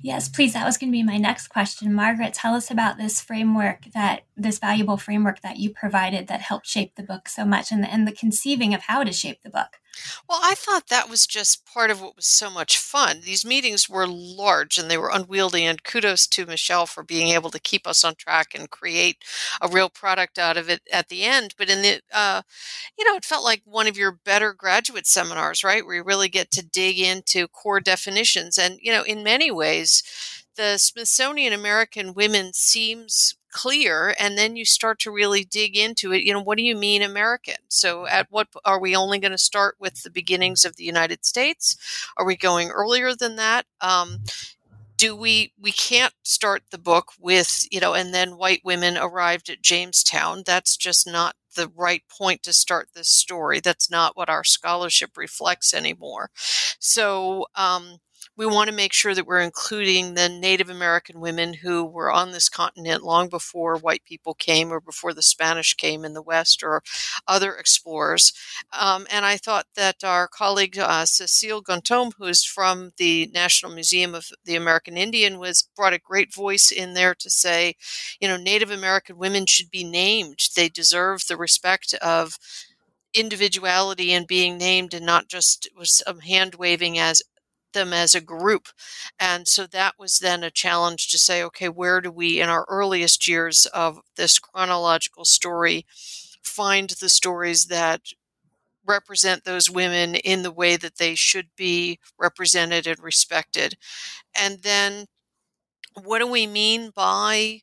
Yes, 0.00 0.28
please. 0.28 0.52
That 0.52 0.66
was 0.66 0.76
going 0.76 0.92
to 0.92 0.96
be 0.96 1.02
my 1.02 1.16
next 1.16 1.48
question. 1.48 1.92
Margaret, 1.92 2.34
tell 2.34 2.54
us 2.54 2.70
about 2.70 2.98
this 2.98 3.20
framework 3.20 3.86
that 3.94 4.24
this 4.36 4.58
valuable 4.58 4.96
framework 4.96 5.40
that 5.40 5.56
you 5.56 5.70
provided 5.70 6.28
that 6.28 6.42
helped 6.42 6.66
shape 6.66 6.94
the 6.94 7.02
book 7.02 7.28
so 7.28 7.44
much 7.44 7.72
and, 7.72 7.86
and 7.86 8.06
the 8.06 8.12
conceiving 8.12 8.74
of 8.74 8.82
how 8.82 9.02
to 9.02 9.12
shape 9.12 9.42
the 9.42 9.50
book. 9.50 9.78
Well, 10.28 10.40
I 10.42 10.54
thought 10.54 10.88
that 10.88 11.08
was 11.08 11.26
just 11.26 11.66
part 11.66 11.90
of 11.90 12.00
what 12.00 12.14
was 12.16 12.26
so 12.26 12.50
much 12.50 12.78
fun. 12.78 13.20
These 13.24 13.44
meetings 13.44 13.88
were 13.88 14.06
large 14.06 14.78
and 14.78 14.90
they 14.90 14.98
were 14.98 15.10
unwieldy, 15.12 15.64
and 15.64 15.82
kudos 15.82 16.26
to 16.28 16.46
Michelle 16.46 16.86
for 16.86 17.02
being 17.02 17.28
able 17.28 17.50
to 17.50 17.58
keep 17.60 17.86
us 17.86 18.04
on 18.04 18.14
track 18.14 18.48
and 18.54 18.70
create 18.70 19.24
a 19.60 19.68
real 19.68 19.88
product 19.88 20.38
out 20.38 20.56
of 20.56 20.68
it 20.68 20.82
at 20.92 21.08
the 21.08 21.24
end. 21.24 21.54
But 21.58 21.70
in 21.70 21.82
the, 21.82 22.00
uh, 22.12 22.42
you 22.98 23.04
know, 23.06 23.16
it 23.16 23.24
felt 23.24 23.44
like 23.44 23.62
one 23.64 23.86
of 23.88 23.98
your 23.98 24.12
better 24.12 24.52
graduate 24.54 25.06
seminars, 25.06 25.64
right, 25.64 25.84
where 25.86 25.96
you 25.96 26.04
really 26.04 26.28
get 26.28 26.50
to 26.52 26.66
dig 26.66 26.98
into 27.00 27.48
core 27.48 27.80
definitions. 27.80 28.58
And, 28.58 28.78
you 28.82 28.92
know, 28.92 29.04
in 29.04 29.22
many 29.24 29.50
ways, 29.50 30.02
the 30.56 30.78
Smithsonian 30.78 31.54
American 31.54 32.14
Women 32.14 32.52
seems 32.54 33.36
clear 33.58 34.14
and 34.20 34.38
then 34.38 34.54
you 34.56 34.64
start 34.64 35.00
to 35.00 35.10
really 35.10 35.44
dig 35.44 35.76
into 35.76 36.12
it 36.12 36.22
you 36.22 36.32
know 36.32 36.42
what 36.42 36.58
do 36.58 36.64
you 36.64 36.76
mean 36.76 37.02
american? 37.02 37.56
So 37.68 38.06
at 38.06 38.26
what 38.30 38.48
are 38.64 38.80
we 38.80 38.94
only 38.94 39.18
going 39.18 39.32
to 39.32 39.38
start 39.38 39.74
with 39.80 40.02
the 40.02 40.10
beginnings 40.10 40.64
of 40.64 40.76
the 40.76 40.84
united 40.84 41.24
states? 41.24 41.76
Are 42.16 42.26
we 42.26 42.36
going 42.36 42.70
earlier 42.70 43.14
than 43.14 43.36
that? 43.36 43.66
Um, 43.80 44.20
do 44.96 45.16
we 45.16 45.52
we 45.60 45.72
can't 45.72 46.14
start 46.24 46.62
the 46.70 46.78
book 46.78 47.12
with 47.18 47.66
you 47.70 47.80
know 47.80 47.94
and 47.94 48.12
then 48.14 48.36
white 48.36 48.62
women 48.64 48.98
arrived 48.98 49.48
at 49.48 49.62
jamestown. 49.62 50.42
That's 50.46 50.76
just 50.76 51.06
not 51.06 51.34
the 51.56 51.70
right 51.74 52.02
point 52.08 52.42
to 52.44 52.52
start 52.52 52.88
this 52.94 53.08
story. 53.08 53.60
That's 53.60 53.90
not 53.90 54.16
what 54.16 54.28
our 54.28 54.44
scholarship 54.44 55.16
reflects 55.16 55.74
anymore. 55.74 56.30
So 56.78 57.46
um, 57.56 57.98
we 58.38 58.46
want 58.46 58.70
to 58.70 58.74
make 58.74 58.92
sure 58.92 59.16
that 59.16 59.26
we're 59.26 59.40
including 59.40 60.14
the 60.14 60.28
Native 60.28 60.70
American 60.70 61.18
women 61.18 61.54
who 61.54 61.84
were 61.84 62.10
on 62.10 62.30
this 62.30 62.48
continent 62.48 63.02
long 63.02 63.28
before 63.28 63.76
white 63.76 64.04
people 64.04 64.32
came 64.32 64.72
or 64.72 64.80
before 64.80 65.12
the 65.12 65.22
Spanish 65.22 65.74
came 65.74 66.04
in 66.04 66.14
the 66.14 66.22
West 66.22 66.62
or 66.62 66.80
other 67.26 67.52
explorers. 67.56 68.32
Um, 68.78 69.08
and 69.10 69.26
I 69.26 69.38
thought 69.38 69.66
that 69.74 70.04
our 70.04 70.28
colleague 70.28 70.78
uh, 70.78 71.04
Cecile 71.04 71.64
Ganteaume, 71.64 72.12
who 72.16 72.26
is 72.26 72.44
from 72.44 72.92
the 72.96 73.28
National 73.34 73.72
Museum 73.72 74.14
of 74.14 74.28
the 74.44 74.54
American 74.54 74.96
Indian, 74.96 75.40
was 75.40 75.68
brought 75.74 75.92
a 75.92 75.98
great 75.98 76.32
voice 76.32 76.70
in 76.70 76.94
there 76.94 77.16
to 77.16 77.28
say, 77.28 77.74
you 78.20 78.28
know, 78.28 78.36
Native 78.36 78.70
American 78.70 79.18
women 79.18 79.46
should 79.46 79.70
be 79.70 79.82
named. 79.82 80.38
They 80.54 80.68
deserve 80.68 81.26
the 81.26 81.36
respect 81.36 81.92
of 81.94 82.38
individuality 83.14 84.12
and 84.12 84.26
being 84.26 84.58
named 84.58 84.94
and 84.94 85.04
not 85.04 85.28
just 85.28 85.68
was 85.76 85.96
some 86.06 86.20
hand 86.20 86.54
waving 86.54 86.98
as 86.98 87.22
them 87.72 87.92
as 87.92 88.14
a 88.14 88.20
group. 88.20 88.68
And 89.18 89.46
so 89.46 89.66
that 89.66 89.94
was 89.98 90.18
then 90.18 90.42
a 90.42 90.50
challenge 90.50 91.08
to 91.10 91.18
say, 91.18 91.42
okay, 91.44 91.68
where 91.68 92.00
do 92.00 92.10
we, 92.10 92.40
in 92.40 92.48
our 92.48 92.64
earliest 92.68 93.28
years 93.28 93.66
of 93.66 94.00
this 94.16 94.38
chronological 94.38 95.24
story, 95.24 95.86
find 96.42 96.90
the 96.90 97.08
stories 97.08 97.66
that 97.66 98.02
represent 98.86 99.44
those 99.44 99.70
women 99.70 100.14
in 100.14 100.42
the 100.42 100.52
way 100.52 100.76
that 100.76 100.96
they 100.96 101.14
should 101.14 101.48
be 101.56 101.98
represented 102.18 102.86
and 102.86 102.98
respected? 103.00 103.76
And 104.38 104.62
then 104.62 105.06
what 106.02 106.20
do 106.20 106.26
we 106.26 106.46
mean 106.46 106.90
by 106.94 107.60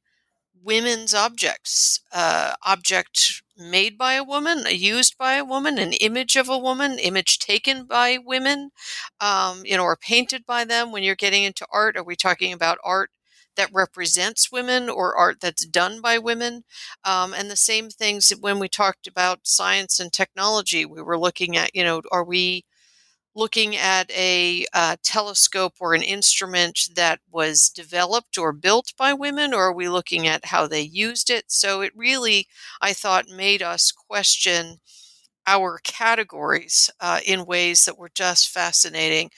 women's 0.62 1.14
objects? 1.14 2.02
Uh, 2.12 2.54
object 2.66 3.44
made 3.58 3.98
by 3.98 4.14
a 4.14 4.24
woman, 4.24 4.66
used 4.70 5.18
by 5.18 5.36
a 5.36 5.46
woman, 5.46 5.78
an 5.78 5.94
image 5.94 6.36
of 6.36 6.50
a 6.50 6.58
woman, 6.58 7.00
image 7.00 7.40
taken 7.40 7.86
by 7.86 8.18
women, 8.24 8.72
um, 9.20 9.64
you 9.66 9.78
know, 9.78 9.84
or 9.84 9.96
painted 9.98 10.46
by 10.46 10.66
them. 10.66 10.92
When 10.92 11.04
you're 11.04 11.16
getting 11.16 11.44
into 11.44 11.66
art, 11.72 11.98
are 11.98 12.04
we 12.04 12.16
talking 12.16 12.54
about 12.54 12.78
art 12.84 13.12
that 13.56 13.70
represents 13.74 14.52
women 14.52 14.90
or 14.90 15.16
art 15.16 15.40
that's 15.42 15.66
done 15.66 16.02
by 16.02 16.18
women? 16.18 16.64
Um, 17.04 17.34
and 17.34 17.50
the 17.50 17.56
same 17.56 17.90
things 17.90 18.32
when 18.40 18.60
we 18.60 18.68
talked 18.70 19.08
about 19.08 19.48
science 19.48 20.00
and 20.00 20.12
technology, 20.12 20.86
we 20.86 21.02
were 21.02 21.18
looking 21.20 21.56
at, 21.58 21.72
you 21.76 21.84
know, 21.84 22.02
are 22.12 22.24
we 22.26 22.66
looking 23.36 23.76
at 23.76 24.10
a 24.12 24.66
uh, 24.74 24.96
telescope 25.04 25.74
or 25.80 25.94
an 25.94 26.02
instrument 26.04 26.80
that 26.96 27.20
was 27.32 27.70
developed 27.70 28.38
or 28.38 28.54
built 28.54 28.94
by 28.98 29.14
women, 29.14 29.54
or 29.54 29.66
are 29.66 29.74
we 29.74 29.90
looking 29.90 30.28
at 30.28 30.46
how 30.46 30.68
they 30.68 30.82
used 30.82 31.30
it? 31.30 31.46
So 31.50 31.82
it 31.82 31.92
really, 31.96 32.48
I 32.82 32.94
thought, 32.94 33.28
made 33.30 33.62
us 33.62 33.92
question 33.92 34.80
our 35.48 35.80
categories 35.84 36.90
uh, 37.00 37.20
in 37.26 37.46
ways 37.46 37.86
that 37.86 37.98
were 37.98 38.10
just 38.14 38.50
fascinating. 38.50 39.30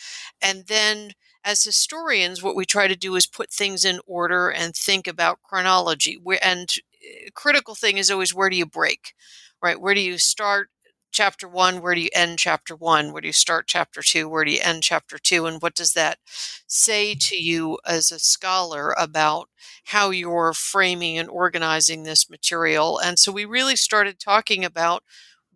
And 0.41 0.65
then 0.67 1.11
as 1.43 1.63
historians, 1.63 2.41
what 2.41 2.55
we 2.55 2.65
try 2.65 2.87
to 2.87 2.95
do 2.95 3.15
is 3.15 3.25
put 3.25 3.51
things 3.51 3.83
in 3.85 3.99
order 4.05 4.49
and 4.49 4.75
think 4.75 5.07
about 5.07 5.41
chronology. 5.43 6.17
And 6.41 6.69
eh, 7.03 7.29
critical 7.35 7.75
thing 7.75 7.97
is 7.97 8.09
always 8.11 8.33
where 8.33 8.49
do 8.49 8.55
you 8.57 8.65
break, 8.65 9.13
right? 9.61 9.79
Where 9.79 9.93
do 9.93 10.01
you 10.01 10.17
start? 10.17 10.69
Chapter 11.11 11.47
one, 11.47 11.81
where 11.81 11.95
do 11.95 12.01
you 12.01 12.09
end 12.13 12.39
chapter 12.39 12.75
one? 12.75 13.11
Where 13.11 13.21
do 13.21 13.27
you 13.27 13.33
start 13.33 13.67
chapter 13.67 14.01
two? 14.01 14.29
Where 14.29 14.45
do 14.45 14.51
you 14.51 14.59
end 14.61 14.83
chapter 14.83 15.17
two? 15.17 15.45
And 15.45 15.61
what 15.61 15.75
does 15.75 15.93
that 15.93 16.19
say 16.67 17.15
to 17.15 17.35
you 17.35 17.79
as 17.85 18.11
a 18.11 18.19
scholar 18.19 18.93
about 18.97 19.49
how 19.85 20.09
you're 20.11 20.53
framing 20.53 21.17
and 21.17 21.29
organizing 21.29 22.03
this 22.03 22.29
material? 22.29 22.99
And 22.99 23.17
so 23.19 23.31
we 23.31 23.45
really 23.45 23.75
started 23.75 24.19
talking 24.19 24.63
about 24.65 25.03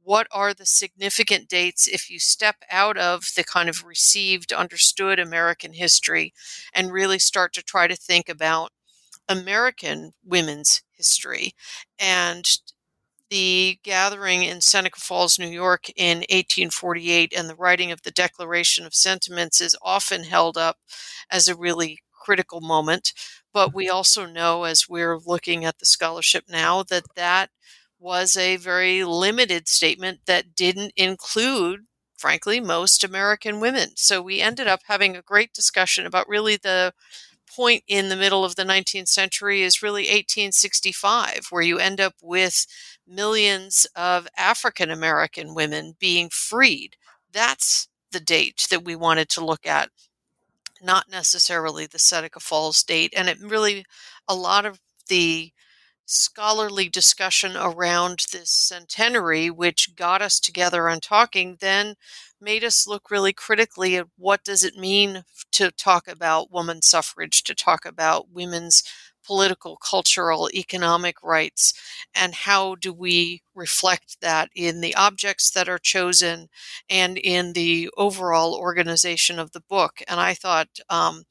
what 0.03 0.27
are 0.31 0.53
the 0.53 0.65
significant 0.65 1.47
dates 1.47 1.87
if 1.87 2.09
you 2.09 2.19
step 2.19 2.57
out 2.71 2.97
of 2.97 3.29
the 3.35 3.43
kind 3.43 3.69
of 3.69 3.83
received, 3.85 4.51
understood 4.51 5.19
American 5.19 5.73
history 5.73 6.33
and 6.73 6.91
really 6.91 7.19
start 7.19 7.53
to 7.53 7.63
try 7.63 7.87
to 7.87 7.95
think 7.95 8.27
about 8.27 8.71
American 9.29 10.13
women's 10.25 10.83
history 10.91 11.53
and 11.99 12.59
the 13.32 13.80
gathering 13.82 14.44
in 14.44 14.60
Seneca 14.60 15.00
Falls, 15.00 15.39
New 15.39 15.48
York 15.48 15.89
in 15.96 16.17
1848 16.17 17.34
and 17.36 17.50
the 17.50 17.56
writing 17.56 17.91
of 17.91 18.04
the 18.04 18.12
Declaration 18.12 18.86
of 18.86 18.94
Sentiments 18.94 19.62
is 19.62 19.76
often 19.82 20.26
held 20.26 20.58
up 20.58 20.78
as 21.32 21.48
a 21.48 21.56
really 21.56 22.00
critical 22.12 22.60
moment. 22.60 23.13
But 23.54 23.74
we 23.74 23.86
mm-hmm. 23.86 23.96
also 23.96 24.26
know, 24.26 24.65
as 24.65 24.89
we're 24.89 25.17
looking 25.17 25.63
at 25.63 25.80
the 25.80 25.86
scholarship 25.86 26.44
now, 26.50 26.84
that 26.84 27.06
that 27.15 27.50
was 28.00 28.36
a 28.36 28.58
very 28.58 29.06
limited 29.06 29.70
statement 29.70 30.20
that 30.26 30.54
didn't 30.54 30.91
include, 30.98 31.82
frankly, 32.17 32.60
most 32.60 33.02
American 33.02 33.62
women. 33.62 33.91
So 33.96 34.22
we 34.22 34.41
ended 34.41 34.67
up 34.67 34.82
having 34.88 35.15
a 35.15 35.22
great 35.22 35.54
discussion 35.54 36.06
about 36.06 36.28
really 36.28 36.58
the 36.58 36.94
point 37.55 37.83
in 37.87 38.09
the 38.09 38.15
middle 38.15 38.45
of 38.45 38.55
the 38.55 38.63
19th 38.63 39.07
century 39.07 39.61
is 39.61 39.83
really 39.83 40.03
1865, 40.03 41.47
where 41.49 41.61
you 41.61 41.79
end 41.79 41.99
up 41.99 42.15
with 42.21 42.65
millions 43.07 43.85
of 43.95 44.27
African 44.37 44.89
American 44.89 45.53
women 45.53 45.95
being 45.99 46.29
freed. 46.29 46.95
That's 47.31 47.87
the 48.11 48.19
date 48.19 48.67
that 48.69 48.83
we 48.83 48.95
wanted 48.95 49.29
to 49.29 49.45
look 49.45 49.65
at, 49.65 49.89
not 50.81 51.09
necessarily 51.09 51.85
the 51.85 51.99
Seneca 51.99 52.39
Falls 52.39 52.83
date. 52.83 53.13
And 53.15 53.29
it 53.29 53.39
really, 53.41 53.85
a 54.27 54.35
lot 54.35 54.65
of 54.65 54.79
the 55.07 55.51
scholarly 56.12 56.89
discussion 56.89 57.56
around 57.56 58.26
this 58.32 58.52
centenary, 58.52 59.50
which 59.50 59.95
got 59.95 60.21
us 60.21 60.39
together 60.39 60.89
on 60.89 61.00
talking, 61.00 61.58
then 61.60 61.95
made 62.39 62.63
us 62.63 62.88
look 62.88 63.12
really 63.12 63.34
critically 63.34 63.95
at 63.95 64.08
what 64.17 64.43
does 64.43 64.63
it 64.63 64.76
mean 64.76 65.24
to 65.52 65.71
talk 65.71 66.08
about 66.08 66.52
woman 66.52 66.82
suffrage, 66.82 67.43
to 67.43 67.56
talk 67.56 67.86
about 67.86 68.32
women's 68.32 68.84
political, 69.24 69.78
cultural, 69.78 70.50
economic 70.54 71.21
rights, 71.24 71.74
and 72.15 72.34
how 72.34 72.76
do 72.76 72.91
we 72.91 73.43
reflect 73.54 74.17
that 74.21 74.50
in 74.56 74.82
the 74.82 74.95
objects 74.95 75.52
that 75.52 75.69
are 75.69 75.78
chosen 75.78 76.47
and 76.89 77.17
in 77.17 77.54
the 77.54 77.89
overall 77.97 78.56
organization 78.56 79.38
of 79.38 79.52
the 79.52 79.62
book. 79.62 80.02
And 80.08 80.19
I 80.19 80.34
thought 80.34 80.80
um, 80.89 81.24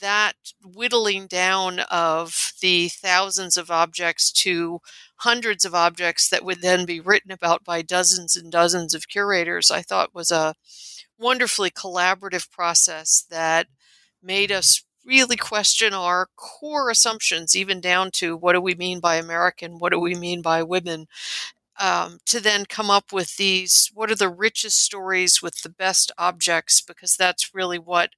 that 0.00 0.34
whittling 0.64 1.26
down 1.26 1.80
of 1.90 2.52
the 2.60 2.88
thousands 2.88 3.56
of 3.56 3.70
objects 3.70 4.32
to 4.32 4.80
hundreds 5.16 5.64
of 5.64 5.74
objects 5.74 6.28
that 6.28 6.44
would 6.44 6.62
then 6.62 6.84
be 6.84 7.00
written 7.00 7.30
about 7.30 7.64
by 7.64 7.82
dozens 7.82 8.36
and 8.36 8.50
dozens 8.50 8.94
of 8.94 9.08
curators, 9.08 9.70
I 9.70 9.82
thought 9.82 10.14
was 10.14 10.30
a 10.30 10.54
wonderfully 11.18 11.70
collaborative 11.70 12.50
process 12.50 13.24
that 13.30 13.66
made 14.22 14.50
us 14.50 14.82
really 15.04 15.36
question 15.36 15.94
our 15.94 16.28
core 16.36 16.90
assumptions, 16.90 17.56
even 17.56 17.80
down 17.80 18.10
to 18.12 18.36
what 18.36 18.52
do 18.52 18.60
we 18.60 18.74
mean 18.74 19.00
by 19.00 19.16
American, 19.16 19.78
what 19.78 19.92
do 19.92 19.98
we 19.98 20.14
mean 20.14 20.42
by 20.42 20.62
women, 20.62 21.06
um, 21.80 22.18
to 22.26 22.40
then 22.40 22.66
come 22.66 22.90
up 22.90 23.12
with 23.12 23.36
these 23.38 23.90
what 23.94 24.10
are 24.10 24.16
the 24.16 24.28
richest 24.28 24.78
stories 24.80 25.42
with 25.42 25.62
the 25.62 25.70
best 25.70 26.12
objects, 26.18 26.82
because 26.82 27.16
that's 27.16 27.54
really 27.54 27.78
what 27.78 28.10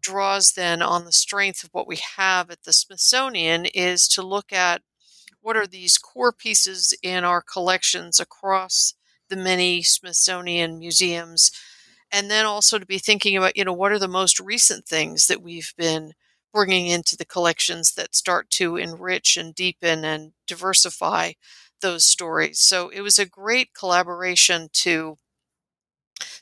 draws 0.00 0.52
then 0.52 0.82
on 0.82 1.04
the 1.04 1.12
strength 1.12 1.64
of 1.64 1.70
what 1.72 1.86
we 1.88 1.98
have 2.16 2.50
at 2.50 2.64
the 2.64 2.72
Smithsonian 2.72 3.66
is 3.66 4.08
to 4.08 4.22
look 4.22 4.52
at 4.52 4.82
what 5.40 5.56
are 5.56 5.66
these 5.66 5.98
core 5.98 6.32
pieces 6.32 6.96
in 7.02 7.24
our 7.24 7.42
collections 7.42 8.20
across 8.20 8.94
the 9.28 9.36
many 9.36 9.82
Smithsonian 9.82 10.78
museums. 10.78 11.50
And 12.12 12.30
then 12.30 12.46
also 12.46 12.78
to 12.78 12.86
be 12.86 12.98
thinking 12.98 13.36
about 13.36 13.56
you 13.56 13.64
know 13.64 13.72
what 13.72 13.92
are 13.92 13.98
the 13.98 14.08
most 14.08 14.40
recent 14.40 14.86
things 14.86 15.26
that 15.28 15.42
we've 15.42 15.74
been 15.78 16.12
bringing 16.52 16.86
into 16.88 17.16
the 17.16 17.24
collections 17.26 17.94
that 17.94 18.14
start 18.14 18.50
to 18.50 18.76
enrich 18.76 19.36
and 19.36 19.54
deepen 19.54 20.04
and 20.04 20.32
diversify 20.46 21.32
those 21.80 22.04
stories. 22.04 22.60
So 22.60 22.88
it 22.90 23.00
was 23.00 23.18
a 23.18 23.26
great 23.26 23.74
collaboration 23.74 24.68
to 24.74 25.16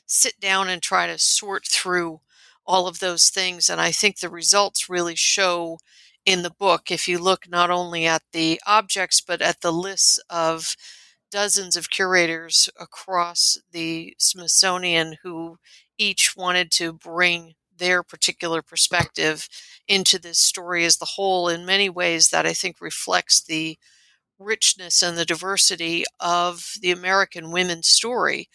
sit 0.05 0.39
down 0.39 0.69
and 0.69 0.81
try 0.81 1.07
to 1.07 1.17
sort 1.17 1.65
through 1.65 2.19
all 2.65 2.87
of 2.87 2.99
those 2.99 3.29
things 3.29 3.69
and 3.69 3.79
i 3.79 3.91
think 3.91 4.19
the 4.19 4.29
results 4.29 4.89
really 4.89 5.15
show 5.15 5.77
in 6.25 6.41
the 6.41 6.49
book 6.49 6.89
if 6.89 7.07
you 7.07 7.19
look 7.19 7.47
not 7.49 7.69
only 7.69 8.05
at 8.07 8.23
the 8.33 8.59
objects 8.65 9.21
but 9.21 9.41
at 9.41 9.61
the 9.61 9.71
lists 9.71 10.19
of 10.29 10.75
dozens 11.31 11.75
of 11.75 11.89
curators 11.89 12.69
across 12.79 13.57
the 13.71 14.15
Smithsonian 14.17 15.17
who 15.23 15.57
each 15.97 16.35
wanted 16.37 16.71
to 16.71 16.93
bring 16.93 17.53
their 17.77 18.03
particular 18.03 18.61
perspective 18.61 19.49
into 19.87 20.19
this 20.19 20.39
story 20.39 20.85
as 20.85 20.97
the 20.97 21.05
whole 21.15 21.49
in 21.49 21.65
many 21.65 21.89
ways 21.89 22.29
that 22.29 22.45
I 22.45 22.53
think 22.53 22.81
reflects 22.81 23.43
the 23.43 23.77
richness 24.39 25.01
and 25.01 25.17
the 25.17 25.25
diversity 25.25 26.03
of 26.19 26.73
the 26.81 26.91
American 26.91 27.51
women's 27.51 27.87
story 27.87 28.49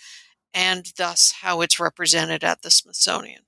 and 0.52 0.92
thus 0.96 1.34
how 1.42 1.60
it's 1.60 1.80
represented 1.80 2.42
at 2.44 2.62
the 2.62 2.70
Smithsonian. 2.70 3.42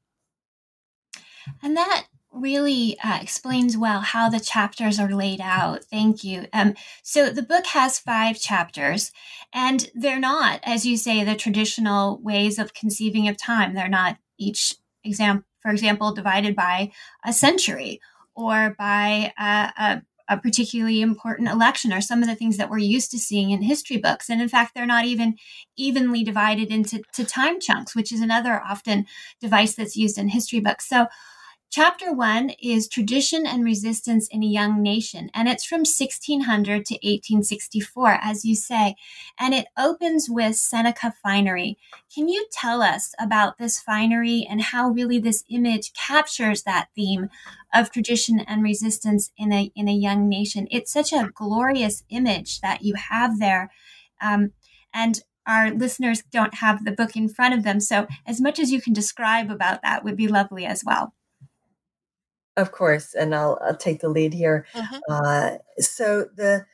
And 1.62 1.76
that 1.76 2.06
really 2.32 2.96
uh, 3.04 3.18
explains 3.20 3.76
well 3.76 4.00
how 4.00 4.28
the 4.28 4.40
chapters 4.40 4.98
are 4.98 5.14
laid 5.14 5.40
out. 5.40 5.84
Thank 5.84 6.24
you. 6.24 6.46
Um, 6.52 6.74
so 7.02 7.30
the 7.30 7.42
book 7.42 7.66
has 7.66 7.98
five 7.98 8.40
chapters, 8.40 9.12
and 9.52 9.90
they're 9.94 10.20
not, 10.20 10.60
as 10.62 10.86
you 10.86 10.96
say, 10.96 11.22
the 11.24 11.36
traditional 11.36 12.18
ways 12.22 12.58
of 12.58 12.74
conceiving 12.74 13.28
of 13.28 13.36
time. 13.36 13.74
They're 13.74 13.88
not 13.88 14.16
each 14.38 14.76
example, 15.04 15.46
for 15.60 15.70
example, 15.70 16.12
divided 16.14 16.56
by 16.56 16.92
a 17.24 17.32
century 17.32 18.00
or 18.34 18.74
by 18.78 19.32
a, 19.38 19.72
a 19.76 20.02
a 20.28 20.36
particularly 20.36 21.00
important 21.00 21.48
election 21.48 21.92
are 21.92 22.00
some 22.00 22.22
of 22.22 22.28
the 22.28 22.34
things 22.34 22.56
that 22.56 22.70
we're 22.70 22.78
used 22.78 23.10
to 23.10 23.18
seeing 23.18 23.50
in 23.50 23.62
history 23.62 23.96
books. 23.96 24.30
And 24.30 24.40
in 24.40 24.48
fact, 24.48 24.74
they're 24.74 24.86
not 24.86 25.04
even 25.04 25.36
evenly 25.76 26.24
divided 26.24 26.70
into 26.70 27.02
time 27.24 27.60
chunks, 27.60 27.94
which 27.94 28.12
is 28.12 28.20
another 28.20 28.62
often 28.62 29.06
device 29.40 29.74
that's 29.74 29.96
used 29.96 30.18
in 30.18 30.28
history 30.28 30.60
books. 30.60 30.88
So 30.88 31.06
Chapter 31.72 32.12
one 32.12 32.50
is 32.62 32.86
Tradition 32.86 33.46
and 33.46 33.64
Resistance 33.64 34.28
in 34.28 34.42
a 34.42 34.46
Young 34.46 34.82
Nation, 34.82 35.30
and 35.32 35.48
it's 35.48 35.64
from 35.64 35.86
1600 35.86 36.84
to 36.84 36.94
1864, 36.96 38.18
as 38.20 38.44
you 38.44 38.54
say, 38.54 38.94
and 39.40 39.54
it 39.54 39.68
opens 39.78 40.28
with 40.28 40.56
Seneca 40.56 41.14
Finery. 41.22 41.78
Can 42.14 42.28
you 42.28 42.46
tell 42.52 42.82
us 42.82 43.14
about 43.18 43.56
this 43.56 43.80
finery 43.80 44.46
and 44.46 44.60
how 44.60 44.90
really 44.90 45.18
this 45.18 45.44
image 45.48 45.94
captures 45.94 46.64
that 46.64 46.88
theme 46.94 47.30
of 47.72 47.90
tradition 47.90 48.40
and 48.40 48.62
resistance 48.62 49.32
in 49.38 49.50
a 49.50 49.72
in 49.74 49.88
a 49.88 49.94
young 49.94 50.28
nation? 50.28 50.68
It's 50.70 50.92
such 50.92 51.10
a 51.10 51.30
glorious 51.34 52.04
image 52.10 52.60
that 52.60 52.82
you 52.82 52.96
have 52.96 53.38
there, 53.38 53.70
um, 54.20 54.52
and 54.92 55.20
our 55.46 55.70
listeners 55.70 56.22
don't 56.30 56.56
have 56.56 56.84
the 56.84 56.92
book 56.92 57.16
in 57.16 57.30
front 57.30 57.54
of 57.54 57.62
them, 57.62 57.80
so 57.80 58.06
as 58.26 58.42
much 58.42 58.58
as 58.58 58.70
you 58.70 58.82
can 58.82 58.92
describe 58.92 59.50
about 59.50 59.80
that 59.80 60.04
would 60.04 60.18
be 60.18 60.28
lovely 60.28 60.66
as 60.66 60.84
well. 60.84 61.14
Of 62.56 62.70
course, 62.70 63.14
and 63.14 63.34
I'll, 63.34 63.58
I'll 63.64 63.76
take 63.76 64.00
the 64.00 64.10
lead 64.10 64.34
here. 64.34 64.66
Mm-hmm. 64.74 64.98
Uh, 65.08 65.50
so 65.78 66.26
the 66.34 66.66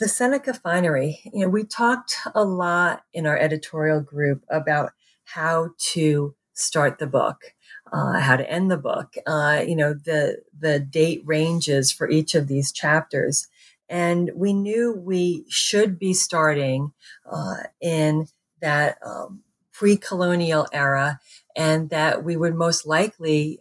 the 0.00 0.08
Seneca 0.08 0.54
Finery, 0.54 1.20
you 1.32 1.40
know, 1.40 1.48
we 1.48 1.64
talked 1.64 2.16
a 2.34 2.44
lot 2.44 3.04
in 3.12 3.26
our 3.26 3.36
editorial 3.36 4.00
group 4.00 4.44
about 4.50 4.92
how 5.24 5.70
to 5.92 6.34
start 6.54 6.98
the 6.98 7.06
book, 7.06 7.54
uh, 7.92 8.18
how 8.18 8.36
to 8.36 8.50
end 8.50 8.70
the 8.70 8.76
book. 8.76 9.14
Uh, 9.26 9.64
you 9.66 9.76
know, 9.76 9.94
the 9.94 10.42
the 10.58 10.78
date 10.78 11.22
ranges 11.24 11.90
for 11.90 12.10
each 12.10 12.34
of 12.34 12.46
these 12.46 12.70
chapters, 12.70 13.48
and 13.88 14.30
we 14.34 14.52
knew 14.52 14.92
we 14.92 15.46
should 15.48 15.98
be 15.98 16.12
starting 16.12 16.92
uh, 17.30 17.62
in 17.80 18.26
that 18.60 18.98
um, 19.04 19.40
pre-colonial 19.72 20.66
era, 20.70 21.18
and 21.56 21.88
that 21.88 22.22
we 22.22 22.36
would 22.36 22.54
most 22.54 22.86
likely 22.86 23.60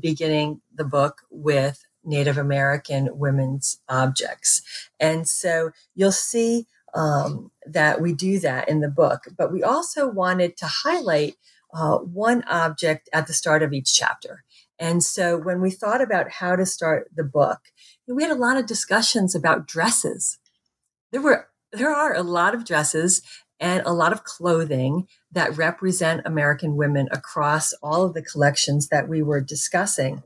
beginning 0.00 0.60
the 0.74 0.84
book 0.84 1.22
with 1.30 1.84
Native 2.04 2.38
American 2.38 3.08
women's 3.12 3.80
objects. 3.88 4.62
And 4.98 5.28
so 5.28 5.70
you'll 5.94 6.12
see 6.12 6.66
um, 6.94 7.50
that 7.66 8.00
we 8.00 8.12
do 8.12 8.38
that 8.40 8.68
in 8.68 8.80
the 8.80 8.88
book, 8.88 9.24
but 9.36 9.52
we 9.52 9.62
also 9.62 10.08
wanted 10.08 10.56
to 10.58 10.66
highlight 10.66 11.36
uh, 11.72 11.98
one 11.98 12.42
object 12.44 13.08
at 13.12 13.26
the 13.26 13.32
start 13.32 13.62
of 13.62 13.72
each 13.72 13.94
chapter. 13.94 14.44
And 14.78 15.02
so 15.02 15.38
when 15.38 15.60
we 15.60 15.70
thought 15.70 16.02
about 16.02 16.30
how 16.30 16.56
to 16.56 16.66
start 16.66 17.08
the 17.14 17.24
book, 17.24 17.60
we 18.06 18.22
had 18.22 18.32
a 18.32 18.36
lot 18.36 18.56
of 18.56 18.66
discussions 18.66 19.34
about 19.34 19.66
dresses. 19.66 20.38
There 21.12 21.22
were 21.22 21.48
there 21.72 21.94
are 21.94 22.14
a 22.14 22.22
lot 22.22 22.54
of 22.54 22.66
dresses 22.66 23.22
and 23.58 23.82
a 23.86 23.94
lot 23.94 24.12
of 24.12 24.24
clothing 24.24 25.06
that 25.30 25.56
represent 25.56 26.26
American 26.26 26.76
women 26.76 27.08
across 27.12 27.72
all 27.82 28.04
of 28.04 28.12
the 28.12 28.22
collections 28.22 28.88
that 28.88 29.08
we 29.08 29.22
were 29.22 29.40
discussing. 29.40 30.22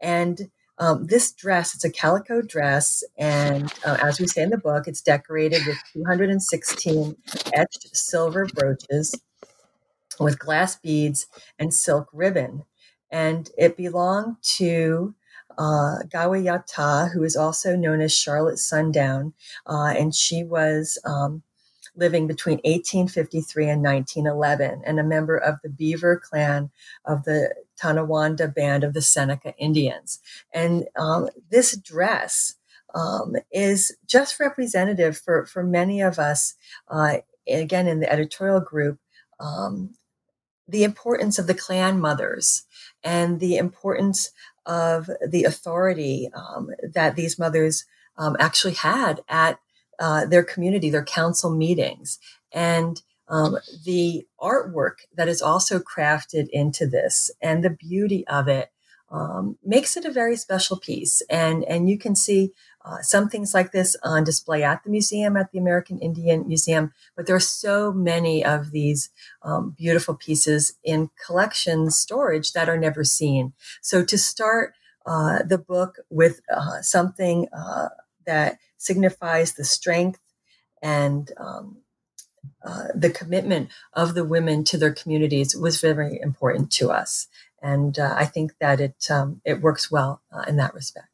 And 0.00 0.50
um, 0.78 1.06
this 1.06 1.32
dress, 1.32 1.74
it's 1.74 1.84
a 1.84 1.90
calico 1.90 2.40
dress, 2.40 3.04
and 3.18 3.70
uh, 3.84 3.98
as 4.02 4.18
we 4.18 4.26
say 4.26 4.42
in 4.42 4.48
the 4.48 4.56
book, 4.56 4.88
it's 4.88 5.02
decorated 5.02 5.66
with 5.66 5.76
216 5.92 7.16
etched 7.52 7.94
silver 7.94 8.46
brooches 8.46 9.14
with 10.18 10.38
glass 10.38 10.76
beads 10.76 11.26
and 11.58 11.74
silk 11.74 12.08
ribbon. 12.12 12.64
And 13.10 13.50
it 13.58 13.76
belonged 13.76 14.36
to 14.56 15.14
uh, 15.58 15.98
Gawayata, 16.08 17.12
who 17.12 17.24
is 17.24 17.36
also 17.36 17.76
known 17.76 18.00
as 18.00 18.14
Charlotte 18.14 18.58
Sundown, 18.58 19.34
uh, 19.66 19.92
and 19.96 20.14
she 20.14 20.44
was 20.44 20.98
um, 21.04 21.42
living 21.96 22.26
between 22.26 22.56
1853 22.58 23.68
and 23.68 23.82
1911 23.82 24.82
and 24.86 24.98
a 25.00 25.04
member 25.04 25.36
of 25.36 25.56
the 25.62 25.68
Beaver 25.68 26.20
clan 26.24 26.70
of 27.04 27.24
the 27.24 27.54
Tonawanda 27.80 28.48
band 28.48 28.84
of 28.84 28.94
the 28.94 29.02
Seneca 29.02 29.54
Indians. 29.56 30.20
And 30.52 30.86
um, 30.96 31.28
this 31.50 31.76
dress 31.76 32.54
um, 32.94 33.36
is 33.52 33.96
just 34.06 34.40
representative 34.40 35.16
for, 35.16 35.46
for 35.46 35.62
many 35.62 36.00
of 36.00 36.18
us, 36.18 36.54
uh, 36.88 37.18
again, 37.48 37.86
in 37.86 38.00
the 38.00 38.12
editorial 38.12 38.60
group, 38.60 38.98
um, 39.38 39.94
the 40.68 40.84
importance 40.84 41.38
of 41.38 41.46
the 41.46 41.54
clan 41.54 42.00
mothers 42.00 42.64
and 43.02 43.40
the 43.40 43.56
importance 43.56 44.30
of 44.66 45.10
the 45.26 45.44
authority 45.44 46.30
um, 46.34 46.70
that 46.94 47.16
these 47.16 47.38
mothers 47.38 47.84
um, 48.18 48.36
actually 48.38 48.74
had 48.74 49.20
at 49.28 49.58
uh, 49.98 50.26
their 50.26 50.44
community, 50.44 50.90
their 50.90 51.04
council 51.04 51.50
meetings. 51.50 52.18
And 52.52 53.02
um, 53.30 53.56
the 53.84 54.26
artwork 54.40 54.96
that 55.14 55.28
is 55.28 55.40
also 55.40 55.78
crafted 55.78 56.48
into 56.50 56.86
this 56.86 57.30
and 57.40 57.64
the 57.64 57.70
beauty 57.70 58.26
of 58.26 58.48
it 58.48 58.70
um, 59.10 59.56
makes 59.64 59.96
it 59.96 60.04
a 60.04 60.12
very 60.12 60.36
special 60.36 60.78
piece. 60.78 61.22
And, 61.30 61.64
and 61.64 61.88
you 61.88 61.98
can 61.98 62.14
see 62.14 62.52
uh, 62.84 62.98
some 63.02 63.28
things 63.28 63.54
like 63.54 63.72
this 63.72 63.96
on 64.02 64.24
display 64.24 64.62
at 64.62 64.84
the 64.84 64.90
museum, 64.90 65.36
at 65.36 65.52
the 65.52 65.58
American 65.58 65.98
Indian 65.98 66.46
Museum, 66.46 66.92
but 67.16 67.26
there 67.26 67.36
are 67.36 67.40
so 67.40 67.92
many 67.92 68.44
of 68.44 68.70
these 68.70 69.10
um, 69.42 69.74
beautiful 69.76 70.14
pieces 70.14 70.78
in 70.84 71.10
collection 71.24 71.90
storage 71.90 72.52
that 72.52 72.68
are 72.68 72.78
never 72.78 73.04
seen. 73.04 73.52
So 73.82 74.04
to 74.04 74.18
start 74.18 74.74
uh, 75.06 75.42
the 75.42 75.58
book 75.58 75.96
with 76.08 76.40
uh, 76.52 76.80
something 76.82 77.48
uh, 77.56 77.88
that 78.26 78.58
signifies 78.76 79.54
the 79.54 79.64
strength 79.64 80.20
and 80.82 81.30
um, 81.36 81.79
uh, 82.64 82.88
the 82.94 83.10
commitment 83.10 83.70
of 83.92 84.14
the 84.14 84.24
women 84.24 84.64
to 84.64 84.78
their 84.78 84.92
communities 84.92 85.56
was 85.56 85.80
very 85.80 86.20
important 86.20 86.70
to 86.72 86.90
us, 86.90 87.28
and 87.62 87.98
uh, 87.98 88.14
I 88.16 88.26
think 88.26 88.52
that 88.60 88.80
it 88.80 89.10
um, 89.10 89.40
it 89.44 89.60
works 89.60 89.90
well 89.90 90.22
uh, 90.32 90.44
in 90.48 90.56
that 90.56 90.74
respect. 90.74 91.08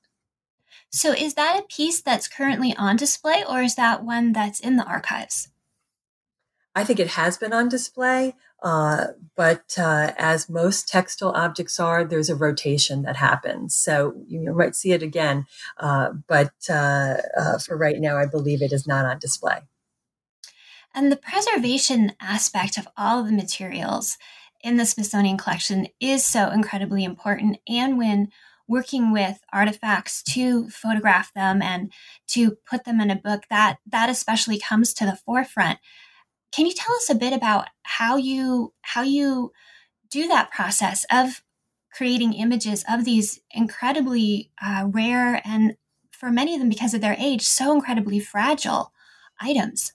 So, 0.91 1.12
is 1.12 1.35
that 1.35 1.59
a 1.59 1.67
piece 1.67 2.01
that's 2.01 2.29
currently 2.29 2.75
on 2.77 2.97
display, 2.97 3.45
or 3.49 3.62
is 3.62 3.75
that 3.75 4.05
one 4.05 4.33
that's 4.33 4.61
in 4.61 4.77
the 4.77 4.85
archives? 4.85 5.49
I 6.75 6.85
think 6.85 7.01
it 7.01 7.09
has 7.09 7.39
been 7.39 7.55
on 7.55 7.71
display, 7.71 8.35
uh, 8.62 9.07
but 9.35 9.75
uh, 9.79 10.12
as 10.19 10.49
most 10.49 10.89
textile 10.89 11.33
objects 11.33 11.81
are, 11.81 12.05
there's 12.05 12.29
a 12.29 12.37
rotation 12.37 13.03
that 13.03 13.17
happens. 13.17 13.75
So 13.75 14.15
you 14.29 14.53
might 14.53 14.77
see 14.77 14.93
it 14.93 15.03
again, 15.03 15.47
uh, 15.79 16.11
but 16.27 16.53
uh, 16.69 17.17
uh, 17.37 17.59
for 17.59 17.77
right 17.77 17.99
now, 17.99 18.19
I 18.19 18.27
believe 18.27 18.61
it 18.61 18.73
is 18.73 18.87
not 18.87 19.07
on 19.07 19.19
display. 19.19 19.61
And 20.96 21.12
the 21.12 21.16
preservation 21.16 22.14
aspect 22.20 22.78
of 22.78 22.88
all 22.96 23.20
of 23.20 23.26
the 23.26 23.32
materials 23.32 24.16
in 24.62 24.78
the 24.78 24.87
Smithsonian 24.87 25.37
collection 25.37 25.88
is 26.00 26.24
so 26.24 26.48
incredibly 26.48 27.04
important. 27.04 27.59
And 27.68 27.98
when 27.98 28.30
working 28.66 29.12
with 29.12 29.38
artifacts 29.52 30.22
to 30.22 30.70
photograph 30.70 31.35
them 31.35 31.61
and 31.61 31.92
to 32.28 32.56
put 32.68 32.85
them 32.85 32.98
in 33.02 33.11
a 33.11 33.16
book, 33.16 33.42
that 33.50 33.76
that 33.87 34.09
especially 34.09 34.59
comes 34.59 34.94
to 34.94 35.04
the 35.04 35.16
forefront. 35.16 35.78
Can 36.50 36.64
you 36.64 36.72
tell 36.72 36.96
us 36.96 37.11
a 37.11 37.14
bit 37.14 37.35
about 37.35 37.68
how 37.82 38.16
you 38.16 38.72
how 38.80 39.02
you 39.02 39.52
do 40.11 40.26
that 40.28 40.50
process 40.50 41.04
of 41.12 41.42
creating 41.92 42.32
images 42.32 42.85
of 42.88 43.04
these 43.04 43.40
incredibly 43.50 44.50
uh, 44.62 44.87
rare 44.88 45.42
and 45.44 45.76
for 46.11 46.30
many 46.30 46.54
of 46.54 46.61
them 46.61 46.70
because 46.70 46.94
of 46.94 47.02
their 47.02 47.16
age 47.18 47.42
so 47.42 47.74
incredibly 47.74 48.18
fragile 48.18 48.92
items 49.38 49.92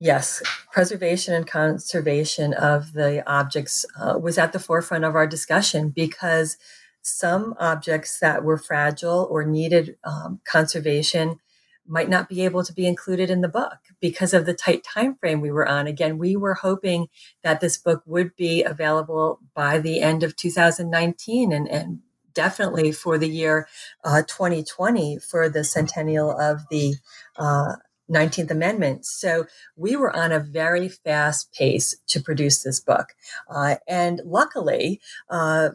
Yes, 0.00 0.42
preservation 0.72 1.34
and 1.34 1.46
conservation 1.46 2.54
of 2.54 2.92
the 2.92 3.28
objects 3.28 3.84
uh, 4.00 4.16
was 4.16 4.38
at 4.38 4.52
the 4.52 4.60
forefront 4.60 5.04
of 5.04 5.16
our 5.16 5.26
discussion 5.26 5.88
because 5.88 6.56
some 7.02 7.54
objects 7.58 8.20
that 8.20 8.44
were 8.44 8.58
fragile 8.58 9.26
or 9.28 9.44
needed 9.44 9.96
um, 10.04 10.40
conservation 10.44 11.40
might 11.84 12.08
not 12.08 12.28
be 12.28 12.44
able 12.44 12.62
to 12.62 12.72
be 12.72 12.86
included 12.86 13.30
in 13.30 13.40
the 13.40 13.48
book 13.48 13.78
because 14.00 14.34
of 14.34 14.46
the 14.46 14.54
tight 14.54 14.84
time 14.84 15.16
frame 15.16 15.40
we 15.40 15.50
were 15.50 15.66
on. 15.66 15.86
Again, 15.86 16.18
we 16.18 16.36
were 16.36 16.54
hoping 16.54 17.08
that 17.42 17.60
this 17.60 17.76
book 17.76 18.02
would 18.06 18.36
be 18.36 18.62
available 18.62 19.40
by 19.54 19.78
the 19.78 20.00
end 20.00 20.22
of 20.22 20.36
2019 20.36 21.50
and, 21.50 21.66
and 21.66 22.00
definitely 22.34 22.92
for 22.92 23.18
the 23.18 23.28
year 23.28 23.66
uh, 24.04 24.22
2020 24.22 25.18
for 25.18 25.48
the 25.48 25.64
centennial 25.64 26.30
of 26.38 26.60
the 26.70 26.94
uh, 27.36 27.72
19th 28.10 28.50
Amendment. 28.50 29.06
So 29.06 29.46
we 29.76 29.96
were 29.96 30.14
on 30.14 30.32
a 30.32 30.40
very 30.40 30.88
fast 30.88 31.52
pace 31.52 31.96
to 32.08 32.20
produce 32.20 32.62
this 32.62 32.80
book. 32.80 33.08
Uh, 33.50 33.76
and 33.86 34.20
luckily, 34.24 35.00
uh, 35.30 35.70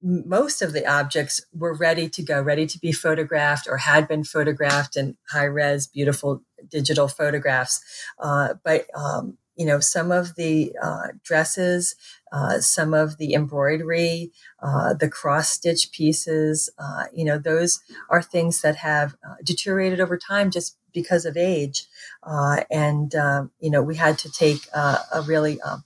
most 0.00 0.62
of 0.62 0.72
the 0.72 0.86
objects 0.86 1.44
were 1.52 1.74
ready 1.74 2.08
to 2.08 2.22
go, 2.22 2.40
ready 2.40 2.66
to 2.66 2.78
be 2.78 2.92
photographed 2.92 3.66
or 3.68 3.78
had 3.78 4.06
been 4.06 4.22
photographed 4.22 4.96
in 4.96 5.16
high 5.30 5.44
res, 5.44 5.86
beautiful 5.86 6.42
digital 6.70 7.08
photographs. 7.08 7.80
Uh, 8.18 8.54
but, 8.62 8.86
um, 8.94 9.38
you 9.56 9.66
know, 9.66 9.80
some 9.80 10.12
of 10.12 10.36
the 10.36 10.72
uh, 10.80 11.08
dresses, 11.24 11.96
uh, 12.32 12.60
some 12.60 12.94
of 12.94 13.16
the 13.16 13.34
embroidery, 13.34 14.32
uh, 14.62 14.94
the 14.94 15.08
cross 15.08 15.48
stitch 15.48 15.92
pieces, 15.92 16.70
uh, 16.78 17.04
you 17.12 17.24
know, 17.24 17.38
those 17.38 17.80
are 18.10 18.22
things 18.22 18.60
that 18.62 18.76
have 18.76 19.16
uh, 19.26 19.34
deteriorated 19.44 20.00
over 20.00 20.16
time 20.18 20.50
just 20.50 20.76
because 20.92 21.24
of 21.24 21.36
age. 21.36 21.86
Uh, 22.22 22.62
and, 22.70 23.14
um, 23.14 23.50
you 23.60 23.70
know, 23.70 23.82
we 23.82 23.96
had 23.96 24.18
to 24.18 24.30
take 24.30 24.66
a 24.74 25.22
really 25.26 25.60
um, 25.62 25.84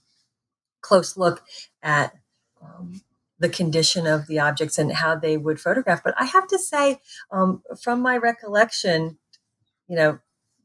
close 0.81 1.17
look 1.17 1.43
at 1.81 2.13
um, 2.61 3.01
the 3.39 3.49
condition 3.49 4.07
of 4.07 4.27
the 4.27 4.39
objects 4.39 4.77
and 4.77 4.93
how 4.93 5.15
they 5.15 5.37
would 5.37 5.59
photograph. 5.59 6.03
But 6.03 6.15
I 6.17 6.25
have 6.25 6.47
to 6.47 6.59
say, 6.59 7.01
um, 7.31 7.63
from 7.81 8.01
my 8.01 8.17
recollection, 8.17 9.17
you 9.87 9.95
know, 9.95 10.19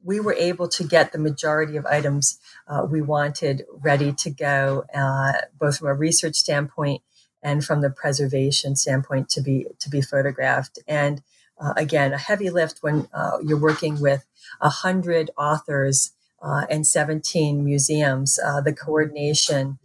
we 0.09 0.21
were 0.21 0.33
able 0.33 0.67
to 0.67 0.85
get 0.85 1.13
the 1.13 1.19
majority 1.19 1.77
of 1.77 1.85
items 1.85 2.41
uh, 2.67 2.87
we 2.91 3.03
wanted 3.03 3.67
ready 3.71 4.11
to 4.11 4.31
go, 4.31 4.85
uh, 4.95 5.33
both 5.61 5.77
from 5.79 5.89
a 5.89 5.95
research 5.95 6.35
standpoint 6.35 7.03
and 7.43 7.63
from 7.63 7.83
the 7.83 7.91
preservation 7.91 8.75
standpoint 8.75 9.29
to 9.29 9.43
be 9.43 9.67
to 9.79 9.91
be 9.91 10.01
photographed. 10.01 10.79
And 10.89 11.21
uh, 11.61 11.75
again, 11.77 12.15
a 12.15 12.19
heavy 12.19 12.49
lift 12.49 12.79
when 12.81 13.07
uh, 13.13 13.37
you're 13.45 13.61
working 13.61 14.01
with 14.01 14.25
a 14.63 14.71
hundred 14.71 15.31
authors 15.37 16.13
uh, 16.41 16.65
and 16.71 16.87
17 16.87 17.63
museums. 17.63 18.39
Uh, 18.43 18.63
the 18.63 18.73
coordination 18.73 19.79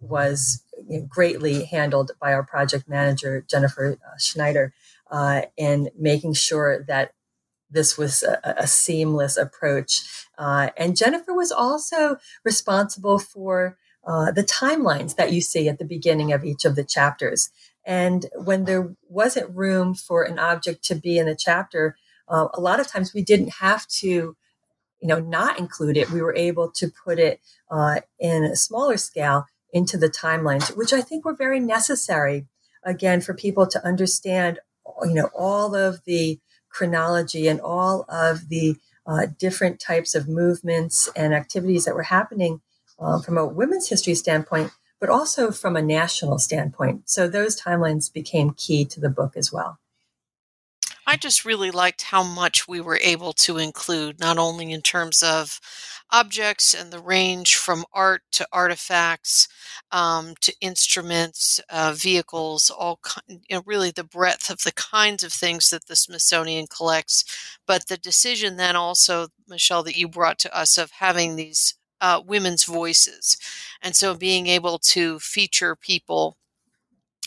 was 0.00 0.62
greatly 1.08 1.64
handled 1.64 2.10
by 2.20 2.34
our 2.34 2.42
project 2.42 2.86
manager, 2.86 3.42
Jennifer 3.48 3.96
Schneider, 4.18 4.74
in 5.56 5.88
making 5.96 6.34
sure 6.34 6.84
that 6.84 7.13
this 7.74 7.98
was 7.98 8.22
a, 8.22 8.40
a 8.58 8.66
seamless 8.66 9.36
approach. 9.36 10.26
and 10.38 10.96
Jennifer 10.96 11.34
was 11.34 11.52
also 11.52 12.16
responsible 12.44 13.18
for 13.18 13.76
uh, 14.06 14.30
the 14.30 14.44
timelines 14.44 15.16
that 15.16 15.32
you 15.32 15.40
see 15.40 15.68
at 15.68 15.78
the 15.78 15.84
beginning 15.84 16.32
of 16.32 16.44
each 16.44 16.64
of 16.64 16.76
the 16.76 16.84
chapters. 16.84 17.50
And 17.84 18.26
when 18.34 18.64
there 18.64 18.94
wasn't 19.08 19.54
room 19.54 19.94
for 19.94 20.22
an 20.22 20.38
object 20.38 20.84
to 20.84 20.94
be 20.94 21.18
in 21.18 21.26
the 21.26 21.36
chapter, 21.36 21.96
uh, 22.28 22.48
a 22.54 22.60
lot 22.60 22.80
of 22.80 22.86
times 22.88 23.14
we 23.14 23.22
didn't 23.22 23.54
have 23.60 23.86
to, 23.88 24.06
you 24.08 24.36
know, 25.08 25.20
not 25.20 25.58
include 25.58 25.96
it. 25.96 26.10
We 26.10 26.22
were 26.22 26.34
able 26.34 26.70
to 26.72 26.88
put 26.88 27.18
it 27.18 27.40
uh, 27.70 28.00
in 28.18 28.44
a 28.44 28.56
smaller 28.56 28.96
scale 28.96 29.46
into 29.72 29.96
the 29.96 30.08
timelines, 30.08 30.76
which 30.76 30.92
I 30.92 31.00
think 31.02 31.24
were 31.24 31.34
very 31.34 31.60
necessary, 31.60 32.46
again, 32.84 33.20
for 33.20 33.34
people 33.34 33.66
to 33.66 33.84
understand, 33.84 34.60
you 35.02 35.14
know, 35.14 35.30
all 35.34 35.74
of 35.74 36.04
the 36.04 36.38
chronology 36.74 37.48
and 37.48 37.60
all 37.60 38.04
of 38.08 38.48
the 38.48 38.76
uh, 39.06 39.26
different 39.38 39.80
types 39.80 40.14
of 40.14 40.28
movements 40.28 41.08
and 41.14 41.34
activities 41.34 41.84
that 41.84 41.94
were 41.94 42.02
happening 42.18 42.60
uh, 42.98 43.20
from 43.20 43.38
a 43.38 43.46
women's 43.46 43.88
history 43.88 44.14
standpoint 44.14 44.70
but 45.04 45.10
also 45.10 45.50
from 45.50 45.76
a 45.76 45.82
national 45.82 46.38
standpoint. 46.38 47.02
So 47.10 47.28
those 47.28 47.60
timelines 47.60 48.10
became 48.10 48.54
key 48.54 48.86
to 48.86 49.00
the 49.00 49.10
book 49.10 49.36
as 49.36 49.52
well. 49.52 49.78
I 51.06 51.16
just 51.16 51.44
really 51.44 51.70
liked 51.70 52.02
how 52.02 52.22
much 52.22 52.66
we 52.66 52.80
were 52.80 52.98
able 53.02 53.32
to 53.34 53.58
include, 53.58 54.18
not 54.20 54.38
only 54.38 54.72
in 54.72 54.80
terms 54.82 55.22
of 55.22 55.60
objects 56.10 56.74
and 56.74 56.92
the 56.92 56.98
range 56.98 57.56
from 57.56 57.84
art 57.92 58.22
to 58.32 58.46
artifacts 58.52 59.48
um, 59.92 60.34
to 60.40 60.54
instruments, 60.60 61.60
uh, 61.68 61.92
vehicles, 61.94 62.70
all 62.70 63.00
you 63.28 63.40
know, 63.50 63.62
really 63.66 63.90
the 63.90 64.04
breadth 64.04 64.50
of 64.50 64.62
the 64.62 64.72
kinds 64.72 65.22
of 65.22 65.32
things 65.32 65.70
that 65.70 65.86
the 65.86 65.96
Smithsonian 65.96 66.66
collects. 66.66 67.24
But 67.66 67.88
the 67.88 67.96
decision 67.98 68.56
then 68.56 68.76
also, 68.76 69.28
Michelle, 69.48 69.82
that 69.84 69.96
you 69.96 70.08
brought 70.08 70.38
to 70.40 70.56
us 70.56 70.78
of 70.78 70.90
having 70.92 71.36
these 71.36 71.74
uh, 72.00 72.22
women's 72.24 72.64
voices. 72.64 73.36
And 73.82 73.94
so 73.96 74.14
being 74.14 74.46
able 74.46 74.78
to 74.78 75.18
feature 75.18 75.76
people 75.76 76.36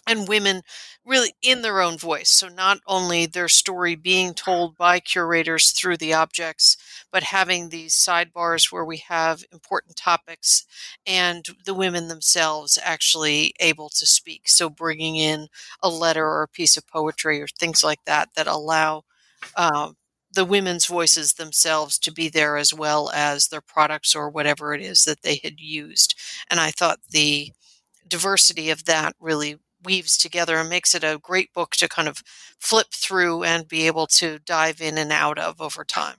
and 0.08 0.28
women 0.28 0.62
really 1.06 1.34
in 1.42 1.62
their 1.62 1.82
own 1.82 1.98
voice. 1.98 2.30
So, 2.30 2.48
not 2.48 2.80
only 2.88 3.26
their 3.26 3.48
story 3.50 3.96
being 3.96 4.34
told 4.34 4.78
by 4.78 5.00
curators 5.00 5.72
through 5.72 5.98
the 5.98 6.14
objects, 6.14 6.78
but 7.12 7.24
having 7.24 7.70
these 7.70 7.94
sidebars 7.94 8.72
where 8.72 8.86
we 8.86 8.98
have 8.98 9.44
important 9.52 9.96
topics 9.98 10.66
and 11.06 11.46
the 11.66 11.74
women 11.74 12.08
themselves 12.08 12.80
actually 12.84 13.54
able 13.60 13.90
to 13.90 14.06
speak. 14.06 14.48
So, 14.50 14.70
bringing 14.70 15.16
in 15.18 15.48
a 15.82 15.90
letter 15.90 16.26
or 16.26 16.44
a 16.44 16.48
piece 16.48 16.78
of 16.78 16.88
poetry 16.88 17.42
or 17.42 17.48
things 17.48 17.84
like 17.84 18.04
that 18.06 18.30
that 18.36 18.48
allow 18.48 19.04
uh, 19.56 19.92
the 20.32 20.46
women's 20.46 20.86
voices 20.86 21.34
themselves 21.34 21.98
to 22.00 22.12
be 22.12 22.30
there 22.30 22.58
as 22.58 22.74
well 22.74 23.10
as 23.14 23.48
their 23.48 23.62
products 23.62 24.16
or 24.16 24.30
whatever 24.30 24.74
it 24.74 24.82
is 24.82 25.04
that 25.04 25.22
they 25.24 25.40
had 25.44 25.60
used. 25.60 26.16
And 26.50 26.60
I 26.60 26.72
thought 26.72 27.00
the 27.10 27.52
diversity 28.08 28.70
of 28.70 28.86
that 28.86 29.16
really 29.20 29.58
weaves 29.88 30.18
together 30.18 30.58
and 30.58 30.70
makes 30.70 30.94
it 30.94 31.04
a 31.04 31.18
great 31.22 31.54
book 31.54 31.72
to 31.78 31.88
kind 31.88 32.10
of 32.10 32.22
flip 32.60 32.88
through 32.92 33.44
and 33.44 33.70
be 33.70 33.88
able 33.88 34.06
to 34.06 34.40
dive 34.40 34.82
in 34.82 34.98
and 34.98 35.14
out 35.14 35.40
of 35.40 35.62
over 35.62 35.86
time. 35.86 36.18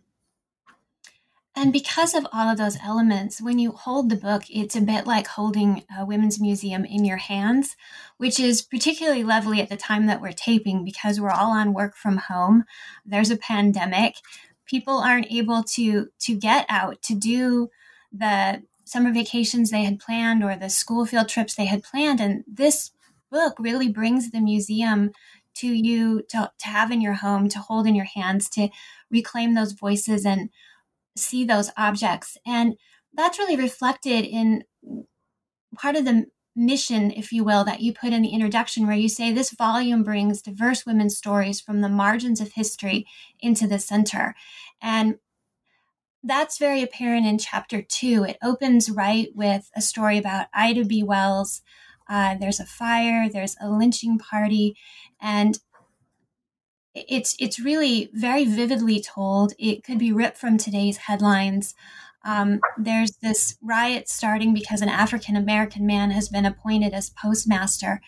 And 1.54 1.70
because 1.72 2.14
of 2.14 2.26
all 2.32 2.48
of 2.48 2.56
those 2.56 2.78
elements, 2.82 3.42
when 3.42 3.58
you 3.58 3.72
hold 3.72 4.08
the 4.08 4.16
book, 4.16 4.44
it's 4.48 4.76
a 4.76 4.80
bit 4.80 5.06
like 5.06 5.26
holding 5.26 5.82
a 5.98 6.06
women's 6.06 6.40
museum 6.40 6.84
in 6.84 7.04
your 7.04 7.16
hands, 7.18 7.76
which 8.16 8.40
is 8.40 8.62
particularly 8.62 9.24
lovely 9.24 9.60
at 9.60 9.68
the 9.68 9.76
time 9.76 10.06
that 10.06 10.22
we're 10.22 10.32
taping 10.32 10.82
because 10.84 11.20
we're 11.20 11.30
all 11.30 11.50
on 11.50 11.74
work 11.74 11.94
from 11.94 12.16
home. 12.16 12.64
There's 13.04 13.30
a 13.30 13.36
pandemic. 13.36 14.14
People 14.64 14.98
aren't 14.98 15.30
able 15.32 15.62
to 15.74 16.08
to 16.20 16.34
get 16.34 16.64
out 16.70 17.02
to 17.02 17.14
do 17.14 17.70
the 18.12 18.62
summer 18.84 19.12
vacations 19.12 19.70
they 19.70 19.84
had 19.84 19.98
planned 19.98 20.42
or 20.42 20.56
the 20.56 20.70
school 20.70 21.04
field 21.04 21.28
trips 21.28 21.54
they 21.54 21.66
had 21.66 21.82
planned 21.82 22.20
and 22.20 22.42
this 22.46 22.92
book 23.30 23.54
really 23.58 23.88
brings 23.88 24.30
the 24.30 24.40
museum 24.40 25.12
to 25.56 25.66
you 25.66 26.22
to, 26.28 26.50
to 26.58 26.68
have 26.68 26.90
in 26.90 27.00
your 27.00 27.14
home, 27.14 27.48
to 27.48 27.58
hold 27.58 27.86
in 27.86 27.94
your 27.94 28.04
hands, 28.04 28.48
to 28.50 28.68
reclaim 29.10 29.54
those 29.54 29.72
voices 29.72 30.24
and 30.24 30.50
see 31.16 31.44
those 31.44 31.70
objects. 31.76 32.36
And 32.46 32.76
that's 33.12 33.38
really 33.38 33.56
reflected 33.56 34.24
in 34.24 34.64
part 35.76 35.96
of 35.96 36.04
the 36.04 36.26
mission, 36.54 37.10
if 37.10 37.32
you 37.32 37.44
will, 37.44 37.64
that 37.64 37.80
you 37.80 37.92
put 37.92 38.12
in 38.12 38.22
the 38.22 38.30
introduction, 38.30 38.86
where 38.86 38.96
you 38.96 39.08
say 39.08 39.32
this 39.32 39.50
volume 39.50 40.02
brings 40.02 40.42
diverse 40.42 40.84
women's 40.84 41.16
stories 41.16 41.60
from 41.60 41.80
the 41.80 41.88
margins 41.88 42.40
of 42.40 42.52
history 42.52 43.06
into 43.40 43.66
the 43.66 43.78
center. 43.78 44.34
And 44.82 45.16
that's 46.24 46.58
very 46.58 46.82
apparent 46.82 47.26
in 47.26 47.38
chapter 47.38 47.80
two. 47.80 48.24
It 48.24 48.38
opens 48.42 48.90
right 48.90 49.28
with 49.34 49.70
a 49.76 49.80
story 49.80 50.18
about 50.18 50.48
Ida 50.52 50.84
B. 50.84 51.02
Wells, 51.02 51.62
uh, 52.08 52.36
there's 52.36 52.60
a 52.60 52.66
fire, 52.66 53.28
there's 53.28 53.56
a 53.60 53.68
lynching 53.68 54.18
party, 54.18 54.76
and 55.20 55.58
it's 56.94 57.36
it's 57.38 57.60
really 57.60 58.10
very 58.12 58.44
vividly 58.44 59.00
told. 59.00 59.52
It 59.58 59.84
could 59.84 59.98
be 59.98 60.12
ripped 60.12 60.38
from 60.38 60.58
today's 60.58 60.96
headlines. 60.96 61.74
Um, 62.24 62.60
there's 62.76 63.12
this 63.22 63.56
riot 63.62 64.08
starting 64.08 64.52
because 64.52 64.82
an 64.82 64.88
African 64.88 65.36
American 65.36 65.86
man 65.86 66.10
has 66.10 66.28
been 66.28 66.44
appointed 66.44 66.92
as 66.92 67.10
postmaster. 67.10 68.00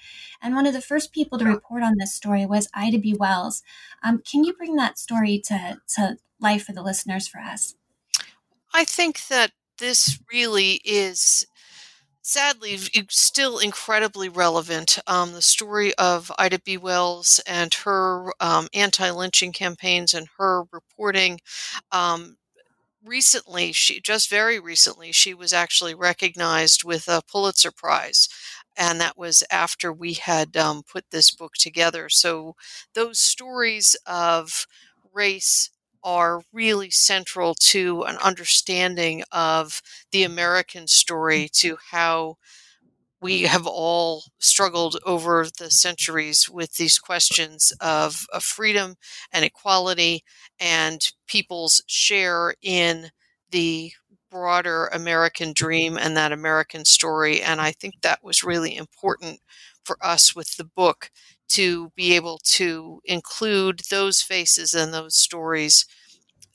And 0.43 0.55
one 0.55 0.67
of 0.67 0.73
the 0.73 0.81
first 0.81 1.13
people 1.13 1.39
to 1.39 1.45
report 1.45 1.83
on 1.83 1.97
this 1.99 2.15
story 2.15 2.45
was 2.45 2.69
Ida 2.75 2.99
B. 2.99 3.15
Wells. 3.15 3.63
Um, 4.03 4.23
can 4.29 4.45
you 4.45 4.53
bring 4.55 4.77
that 4.77 4.99
story 4.99 5.41
to, 5.47 5.79
to 5.97 6.17
life 6.41 6.65
for 6.65 6.73
the 6.73 6.83
listeners 6.83 7.29
for 7.29 7.39
us? 7.39 7.75
I 8.75 8.85
think 8.85 9.27
that 9.29 9.53
this 9.79 10.21
really 10.33 10.81
is 10.85 11.47
sadly 12.23 12.79
still 13.09 13.59
incredibly 13.59 14.29
relevant. 14.29 14.99
Um, 15.07 15.33
the 15.33 15.43
story 15.43 15.95
of 15.95 16.31
Ida 16.39 16.61
B. 16.61 16.77
Wells 16.77 17.41
and 17.47 17.73
her 17.75 18.33
um, 18.41 18.69
anti-lynching 18.75 19.53
campaigns 19.53 20.15
and 20.15 20.29
her 20.39 20.65
reporting. 20.73 21.41
Um, 21.93 22.37
recently, 23.05 23.73
she 23.73 24.01
just 24.01 24.31
very 24.31 24.61
recently, 24.61 25.13
she 25.13 25.35
was 25.35 25.53
actually 25.53 25.95
recognized 25.95 26.85
with 26.85 27.09
a 27.09 27.23
Pulitzer 27.31 27.73
Prize. 27.73 28.29
And 28.77 29.01
that 29.01 29.19
was 29.19 29.43
after 29.51 29.93
we 29.93 30.15
had 30.15 30.57
um, 30.57 30.83
put 30.85 31.05
this 31.11 31.31
book 31.31 31.55
together. 31.55 32.09
So, 32.09 32.55
those 32.95 33.21
stories 33.21 33.97
of 34.07 34.67
race 35.13 35.71
are 36.03 36.43
really 36.53 36.91
central 36.91 37.55
to 37.55 38.03
an 38.03 38.17
understanding 38.19 39.23
of 39.33 39.83
the 40.13 40.25
American 40.25 40.87
story, 40.87 41.49
to 41.55 41.77
how 41.91 42.37
we 43.21 43.43
have 43.43 43.67
all 43.67 44.25
struggled 44.39 44.99
over 45.05 45.47
the 45.59 45.71
centuries 45.71 46.49
with 46.49 46.75
these 46.75 46.99
questions 46.99 47.73
of, 47.81 48.27
of 48.33 48.43
freedom 48.43 48.95
and 49.33 49.45
equality 49.45 50.25
and 50.59 51.13
people's 51.27 51.83
share 51.87 52.55
in 52.63 53.11
the 53.51 53.93
broader 54.31 54.87
American 54.87 55.53
dream 55.53 55.99
and 55.99 56.17
that 56.17 56.33
American 56.33 56.85
story. 56.85 57.43
And 57.43 57.61
I 57.61 57.73
think 57.73 57.97
that 58.03 58.25
was 58.25 58.45
really 58.45 58.77
important 58.77 59.41
for 59.85 59.99
us 60.01 60.35
with 60.35 60.57
the 60.57 60.65
book 60.65 61.11
to 61.51 61.91
be 61.97 62.15
able 62.15 62.39
to 62.45 63.01
include 63.05 63.83
those 63.91 64.23
faces 64.23 64.75
and 64.75 64.95
those 64.95 65.17
stories 65.17 65.87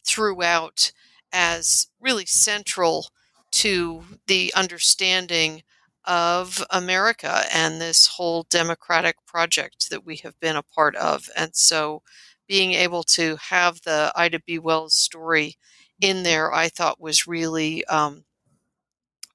throughout 0.06 0.91
as 1.32 1.88
really 2.00 2.26
central 2.26 3.08
to 3.52 4.04
the 4.28 4.54
understanding 4.56 5.64
of 6.06 6.64
America 6.70 7.43
and 7.54 7.82
this 7.82 8.08
whole 8.08 8.46
democratic 8.50 9.16
project 9.26 9.89
that 9.89 10.06
we 10.06 10.18
have 10.18 10.39
been 10.39 10.56
a 10.56 10.64
part 10.64 10.96
of. 10.96 11.30
And 11.36 11.56
so 11.56 12.02
being 12.48 12.74
able 12.74 13.04
to 13.04 13.38
have 13.38 13.82
the 13.82 14.12
Ida 14.16 14.39
B. 14.46 14.60
Wells 14.60 14.93
story 14.93 15.58
in 16.00 16.24
there, 16.24 16.54
I 16.54 16.70
thought 16.70 17.02
was 17.02 17.28
really 17.28 17.84
um, 17.86 18.24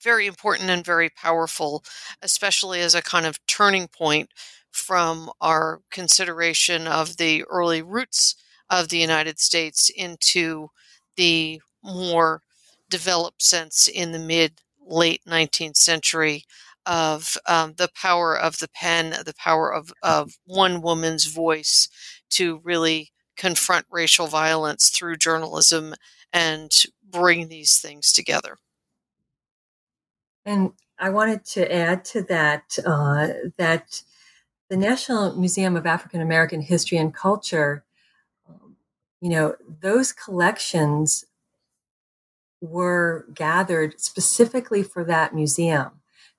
very 0.03 0.27
important 0.27 0.71
and 0.71 0.85
very 0.85 1.11
powerful, 1.11 1.85
especially 2.23 2.81
as 2.81 2.95
a 2.95 3.03
kind 3.03 3.27
of 3.27 3.45
turning 3.47 3.89
point 3.89 4.31
from 4.73 5.31
our 5.41 5.81
consideration 5.91 6.87
of 6.87 7.17
the 7.17 7.45
early 7.45 7.83
roots 7.83 8.35
of 8.69 8.89
the 8.89 8.99
United 8.99 9.39
States 9.39 9.91
into 9.91 10.69
the 11.17 11.61
more 11.83 12.43
developed 12.89 13.43
sense 13.43 13.89
in 13.89 14.13
the 14.13 14.19
mid 14.19 14.61
late 14.87 15.23
19th 15.27 15.77
century 15.77 16.45
of 16.87 17.37
um, 17.47 17.75
the 17.77 17.91
power 17.95 18.37
of 18.37 18.59
the 18.59 18.69
pen, 18.69 19.11
the 19.11 19.35
power 19.37 19.73
of, 19.73 19.93
of 20.03 20.39
one 20.45 20.81
woman's 20.81 21.27
voice 21.27 21.89
to 22.31 22.61
really 22.65 23.13
confront 23.37 23.87
racial 23.91 24.27
violence 24.27 24.89
through 24.89 25.17
journalism 25.17 25.95
and 26.33 26.85
bring 27.09 27.49
these 27.49 27.79
things 27.79 28.13
together. 28.13 28.57
And 30.45 30.73
I 30.99 31.11
wanted 31.11 31.45
to 31.47 31.73
add 31.73 32.05
to 32.07 32.23
that 32.25 32.79
uh, 32.85 33.29
that 33.57 34.03
the 34.71 34.77
National 34.77 35.35
Museum 35.35 35.77
of 35.77 35.85
African 35.85 36.21
American 36.21 36.63
History 36.63 36.97
and 36.97 37.13
Culture, 37.13 37.85
um, 38.49 38.77
you 39.21 39.29
know, 39.29 39.57
those 39.83 40.13
collections 40.13 41.27
were 42.61 43.27
gathered 43.35 44.01
specifically 44.01 44.85
for 44.85 45.03
that 45.05 45.35
museum. 45.35 45.91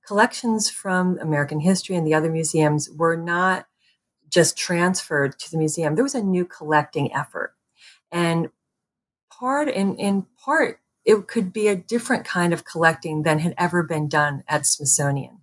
Collections 0.07 0.69
from 0.69 1.19
American 1.19 1.59
history 1.59 1.95
and 1.95 2.07
the 2.07 2.13
other 2.13 2.31
museums 2.31 2.89
were 2.89 3.17
not 3.17 3.67
just 4.29 4.57
transferred 4.57 5.37
to 5.37 5.51
the 5.51 5.57
museum. 5.57 5.95
There 5.95 6.03
was 6.03 6.15
a 6.15 6.23
new 6.23 6.45
collecting 6.45 7.13
effort. 7.13 7.53
And 8.11 8.49
part 9.29 9.67
in, 9.67 9.97
in 9.97 10.25
part 10.43 10.79
it 11.03 11.27
could 11.27 11.51
be 11.51 11.67
a 11.67 11.75
different 11.75 12.23
kind 12.23 12.53
of 12.53 12.63
collecting 12.63 13.23
than 13.23 13.39
had 13.39 13.55
ever 13.57 13.83
been 13.83 14.07
done 14.07 14.43
at 14.47 14.65
Smithsonian 14.65 15.39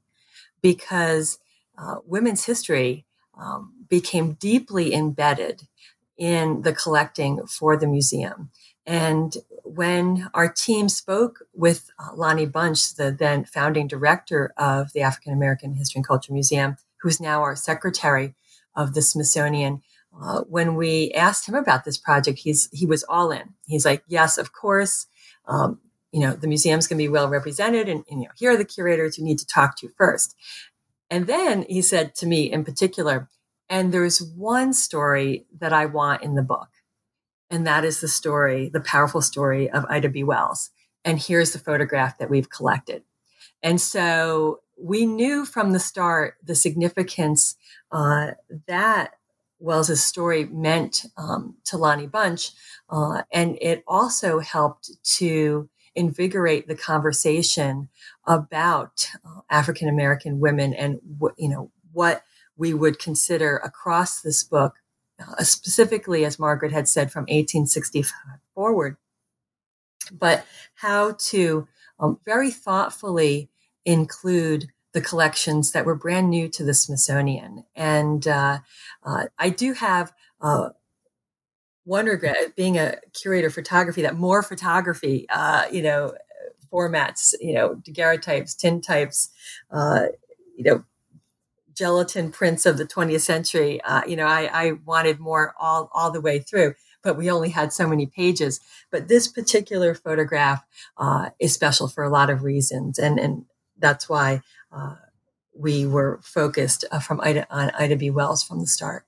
because 0.63 1.39
uh, 1.81 1.97
women's 2.05 2.45
history 2.45 3.05
um, 3.39 3.73
became 3.89 4.33
deeply 4.35 4.95
embedded 4.95 5.63
in 6.17 6.63
the 6.63 6.73
collecting 6.73 7.47
for 7.47 7.77
the 7.77 7.87
museum. 7.87 8.51
And 8.85 9.37
when 9.65 10.29
our 10.35 10.51
team 10.51 10.89
spoke 10.89 11.41
with 11.55 11.91
uh, 11.99 12.15
Lonnie 12.15 12.47
Bunch, 12.47 12.95
the 12.95 13.13
then 13.13 13.45
founding 13.45 13.87
director 13.87 14.53
of 14.57 14.93
the 14.93 15.03
African 15.03 15.33
American 15.33 15.75
History 15.75 15.99
and 15.99 16.07
Culture 16.07 16.33
Museum, 16.33 16.77
who's 17.03 17.21
now 17.21 17.43
our 17.43 17.55
secretary 17.55 18.35
of 18.75 18.95
the 18.95 19.03
Smithsonian, 19.03 19.83
uh, 20.21 20.41
when 20.43 20.75
we 20.75 21.13
asked 21.13 21.47
him 21.49 21.55
about 21.55 21.85
this 21.85 21.99
project, 21.99 22.41
he's 22.41 22.69
he 22.73 22.87
was 22.87 23.05
all 23.05 23.31
in. 23.31 23.55
He's 23.67 23.85
like, 23.85 24.03
"Yes, 24.09 24.39
of 24.39 24.53
course 24.53 25.07
um, 25.49 25.81
you 26.13 26.21
know, 26.21 26.33
the 26.33 26.47
museum's 26.47 26.87
going 26.87 26.99
to 26.99 27.05
be 27.05 27.09
well 27.09 27.29
represented 27.29 27.89
and, 27.89 28.05
and, 28.11 28.21
you 28.23 28.27
know, 28.27 28.33
here 28.37 28.53
are 28.53 28.57
the 28.57 28.65
curators 28.65 29.19
you 29.19 29.25
need 29.25 29.39
to 29.39 29.47
talk 29.47 29.77
to 29.79 29.89
first. 29.97 30.37
And 31.11 31.27
then 31.27 31.65
he 31.69 31.83
said 31.83 32.15
to 32.17 32.27
me 32.27 32.51
in 32.51 32.65
particular, 32.65 33.29
and 33.69 33.93
there's 33.93 34.23
one 34.23 34.73
story 34.73 35.47
that 35.59 35.73
I 35.73 35.87
want 35.87 36.23
in 36.23 36.35
the 36.35 36.43
book. 36.43 36.69
And 37.51 37.67
that 37.67 37.85
is 37.85 38.01
the 38.01 38.09
story, 38.09 38.69
the 38.69 38.81
powerful 38.81 39.23
story 39.23 39.71
of 39.71 39.85
Ida 39.89 40.09
B. 40.09 40.23
Wells. 40.23 40.71
And 41.05 41.19
here's 41.19 41.53
the 41.53 41.59
photograph 41.59 42.19
that 42.19 42.31
we've 42.31 42.51
collected. 42.51 43.03
And 43.63 43.81
so 43.81 44.61
we 44.81 45.07
knew 45.07 45.45
from 45.45 45.73
the 45.73 45.81
start 45.81 46.37
the 46.43 46.55
significance 46.55 47.57
uh, 47.91 48.33
that 48.67 49.15
Wells's 49.61 50.05
story 50.05 50.45
meant 50.45 51.05
um, 51.17 51.57
to 51.65 51.77
Lonnie 51.77 52.07
Bunch, 52.07 52.53
uh, 52.91 53.23
and 53.33 53.59
it 53.61 53.83
also 53.89 54.39
helped 54.39 54.91
to 55.17 55.69
invigorate 55.97 56.69
the 56.69 56.77
conversation 56.77 57.89
about 58.29 59.09
uh, 59.25 59.41
African 59.51 59.89
American 59.89 60.39
women 60.39 60.73
and 60.75 61.01
what 61.19 61.35
you 61.37 61.49
know 61.49 61.73
what 61.93 62.23
we 62.57 62.75
would 62.75 62.99
consider 62.99 63.57
across 63.57 64.21
this 64.21 64.45
book, 64.45 64.75
uh, 65.19 65.43
specifically 65.43 66.25
as 66.25 66.39
Margaret 66.39 66.73
had 66.73 66.89
said 66.89 67.11
from 67.11 67.23
1865 67.23 68.13
forward, 68.55 68.97
but 70.13 70.45
how 70.75 71.17
to 71.19 71.67
um, 71.99 72.21
very 72.25 72.51
thoughtfully 72.51 73.49
include 73.85 74.69
the 74.93 75.01
collections 75.01 75.73
that 75.73 75.87
were 75.87 75.95
brand 75.95 76.29
new 76.29 76.49
to 76.49 76.65
the 76.65 76.75
Smithsonian. 76.75 77.65
And 77.75 78.27
uh, 78.27 78.59
uh, 79.05 79.25
I 79.39 79.51
do 79.51 79.73
have 79.75 80.13
uh, 80.41 80.71
one 81.85 82.07
regret 82.07 82.57
being 82.57 82.79
a 82.79 82.97
curator 83.15 83.47
of 83.47 83.55
photography 83.55 84.03
that 84.03 84.17
more 84.17 84.43
photography, 84.43 85.27
uh, 85.31 85.67
you 85.71 85.83
know, 85.83 86.15
formats, 86.73 87.35
you 87.41 87.55
know, 87.55 87.77
daguerreotypes, 87.77 88.57
tintypes, 88.57 89.29
uh, 89.71 90.07
you 90.57 90.65
know, 90.65 90.85
gelatin 91.75 92.31
prints 92.31 92.67
of 92.67 92.79
the 92.79 92.87
20th 92.87 93.21
century. 93.21 93.81
Uh, 93.83 94.03
you 94.07 94.17
know, 94.17 94.27
I, 94.27 94.51
I 94.53 94.73
wanted 94.85 95.21
more 95.21 95.55
all, 95.61 95.91
all 95.95 96.11
the 96.11 96.21
way 96.21 96.41
through 96.41 96.75
but 97.03 97.17
we 97.17 97.31
only 97.31 97.51
had 97.51 97.73
so 97.73 97.89
many 97.89 98.07
pages. 98.07 98.61
But 98.91 99.09
this 99.09 99.29
particular 99.29 99.95
photograph 99.95 100.65
uh, 100.99 101.31
is 101.41 101.55
special 101.55 101.89
for 101.89 102.05
a 102.05 102.11
lot 102.11 102.31
of 102.31 102.43
reasons, 102.43 102.99
and 102.99 103.19
and 103.19 103.47
that's 103.79 104.09
why 104.09 104.43
uh, 104.73 104.97
we 105.57 105.87
were 105.87 106.21
focused 106.23 106.85
uh, 106.93 107.01
from 107.01 107.21
Ida, 107.23 107.47
on 107.51 107.73
Ida 107.79 107.97
B. 107.97 108.11
Wells 108.11 108.45
from 108.45 108.61
the 108.61 108.69
start. 108.69 109.07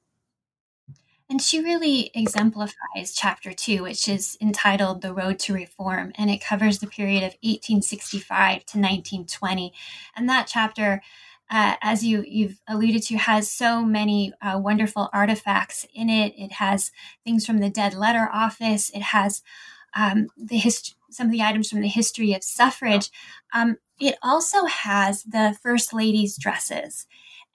And 1.30 1.40
she 1.40 1.62
really 1.62 2.10
exemplifies 2.12 3.14
chapter 3.14 3.52
two, 3.52 3.84
which 3.84 4.08
is 4.08 4.36
entitled 4.40 5.00
The 5.00 5.14
Road 5.14 5.38
to 5.40 5.54
Reform, 5.54 6.10
and 6.16 6.28
it 6.28 6.44
covers 6.44 6.80
the 6.80 6.88
period 6.88 7.18
of 7.18 7.36
1865 7.42 8.66
to 8.66 8.78
1920. 8.78 9.72
And 10.16 10.28
that 10.28 10.48
chapter, 10.48 11.00
uh, 11.48 11.76
as 11.82 12.04
you, 12.04 12.24
you've 12.26 12.60
alluded 12.66 13.04
to, 13.04 13.16
has 13.16 13.48
so 13.48 13.84
many 13.84 14.32
uh, 14.42 14.58
wonderful 14.58 15.08
artifacts 15.12 15.86
in 15.94 16.10
it. 16.10 16.34
It 16.36 16.54
has 16.54 16.90
things 17.22 17.46
from 17.46 17.58
the 17.58 17.70
Dead 17.70 17.94
Letter 17.94 18.28
Office, 18.32 18.90
it 18.90 19.02
has 19.02 19.42
um, 19.94 20.30
the 20.36 20.58
hist- 20.58 20.96
some 21.10 21.28
of 21.28 21.32
the 21.32 21.42
items 21.42 21.70
from 21.70 21.80
the 21.80 21.88
history 21.88 22.32
of 22.32 22.42
suffrage. 22.42 23.08
Um, 23.52 23.76
it 24.00 24.16
also 24.20 24.64
has 24.64 25.22
the 25.22 25.56
First 25.62 25.92
Lady's 25.92 26.36
dresses. 26.36 27.06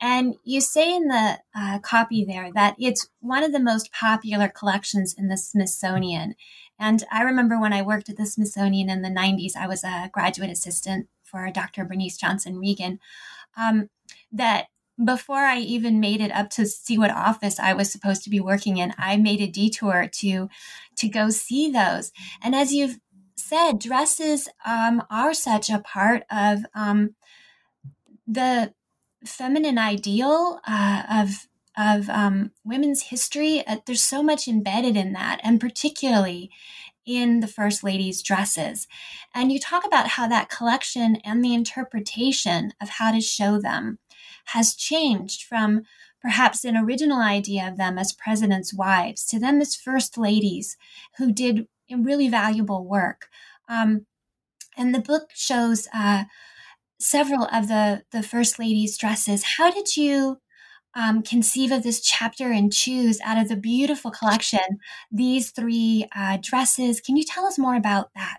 And 0.01 0.35
you 0.43 0.61
say 0.61 0.93
in 0.93 1.07
the 1.07 1.39
uh, 1.55 1.79
copy 1.79 2.25
there 2.25 2.51
that 2.53 2.75
it's 2.77 3.07
one 3.21 3.43
of 3.43 3.51
the 3.51 3.59
most 3.59 3.91
popular 3.91 4.47
collections 4.47 5.15
in 5.17 5.29
the 5.29 5.37
Smithsonian. 5.37 6.35
And 6.77 7.03
I 7.11 7.21
remember 7.21 7.59
when 7.59 7.73
I 7.73 7.81
worked 7.81 8.09
at 8.09 8.17
the 8.17 8.25
Smithsonian 8.25 8.89
in 8.89 9.01
the 9.01 9.09
90s, 9.09 9.55
I 9.55 9.67
was 9.67 9.83
a 9.83 10.09
graduate 10.11 10.49
assistant 10.49 11.07
for 11.23 11.49
Dr. 11.51 11.85
Bernice 11.85 12.17
Johnson 12.17 12.55
Reagon, 12.55 12.99
um, 13.57 13.89
that 14.31 14.67
before 15.03 15.39
I 15.39 15.59
even 15.59 15.99
made 15.99 16.21
it 16.21 16.31
up 16.31 16.49
to 16.51 16.65
see 16.65 16.97
what 16.97 17.11
office 17.11 17.59
I 17.59 17.73
was 17.73 17.91
supposed 17.91 18.23
to 18.23 18.29
be 18.29 18.39
working 18.39 18.77
in, 18.77 18.93
I 18.97 19.17
made 19.17 19.41
a 19.41 19.47
detour 19.47 20.07
to 20.13 20.49
to 20.97 21.09
go 21.09 21.29
see 21.29 21.69
those. 21.69 22.11
And 22.41 22.55
as 22.55 22.73
you've 22.73 22.99
said, 23.35 23.79
dresses 23.79 24.47
um, 24.65 25.03
are 25.09 25.33
such 25.33 25.69
a 25.69 25.79
part 25.79 26.23
of 26.31 26.65
um, 26.73 27.15
the 28.25 28.73
feminine 29.25 29.77
ideal 29.77 30.59
uh, 30.67 31.03
of 31.09 31.47
of 31.77 32.09
um, 32.09 32.51
women's 32.63 33.03
history. 33.03 33.65
Uh, 33.67 33.77
there's 33.85 34.03
so 34.03 34.23
much 34.23 34.47
embedded 34.47 34.95
in 34.95 35.11
that, 35.13 35.41
and 35.43 35.59
particularly 35.59 36.49
in 37.05 37.41
the 37.41 37.47
first 37.47 37.83
lady's 37.83 38.21
dresses. 38.21 38.87
And 39.33 39.51
you 39.51 39.59
talk 39.59 39.85
about 39.85 40.09
how 40.09 40.27
that 40.27 40.49
collection 40.49 41.17
and 41.17 41.43
the 41.43 41.53
interpretation 41.53 42.73
of 42.81 42.89
how 42.89 43.11
to 43.11 43.21
show 43.21 43.59
them 43.59 43.99
has 44.45 44.73
changed 44.73 45.43
from 45.43 45.83
perhaps 46.21 46.63
an 46.63 46.75
original 46.75 47.21
idea 47.21 47.67
of 47.67 47.77
them 47.77 47.99
as 47.99 48.13
presidents' 48.13 48.73
wives 48.73 49.25
to 49.27 49.39
them 49.39 49.61
as 49.61 49.75
first 49.75 50.17
ladies 50.17 50.77
who 51.17 51.31
did 51.31 51.67
really 51.91 52.27
valuable 52.27 52.85
work. 52.85 53.27
Um, 53.69 54.07
and 54.75 54.93
the 54.93 54.99
book 54.99 55.29
shows 55.33 55.87
uh, 55.93 56.23
several 56.99 57.45
of 57.51 57.67
the, 57.67 58.03
the 58.11 58.23
First 58.23 58.59
Lady's 58.59 58.97
dresses. 58.97 59.43
How 59.57 59.71
did 59.71 59.97
you 59.97 60.39
um, 60.95 61.21
conceive 61.21 61.71
of 61.71 61.83
this 61.83 62.01
chapter 62.01 62.51
and 62.51 62.71
choose 62.71 63.19
out 63.25 63.37
of 63.37 63.49
the 63.49 63.57
beautiful 63.57 64.11
collection 64.11 64.79
these 65.11 65.51
three 65.51 66.07
uh, 66.15 66.37
dresses? 66.41 67.01
Can 67.01 67.17
you 67.17 67.23
tell 67.23 67.45
us 67.45 67.59
more 67.59 67.75
about 67.75 68.09
that? 68.15 68.37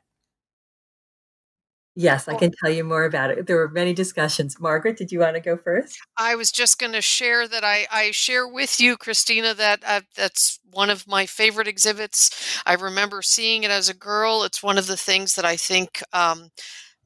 Yes, 1.99 2.29
I 2.29 2.35
can 2.35 2.53
tell 2.63 2.71
you 2.71 2.85
more 2.85 3.05
about 3.05 3.31
it. 3.31 3.47
There 3.47 3.57
were 3.57 3.71
many 3.71 3.95
discussions. 3.95 4.61
Margaret, 4.61 4.99
did 4.99 5.11
you 5.11 5.21
want 5.21 5.35
to 5.35 5.41
go 5.41 5.57
first? 5.57 5.99
I 6.19 6.35
was 6.35 6.53
just 6.53 6.79
going 6.79 6.93
to 6.93 7.01
share 7.01 7.49
that 7.49 7.65
I, 7.65 7.87
I 7.91 8.11
share 8.11 8.47
with 8.47 8.79
you, 8.79 8.99
Christina, 8.99 9.55
that 9.55 9.83
uh, 9.83 10.03
that's 10.15 10.61
one 10.71 10.91
of 10.91 11.09
my 11.09 11.25
favorite 11.25 11.67
exhibits. 11.67 12.61
I 12.67 12.75
remember 12.75 13.23
seeing 13.23 13.65
it 13.65 13.71
as 13.71 13.89
a 13.89 13.95
girl. 13.95 14.43
It's 14.43 14.63
one 14.63 14.77
of 14.77 14.87
the 14.87 14.97
things 14.99 15.37
that 15.37 15.47
I 15.47 15.57
think 15.57 16.03
um, 16.13 16.51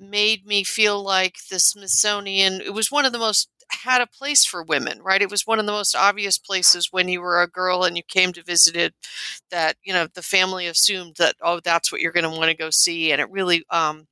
made 0.01 0.47
me 0.47 0.65
feel 0.65 1.03
like 1.03 1.37
the 1.51 1.61
Smithsonian, 1.61 2.61
it 2.61 2.75
was 2.75 2.91
one 2.91 3.05
of 3.05 3.13
the 3.13 3.19
most 3.19 3.49
had 3.73 4.01
a 4.01 4.07
place 4.07 4.45
for 4.45 4.63
women, 4.63 5.01
right? 5.01 5.23
It 5.23 5.31
was 5.31 5.47
one 5.47 5.61
of 5.61 5.67
the 5.67 5.73
most 5.73 5.95
obvious 5.95 6.39
places 6.39 6.89
when 6.91 7.09
you 7.09 7.21
were 7.21 7.41
a 7.41 7.47
girl 7.49 7.85
and 7.85 7.97
you 7.97 8.03
came 8.03 8.33
to 8.33 8.43
visit 8.43 8.77
it 8.77 8.95
that, 9.51 9.77
you 9.85 9.93
know, 9.93 10.09
the 10.13 10.23
family 10.23 10.67
assumed 10.67 11.17
that, 11.19 11.37
oh, 11.41 11.61
that's 11.61 11.93
what 11.93 12.01
you're 12.01 12.13
going 12.13 12.29
to 12.29 12.37
want 12.37 12.51
to 12.51 12.57
go 12.57 12.71
see. 12.71 13.13
And 13.13 13.21
it 13.21 13.31
really, 13.31 13.65
um, 13.71 14.07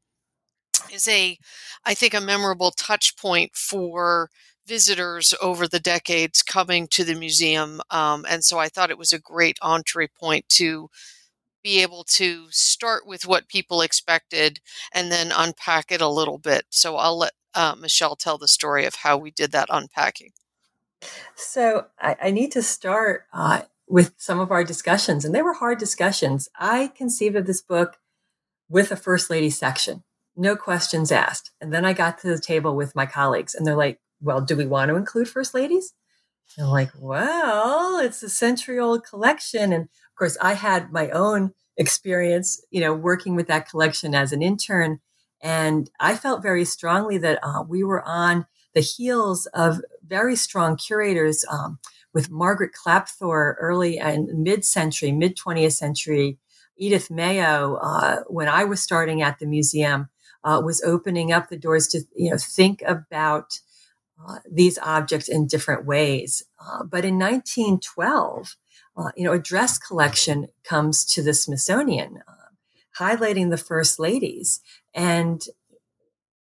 is 0.93 1.09
a, 1.09 1.39
I 1.84 1.95
think, 1.95 2.14
a 2.14 2.20
memorable 2.20 2.70
touch 2.70 3.16
point 3.16 3.53
for 3.55 4.30
visitors 4.66 5.34
over 5.43 5.66
the 5.66 5.80
decades 5.80 6.43
coming 6.43 6.86
to 6.89 7.05
the 7.05 7.14
museum. 7.14 7.80
Um, 7.91 8.26
and 8.28 8.45
so 8.45 8.59
I 8.59 8.68
thought 8.68 8.91
it 8.91 8.99
was 8.99 9.12
a 9.12 9.18
great 9.18 9.59
entree 9.62 10.09
point 10.09 10.49
to 10.51 10.89
be 11.63 11.83
able 11.83 12.05
to 12.05 12.47
start 12.51 13.07
with 13.07 13.27
what 13.27 13.49
people 13.49 13.81
expected 13.81 14.61
and 14.93 15.11
then 15.11 15.33
unpack 15.35 15.91
it 15.91 16.01
a 16.01 16.09
little 16.09 16.39
bit. 16.39 16.67
So 16.71 16.97
I'll 16.97 17.19
let 17.19 17.33
uh, 17.55 17.75
Michelle 17.79 18.17
tell 18.17 18.39
the 18.39 18.49
story 18.49 18.85
of 18.85 18.97
how 18.97 19.17
we 19.17 19.31
did 19.31 19.53
that 19.53 19.69
unpacking. 19.71 20.33
So 21.35 21.87
I, 22.01 22.17
I 22.25 22.31
need 22.31 22.53
to 22.53 22.63
start 22.63 23.27
uh, 23.33 23.63
with 23.89 24.15
some 24.19 24.41
of 24.41 24.51
our 24.51 24.65
discussions, 24.65 25.25
and 25.25 25.35
they 25.35 25.43
were 25.43 25.55
hard 25.55 25.79
discussions. 25.79 26.49
I 26.59 26.89
conceived 26.97 27.37
of 27.37 27.47
this 27.47 27.63
book 27.63 27.99
with 28.69 28.91
a 28.91 28.97
First 28.97 29.31
Lady 29.31 29.51
section 29.51 30.03
no 30.39 30.55
questions 30.57 31.11
asked. 31.11 31.51
And 31.61 31.75
then 31.75 31.85
I 31.85 31.93
got 31.93 32.19
to 32.19 32.29
the 32.29 32.39
table 32.39 32.75
with 32.75 32.95
my 32.95 33.05
colleagues 33.05 33.55
and 33.55 33.67
they're 33.67 33.77
like, 33.77 34.01
well, 34.21 34.41
do 34.41 34.57
we 34.57 34.67
want 34.67 34.89
to 34.89 34.97
include 34.97 35.29
first 35.29 35.53
ladies? 35.53 35.93
And 36.57 36.67
I'm 36.67 36.73
like, 36.73 36.91
well, 36.97 37.99
it's 37.99 38.23
a 38.23 38.31
century 38.31 38.79
old 38.79 39.05
collection. 39.05 39.73
And 39.73 39.89
course, 40.19 40.37
I 40.41 40.55
had 40.55 40.93
my 40.93 41.11
own 41.11 41.53
experience, 41.77 42.64
you 42.71 42.81
know, 42.81 42.93
working 42.93 43.37
with 43.37 43.47
that 43.49 43.69
collection 43.69 44.14
as 44.14 44.33
an 44.33 44.43
intern. 44.43 45.01
And 45.41 45.91
I 46.01 46.16
felt 46.16 46.43
very 46.43 46.64
strongly 46.64 47.19
that 47.19 47.39
uh, 47.43 47.62
we 47.66 47.85
were 47.85 48.03
on 48.03 48.47
the 48.75 48.81
heels 48.81 49.47
of 49.55 49.81
very 50.07 50.37
strong 50.37 50.77
curators 50.77 51.45
um, 51.51 51.79
with 52.12 52.31
Margaret 52.31 52.73
Klapthor 52.73 53.55
early 53.61 53.99
and 53.99 54.29
mid 54.43 54.64
century, 54.64 55.12
mid 55.12 55.37
20th 55.37 55.73
century, 55.73 56.39
Edith 56.77 57.11
Mayo, 57.11 57.77
uh, 57.77 58.23
when 58.27 58.49
I 58.49 58.64
was 58.64 58.83
starting 58.83 59.23
at 59.23 59.39
the 59.39 59.47
museum 59.47 60.09
uh, 60.45 60.61
was 60.64 60.83
opening 60.83 61.33
up 61.33 61.49
the 61.49 61.57
doors 61.57 61.89
to 61.89 62.03
you 62.14 62.31
know 62.31 62.37
think 62.39 62.83
about 62.87 63.61
uh, 64.27 64.39
these 64.51 64.79
objects 64.79 65.29
in 65.29 65.47
different 65.47 65.85
ways. 65.85 66.45
Uh, 66.61 66.85
but 66.85 67.05
in 67.05 67.19
1912, 67.19 68.57
uh, 68.99 69.11
you 69.16 69.24
know, 69.24 69.32
a 69.32 69.38
dress 69.38 69.78
collection 69.78 70.49
comes 70.64 71.05
to 71.05 71.22
the 71.22 71.32
Smithsonian, 71.32 72.20
uh, 72.26 72.32
highlighting 72.99 73.51
the 73.51 73.57
first 73.57 73.99
ladies 73.99 74.61
and 74.92 75.44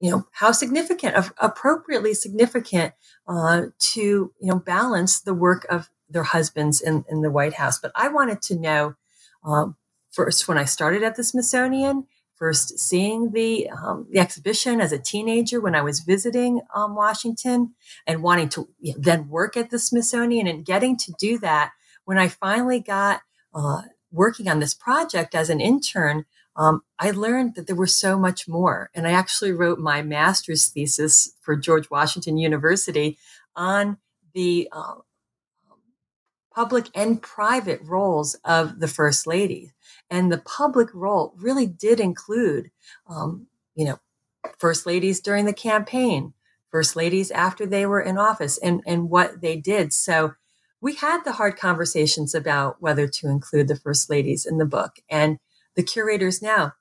you 0.01 0.11
know 0.11 0.27
how 0.33 0.51
significant, 0.51 1.31
appropriately 1.39 2.15
significant, 2.15 2.95
uh, 3.29 3.67
to 3.79 4.01
you 4.01 4.33
know 4.41 4.59
balance 4.59 5.21
the 5.21 5.35
work 5.35 5.67
of 5.71 5.91
their 6.09 6.23
husbands 6.25 6.81
in, 6.81 7.05
in 7.09 7.21
the 7.21 7.31
White 7.31 7.55
House. 7.55 7.79
But 7.79 7.93
I 7.95 8.09
wanted 8.09 8.43
to 8.43 8.59
know 8.59 8.95
um, 9.45 9.77
first 10.11 10.49
when 10.49 10.59
I 10.59 10.65
started 10.65 11.03
at 11.03 11.17
the 11.17 11.25
Smithsonian 11.25 12.07
first 12.35 12.79
seeing 12.79 13.33
the 13.33 13.69
um, 13.69 14.07
the 14.11 14.19
exhibition 14.19 14.81
as 14.81 14.91
a 14.91 14.99
teenager 14.99 15.61
when 15.61 15.75
I 15.75 15.83
was 15.83 16.01
visiting 16.01 16.63
um, 16.75 16.97
Washington 16.97 17.75
and 18.07 18.23
wanting 18.23 18.49
to 18.51 18.69
you 18.81 18.95
know, 18.95 18.99
then 18.99 19.29
work 19.29 19.57
at 19.57 19.69
the 19.69 19.79
Smithsonian 19.79 20.47
and 20.47 20.65
getting 20.65 20.97
to 20.97 21.13
do 21.21 21.39
that 21.39 21.73
when 22.05 22.19
I 22.19 22.29
finally 22.29 22.81
got 22.81 23.23
uh, 23.55 23.83
working 24.13 24.49
on 24.49 24.61
this 24.61 24.75
project 24.75 25.35
as 25.35 25.51
an 25.51 25.61
intern. 25.61 26.25
um, 26.57 26.83
I 26.99 27.11
learned 27.11 27.55
that 27.55 27.67
there 27.67 27.77
was 27.77 27.95
so 27.95 28.19
much 28.19 28.49
more. 28.49 28.91
And 28.95 29.07
I 29.07 29.13
actually 29.13 29.53
wrote 29.53 29.79
my 29.79 30.03
master's 30.03 30.69
thesis 30.69 31.33
for 31.41 31.57
George 31.57 31.91
Washington 31.91 32.37
University 32.37 33.19
on 33.55 33.99
the 34.35 34.69
uh, 34.73 34.97
public 36.55 36.89
and 36.95 37.23
private 37.23 37.81
roles 37.83 38.35
of 38.45 38.81
the 38.81 38.89
First 38.89 39.27
Lady. 39.27 39.73
And 40.11 40.31
the 40.31 40.39
public 40.39 40.89
role 40.93 41.33
really 41.37 41.67
did 41.67 42.01
include, 42.01 42.71
um, 43.09 43.47
you 43.75 43.85
know, 43.85 44.01
First 44.59 44.87
Ladies 44.87 45.21
during 45.21 45.45
the 45.45 45.53
campaign, 45.53 46.35
First 46.71 46.97
Ladies 46.97 47.31
after 47.31 47.65
they 47.65 47.87
were 47.87 48.01
in 48.01 48.19
office, 48.19 48.59
and, 48.59 48.83
and 48.87 49.09
what 49.09 49.41
they 49.41 49.57
did. 49.57 49.93
So 49.93 50.35
we 50.81 50.95
had 50.95 51.25
the 51.25 51.33
hard 51.33 51.57
conversations 51.57 52.35
about 52.35 52.77
whether 52.81 53.07
to 53.07 53.29
include 53.29 53.69
the 53.69 53.77
First 53.77 54.09
Ladies 54.09 54.47
in 54.47 54.59
the 54.59 54.65
book. 54.65 54.97
And 55.09 55.39
the 55.77 55.83
curators 55.83 56.41
now, 56.41 56.75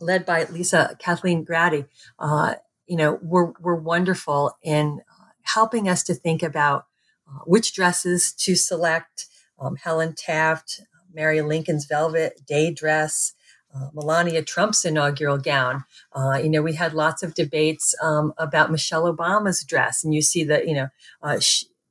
led 0.00 0.24
by 0.24 0.44
Lisa 0.44 0.96
Kathleen 0.98 1.44
Graddy, 1.44 1.86
uh, 2.18 2.54
you 2.86 2.96
know, 2.96 3.18
were, 3.22 3.52
were 3.60 3.76
wonderful 3.76 4.56
in 4.62 5.00
uh, 5.10 5.24
helping 5.42 5.88
us 5.88 6.02
to 6.04 6.14
think 6.14 6.42
about 6.42 6.86
uh, 7.28 7.40
which 7.44 7.74
dresses 7.74 8.32
to 8.32 8.54
select. 8.54 9.26
Um, 9.58 9.76
Helen 9.76 10.14
Taft, 10.16 10.80
Mary 11.12 11.42
Lincoln's 11.42 11.84
velvet 11.84 12.40
day 12.46 12.72
dress, 12.72 13.34
uh, 13.74 13.88
Melania 13.92 14.42
Trump's 14.42 14.84
inaugural 14.84 15.38
gown. 15.38 15.84
Uh, 16.12 16.40
you 16.42 16.48
know, 16.48 16.62
we 16.62 16.74
had 16.74 16.94
lots 16.94 17.22
of 17.22 17.34
debates 17.34 17.94
um, 18.02 18.32
about 18.38 18.70
Michelle 18.70 19.12
Obama's 19.14 19.62
dress, 19.62 20.02
and 20.02 20.14
you 20.14 20.22
see 20.22 20.44
that 20.44 20.66
you 20.66 20.74
know 20.74 20.88
uh, 21.22 21.38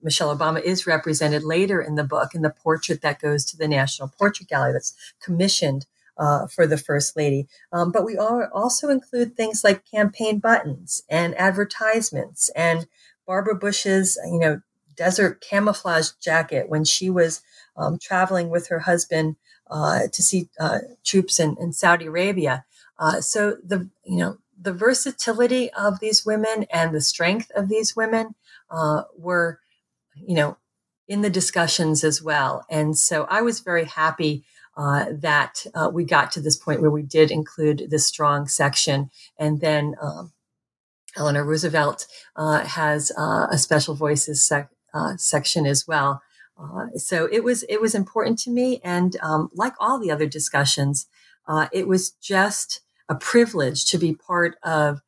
Michelle 0.02 0.36
Obama 0.36 0.62
is 0.62 0.88
represented 0.88 1.44
later 1.44 1.82
in 1.82 1.96
the 1.96 2.04
book 2.04 2.34
in 2.34 2.42
the 2.42 2.50
portrait 2.50 3.02
that 3.02 3.22
goes 3.22 3.46
to 3.46 3.58
the 3.58 3.68
National 3.68 4.08
Portrait 4.08 4.50
Gallery 4.50 4.74
that's 4.74 4.96
commissioned 5.22 5.86
uh, 6.18 6.48
for 6.48 6.68
the 6.68 6.78
First 6.78 7.16
Lady. 7.16 7.48
Um, 7.72 7.92
but 7.92 8.06
we 8.06 8.18
also 8.18 8.90
include 8.90 9.36
things 9.36 9.64
like 9.64 9.90
campaign 9.90 10.40
buttons 10.40 11.04
and 11.10 11.36
advertisements 11.36 12.50
and 12.56 12.88
Barbara 13.26 13.56
Bush's, 13.56 14.18
you 14.26 14.40
know, 14.40 14.62
desert 14.96 15.40
camouflage 15.40 16.10
jacket 16.22 16.68
when 16.70 16.84
she 16.84 17.10
was 17.10 17.42
um, 17.78 17.98
traveling 17.98 18.50
with 18.50 18.68
her 18.68 18.80
husband 18.80 19.38
uh, 19.72 20.08
to 20.12 20.22
see 20.22 20.50
uh, 20.60 20.80
troops 21.06 21.40
in, 21.40 21.56
in, 21.60 21.72
Saudi 21.72 22.08
Arabia. 22.08 22.66
Uh, 22.98 23.22
so 23.22 23.58
the 23.64 23.88
you 24.04 24.18
know 24.18 24.40
the 24.60 24.74
versatility 24.74 25.72
of 25.74 26.00
these 26.00 26.26
women 26.26 26.66
and 26.72 26.94
the 26.94 27.02
strength 27.02 27.50
of 27.56 27.70
these 27.70 27.96
women 27.96 28.36
uh, 28.70 29.04
were 29.18 29.60
you 30.26 30.36
know 30.36 30.58
in 31.08 31.22
the 31.22 31.30
discussions 31.30 32.04
as 32.04 32.22
well. 32.22 32.64
And 32.70 32.98
so 32.98 33.26
I 33.30 33.42
was 33.42 33.62
very 33.62 33.86
happy 33.86 34.46
uh, 34.78 35.08
that 35.12 35.66
uh, 35.76 35.90
we 35.92 36.06
got 36.06 36.32
to 36.32 36.40
this 36.40 36.56
point 36.56 36.82
where 36.82 36.92
we 36.92 37.02
did 37.02 37.32
include 37.32 37.88
this 37.90 38.06
strong 38.06 38.48
section. 38.48 39.10
And 39.38 39.60
then 39.60 39.96
um, 40.02 40.32
Eleanor 41.18 41.44
Roosevelt 41.44 42.08
uh, 42.36 42.64
has 42.64 43.12
uh, 43.18 43.48
a 43.52 43.58
special 43.58 43.96
voices 43.96 44.48
sec- 44.48 44.70
uh, 44.94 45.18
section 45.18 45.66
as 45.66 45.88
well. 45.88 46.22
Uh, 46.58 46.88
so 46.96 47.28
it 47.32 47.44
was 47.44 47.64
it 47.64 47.82
was 47.82 47.96
important 47.96 48.38
to 48.38 48.52
me, 48.52 48.82
and 48.84 49.16
um, 49.22 49.50
like 49.54 49.74
all 49.80 49.98
the 49.98 50.12
other 50.12 50.28
discussions, 50.28 51.08
it 51.72 51.88
was 51.88 52.12
just 52.12 52.82
a 53.08 53.16
privilege 53.16 53.86
to 53.86 53.98
be 53.98 54.14
part 54.14 54.58
of 54.62 55.02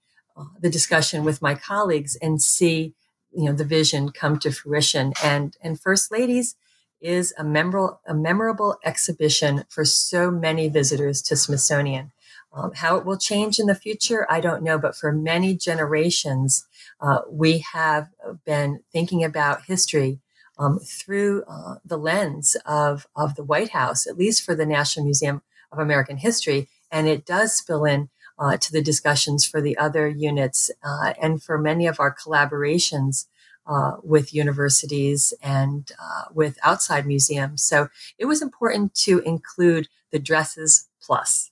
the 0.62 0.70
discussion 0.70 1.26
with 1.26 1.42
my 1.42 1.54
colleagues 1.54 2.16
and 2.22 2.42
see 2.42 2.94
you 3.34 3.46
know 3.46 3.54
the 3.54 3.66
vision 3.66 4.12
come 4.12 4.40
to 4.40 4.52
fruition. 4.52 5.14
And 5.24 5.56
and 5.62 5.80
first 5.80 6.12
ladies 6.12 6.56
is 7.02 7.34
a 7.38 7.44
memorable, 7.44 8.00
a 8.08 8.14
memorable 8.14 8.78
exhibition 8.86 9.66
for 9.70 9.84
so 9.84 10.30
many 10.30 10.70
visitors 10.70 11.22
to 11.24 11.36
Smithsonian. 11.36 12.12
Um, 12.54 12.74
how 12.76 12.98
it 12.98 13.06
will 13.06 13.18
change 13.18 13.60
in 13.60 13.68
the 13.68 13.76
future, 13.76 14.30
I 14.30 14.42
don't 14.42 14.62
know, 14.62 14.78
but 14.78 14.96
for 14.96 15.14
many 15.14 15.56
generations, 15.56 16.68
uh, 17.00 17.22
we 17.30 17.60
have 17.72 18.10
been 18.46 18.82
thinking 18.92 19.24
about 19.24 19.66
history 19.66 20.20
um, 20.60 20.80
through 20.80 21.44
uh, 21.48 21.76
the 21.86 21.98
lens 21.98 22.58
of, 22.66 23.08
of 23.16 23.36
the 23.36 23.44
White 23.44 23.70
House, 23.70 24.06
at 24.06 24.18
least 24.18 24.44
for 24.44 24.54
the 24.54 24.66
National 24.66 25.06
Museum 25.06 25.42
of 25.72 25.80
American 25.80 26.18
History. 26.18 26.68
And 26.92 27.08
it 27.08 27.26
does 27.26 27.56
spill 27.56 27.86
in 27.86 28.10
uh, 28.42 28.58
to 28.58 28.72
the 28.72 28.82
discussions 28.82 29.46
for 29.46 29.62
the 29.62 29.78
other 29.78 30.08
units 30.10 30.72
uh, 30.84 31.14
and 31.22 31.44
for 31.44 31.58
many 31.60 31.86
of 31.86 32.00
our 32.00 32.14
collaborations 32.14 33.28
uh, 33.68 33.98
with 34.04 34.34
universities 34.34 35.32
and 35.44 35.92
uh, 36.02 36.24
with 36.34 36.58
outside 36.64 37.06
museums. 37.06 37.62
So 37.62 37.90
it 38.18 38.26
was 38.26 38.42
important 38.42 38.96
to 38.96 39.20
include 39.20 39.88
the 40.12 40.18
dresses 40.18 40.90
plus. 41.02 41.52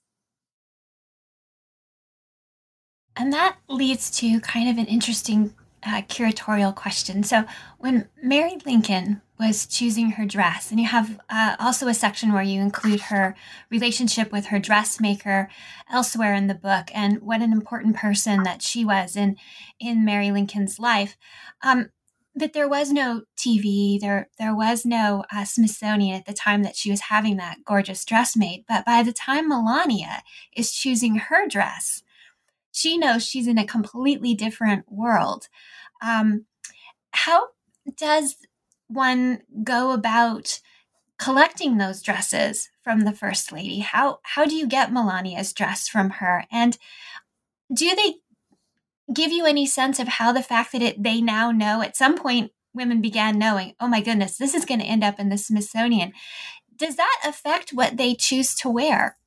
And 3.16 3.32
that 3.34 3.58
leads 3.68 4.10
to 4.20 4.40
kind 4.40 4.68
of 4.68 4.78
an 4.78 4.86
interesting 4.88 5.54
uh, 5.84 6.02
curatorial 6.04 6.74
question. 6.74 7.24
So, 7.24 7.46
when 7.78 8.08
Mary 8.22 8.58
Lincoln 8.66 9.22
was 9.40 9.66
choosing 9.66 10.12
her 10.12 10.26
dress, 10.26 10.70
and 10.70 10.80
you 10.80 10.88
have 10.88 11.20
uh, 11.30 11.56
also 11.60 11.88
a 11.88 11.94
section 11.94 12.34
where 12.34 12.44
you 12.44 12.62
include 12.62 13.00
her 13.00 13.36
relationship 13.70 14.32
with 14.32 14.48
her 14.48 14.60
dressmaker 14.60 15.50
elsewhere 15.90 16.34
in 16.34 16.48
the 16.48 16.56
book, 16.56 16.90
and 16.94 17.22
what 17.22 17.42
an 17.42 17.54
important 17.54 17.96
person 17.96 18.44
that 18.44 18.62
she 18.62 18.84
was 18.84 19.16
in 19.16 19.38
in 19.80 20.04
Mary 20.04 20.32
Lincoln's 20.32 20.78
life. 20.78 21.18
Um, 21.64 21.90
but 22.36 22.54
there 22.54 22.70
was 22.70 22.92
no 22.92 23.24
TV. 23.38 24.00
There 24.00 24.30
there 24.38 24.56
was 24.56 24.86
no 24.86 25.24
uh, 25.34 25.46
Smithsonian 25.46 26.18
at 26.18 26.26
the 26.26 26.34
time 26.34 26.64
that 26.64 26.76
she 26.76 26.92
was 26.92 27.02
having 27.02 27.38
that 27.38 27.60
gorgeous 27.66 28.04
dress 28.06 28.36
made. 28.36 28.66
But 28.68 28.86
by 28.86 29.04
the 29.04 29.14
time 29.14 29.48
Melania 29.48 30.22
is 30.56 30.72
choosing 30.72 31.16
her 31.16 31.48
dress, 31.48 32.04
she 32.72 32.98
knows 32.98 33.26
she's 33.26 33.48
in 33.48 33.58
a 33.58 33.66
completely 33.66 34.34
different 34.34 34.92
world. 34.92 35.48
Um, 36.02 36.46
how 37.12 37.48
does 37.98 38.36
one 38.90 39.42
go 39.64 39.92
about 39.92 40.60
collecting 41.18 41.78
those 41.78 42.02
dresses 42.02 42.70
from 42.84 43.02
the 43.02 43.14
first 43.14 43.52
lady? 43.52 43.80
How 43.80 44.20
how 44.24 44.46
do 44.46 44.56
you 44.56 44.68
get 44.68 44.92
Melania's 44.92 45.54
dress 45.54 45.88
from 45.88 46.10
her? 46.12 46.46
And 46.52 46.78
do 47.74 47.96
they 47.96 48.16
give 49.14 49.32
you 49.32 49.46
any 49.46 49.66
sense 49.66 50.00
of 50.00 50.08
how 50.08 50.32
the 50.32 50.44
fact 50.44 50.72
that 50.72 50.82
it 50.82 51.02
they 51.02 51.22
now 51.22 51.52
know 51.52 51.82
at 51.82 51.96
some 51.96 52.18
point 52.18 52.52
women 52.74 53.02
began 53.02 53.40
knowing, 53.40 53.74
oh 53.80 53.88
my 53.88 54.02
goodness, 54.02 54.38
this 54.38 54.54
is 54.54 54.66
going 54.66 54.80
to 54.80 54.86
end 54.86 55.04
up 55.04 55.20
in 55.20 55.30
the 55.30 55.38
Smithsonian. 55.38 56.14
Does 56.76 56.96
that 56.96 57.20
affect 57.26 57.72
what 57.72 57.98
they 57.98 58.16
choose 58.16 58.56
to 58.56 58.70
wear? 58.70 59.18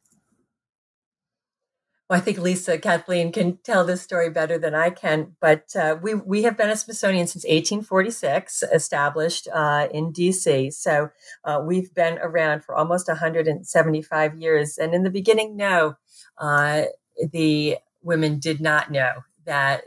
Well, 2.10 2.18
I 2.18 2.20
think 2.20 2.38
Lisa 2.38 2.78
Kathleen 2.78 3.32
can 3.32 3.58
tell 3.58 3.84
this 3.84 4.02
story 4.02 4.28
better 4.28 4.58
than 4.58 4.74
I 4.74 4.90
can, 4.90 5.36
but 5.40 5.74
uh, 5.74 5.96
we 6.02 6.14
we 6.14 6.42
have 6.42 6.56
been 6.56 6.68
a 6.68 6.76
Smithsonian 6.76 7.26
since 7.26 7.44
1846, 7.44 8.64
established 8.72 9.48
uh, 9.52 9.88
in 9.92 10.12
DC. 10.12 10.72
So 10.74 11.10
uh, 11.44 11.62
we've 11.64 11.94
been 11.94 12.18
around 12.18 12.64
for 12.64 12.74
almost 12.74 13.08
175 13.08 14.34
years. 14.38 14.76
And 14.76 14.94
in 14.94 15.04
the 15.04 15.10
beginning, 15.10 15.56
no, 15.56 15.94
uh, 16.38 16.84
the 17.32 17.78
women 18.02 18.38
did 18.38 18.60
not 18.60 18.90
know 18.90 19.12
that 19.46 19.84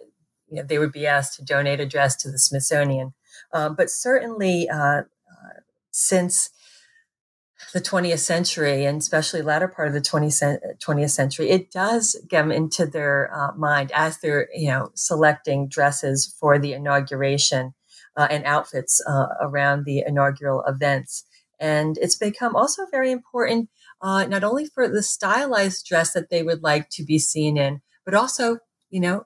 you 0.50 0.58
know, 0.58 0.64
they 0.64 0.80
would 0.80 0.92
be 0.92 1.06
asked 1.06 1.36
to 1.38 1.46
donate 1.46 1.80
a 1.80 1.86
dress 1.86 2.16
to 2.18 2.32
the 2.32 2.40
Smithsonian. 2.40 3.14
Um, 3.52 3.76
but 3.76 3.90
certainly, 3.90 4.70
uh, 4.70 5.02
uh, 5.04 5.04
since 5.92 6.50
the 7.74 7.82
20th 7.82 8.20
century 8.20 8.86
and 8.86 9.00
especially 9.00 9.42
latter 9.42 9.68
part 9.68 9.88
of 9.88 9.94
the 9.94 10.02
20th, 10.02 10.58
20th 10.80 11.10
century, 11.10 11.50
it 11.50 11.72
does 11.72 12.16
get 12.28 12.50
into 12.52 12.86
their 12.86 13.34
uh, 13.34 13.54
mind 13.56 13.92
as 13.94 14.20
they're 14.20 14.48
you 14.54 14.68
know 14.68 14.92
selecting 14.96 15.68
dresses 15.68 16.36
for 16.40 16.58
the 16.58 16.74
inauguration 16.74 17.74
uh, 18.18 18.28
and 18.30 18.46
outfits 18.46 19.02
uh, 19.08 19.28
around 19.42 19.86
the 19.86 20.04
inaugural 20.06 20.64
events. 20.68 21.26
And 21.60 21.98
it's 22.00 22.18
become 22.18 22.56
also 22.56 22.86
very 22.92 23.12
important 23.12 23.70
uh, 24.02 24.26
not 24.26 24.44
only 24.44 24.66
for 24.66 24.88
the 24.88 25.04
stylized 25.04 25.86
dress 25.86 26.14
that 26.14 26.30
they 26.30 26.44
would 26.44 26.62
like 26.64 26.90
to 26.92 27.04
be 27.04 27.18
seen 27.20 27.58
in, 27.58 27.82
but 28.06 28.14
also 28.14 28.60
you 28.90 29.00
know 29.00 29.26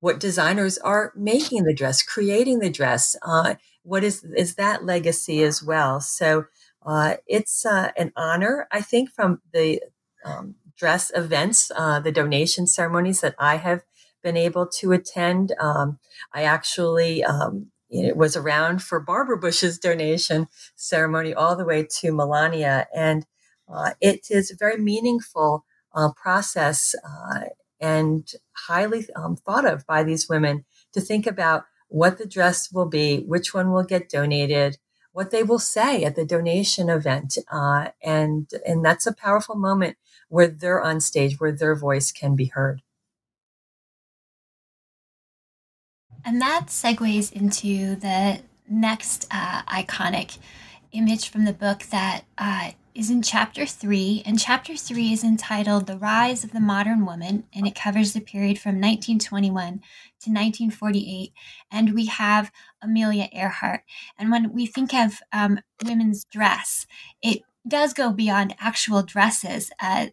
what 0.00 0.20
designers 0.20 0.76
are 0.78 1.12
making 1.16 1.64
the 1.64 1.74
dress, 1.74 2.02
creating 2.02 2.58
the 2.58 2.70
dress. 2.70 3.16
Uh, 3.22 3.54
what 3.82 4.04
is 4.04 4.24
is 4.36 4.54
that 4.56 4.84
legacy 4.84 5.42
as 5.42 5.62
well? 5.62 6.00
So 6.00 6.44
uh, 6.84 7.16
it's 7.26 7.64
uh, 7.64 7.90
an 7.96 8.12
honor, 8.16 8.68
I 8.70 8.80
think, 8.80 9.10
from 9.10 9.40
the 9.52 9.82
um, 10.24 10.56
dress 10.76 11.10
events, 11.14 11.70
uh, 11.76 12.00
the 12.00 12.12
donation 12.12 12.66
ceremonies 12.66 13.20
that 13.20 13.34
I 13.38 13.56
have 13.56 13.82
been 14.22 14.36
able 14.36 14.66
to 14.66 14.92
attend. 14.92 15.52
Um, 15.60 15.98
I 16.32 16.44
actually 16.44 17.22
um, 17.24 17.68
it 17.90 18.16
was 18.16 18.36
around 18.36 18.82
for 18.82 18.98
Barbara 19.00 19.38
Bush's 19.38 19.78
donation 19.78 20.48
ceremony 20.74 21.32
all 21.32 21.56
the 21.56 21.64
way 21.64 21.86
to 22.00 22.12
Melania, 22.12 22.86
and 22.94 23.26
uh, 23.72 23.92
it 24.00 24.26
is 24.30 24.50
a 24.50 24.56
very 24.56 24.78
meaningful 24.78 25.64
uh, 25.94 26.10
process 26.16 26.94
and 27.80 28.32
highly 28.66 29.06
um, 29.14 29.36
thought 29.36 29.66
of 29.66 29.86
by 29.86 30.02
these 30.02 30.28
women 30.28 30.64
to 30.92 31.00
think 31.00 31.26
about 31.26 31.64
what 31.88 32.18
the 32.18 32.26
dress 32.26 32.72
will 32.72 32.88
be, 32.88 33.18
which 33.26 33.52
one 33.52 33.70
will 33.70 33.84
get 33.84 34.08
donated, 34.08 34.78
what 35.14 35.30
they 35.30 35.44
will 35.44 35.60
say 35.60 36.02
at 36.02 36.16
the 36.16 36.24
donation 36.26 36.90
event. 36.90 37.38
Uh, 37.50 37.90
and, 38.02 38.50
and 38.66 38.84
that's 38.84 39.06
a 39.06 39.14
powerful 39.14 39.54
moment 39.54 39.96
where 40.28 40.48
they're 40.48 40.82
on 40.82 41.00
stage, 41.00 41.38
where 41.38 41.52
their 41.52 41.76
voice 41.76 42.10
can 42.10 42.34
be 42.34 42.46
heard. 42.46 42.82
And 46.24 46.40
that 46.40 46.66
segues 46.66 47.32
into 47.32 47.94
the 47.94 48.40
next 48.68 49.28
uh, 49.30 49.62
iconic 49.68 50.38
image 50.90 51.28
from 51.28 51.44
the 51.44 51.52
book 51.52 51.84
that 51.90 52.24
uh, 52.36 52.72
is 52.94 53.10
in 53.10 53.22
chapter 53.22 53.66
three. 53.66 54.22
And 54.24 54.38
chapter 54.38 54.76
three 54.76 55.12
is 55.12 55.24
entitled 55.24 55.86
The 55.86 55.98
Rise 55.98 56.44
of 56.44 56.52
the 56.52 56.60
Modern 56.60 57.04
Woman, 57.04 57.44
and 57.54 57.66
it 57.66 57.74
covers 57.74 58.12
the 58.12 58.20
period 58.20 58.58
from 58.58 58.76
1921 58.76 59.54
to 59.64 60.30
1948. 60.30 61.32
And 61.70 61.94
we 61.94 62.06
have 62.06 62.52
Amelia 62.80 63.28
Earhart. 63.32 63.82
And 64.18 64.30
when 64.30 64.52
we 64.52 64.66
think 64.66 64.94
of 64.94 65.20
um, 65.32 65.58
women's 65.84 66.24
dress, 66.24 66.86
it 67.22 67.42
does 67.66 67.92
go 67.94 68.12
beyond 68.12 68.54
actual 68.60 69.02
dresses. 69.02 69.70
Uh, 69.80 70.08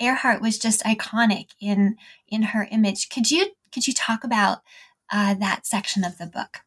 Earhart 0.00 0.40
was 0.40 0.58
just 0.58 0.82
iconic 0.84 1.50
in 1.60 1.96
in 2.26 2.42
her 2.42 2.66
image. 2.70 3.08
Could 3.08 3.30
you 3.30 3.52
could 3.72 3.86
you 3.86 3.92
talk 3.92 4.24
about 4.24 4.58
uh, 5.12 5.34
that 5.34 5.66
section 5.66 6.04
of 6.04 6.18
the 6.18 6.26
book? 6.26 6.60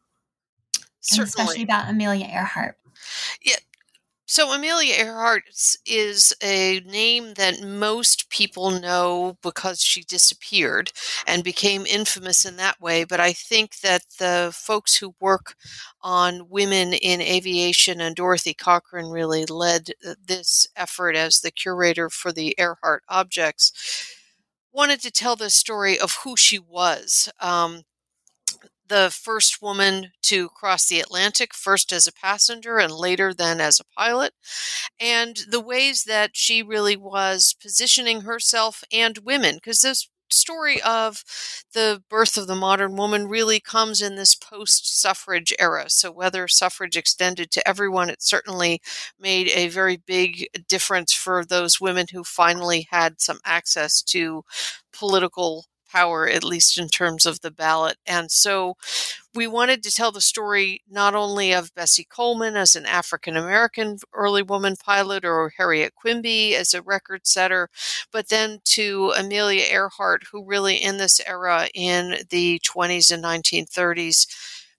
Certainly. 1.00 1.22
And 1.22 1.28
especially 1.28 1.62
about 1.62 1.90
Amelia 1.90 2.26
Earhart. 2.26 2.76
Yeah. 3.42 3.56
So 4.30 4.52
Amelia 4.52 4.92
Earhart 4.94 5.44
is 5.86 6.34
a 6.42 6.80
name 6.80 7.32
that 7.34 7.62
most 7.62 8.28
people 8.28 8.70
know 8.70 9.38
because 9.42 9.80
she 9.82 10.02
disappeared 10.02 10.92
and 11.26 11.42
became 11.42 11.86
infamous 11.86 12.44
in 12.44 12.56
that 12.56 12.78
way. 12.78 13.04
But 13.04 13.20
I 13.20 13.32
think 13.32 13.78
that 13.80 14.02
the 14.18 14.50
folks 14.54 14.96
who 14.98 15.14
work 15.18 15.54
on 16.02 16.50
women 16.50 16.92
in 16.92 17.22
aviation 17.22 18.02
and 18.02 18.14
Dorothy 18.14 18.52
Cochrane 18.52 19.06
really 19.06 19.46
led 19.46 19.92
uh, 20.06 20.14
this 20.22 20.66
effort 20.76 21.16
as 21.16 21.40
the 21.40 21.50
curator 21.50 22.10
for 22.10 22.30
the 22.30 22.54
Earhart 22.58 23.04
objects. 23.08 23.72
Wanted 24.72 25.00
to 25.02 25.10
tell 25.10 25.36
the 25.36 25.50
story 25.50 25.98
of 25.98 26.18
who 26.24 26.36
she 26.36 26.58
was. 26.58 27.30
Um, 27.40 27.82
the 28.88 29.10
first 29.14 29.62
woman 29.62 30.12
to 30.22 30.48
cross 30.50 30.86
the 30.88 31.00
Atlantic, 31.00 31.54
first 31.54 31.92
as 31.92 32.06
a 32.06 32.12
passenger 32.12 32.78
and 32.78 32.92
later 32.92 33.34
then 33.34 33.60
as 33.60 33.80
a 33.80 33.84
pilot, 33.98 34.32
and 35.00 35.38
the 35.50 35.60
ways 35.60 36.04
that 36.04 36.30
she 36.34 36.62
really 36.62 36.96
was 36.96 37.54
positioning 37.60 38.22
herself 38.22 38.82
and 38.92 39.18
women, 39.18 39.56
because 39.56 39.80
this 39.80 40.08
story 40.30 40.80
of 40.82 41.24
the 41.72 42.02
birth 42.10 42.36
of 42.36 42.46
the 42.46 42.54
modern 42.54 42.96
woman 42.96 43.26
really 43.28 43.60
comes 43.60 44.02
in 44.02 44.16
this 44.16 44.34
post 44.34 45.00
suffrage 45.00 45.54
era. 45.58 45.86
So, 45.88 46.10
whether 46.10 46.46
suffrage 46.48 46.96
extended 46.96 47.50
to 47.52 47.66
everyone, 47.68 48.10
it 48.10 48.22
certainly 48.22 48.80
made 49.18 49.48
a 49.48 49.68
very 49.68 49.96
big 49.96 50.46
difference 50.68 51.12
for 51.14 51.44
those 51.44 51.80
women 51.80 52.06
who 52.12 52.24
finally 52.24 52.88
had 52.90 53.20
some 53.20 53.40
access 53.44 54.02
to 54.04 54.44
political 54.92 55.66
power, 55.90 56.28
at 56.28 56.44
least 56.44 56.78
in 56.78 56.88
terms 56.88 57.26
of 57.26 57.40
the 57.40 57.50
ballot. 57.50 57.96
And 58.06 58.30
so 58.30 58.76
we 59.34 59.46
wanted 59.46 59.82
to 59.82 59.92
tell 59.92 60.10
the 60.12 60.20
story 60.20 60.82
not 60.90 61.14
only 61.14 61.52
of 61.52 61.74
Bessie 61.74 62.04
Coleman 62.08 62.56
as 62.56 62.74
an 62.74 62.86
African 62.86 63.36
American 63.36 63.98
early 64.12 64.42
woman 64.42 64.76
pilot 64.76 65.24
or 65.24 65.52
Harriet 65.56 65.94
Quimby 65.94 66.54
as 66.56 66.74
a 66.74 66.82
record 66.82 67.26
setter, 67.26 67.68
but 68.12 68.28
then 68.28 68.60
to 68.64 69.12
Amelia 69.16 69.64
Earhart, 69.70 70.24
who 70.32 70.44
really 70.44 70.76
in 70.76 70.96
this 70.98 71.20
era 71.26 71.68
in 71.74 72.16
the 72.30 72.60
20s 72.64 73.10
and 73.10 73.22
1930s 73.22 74.26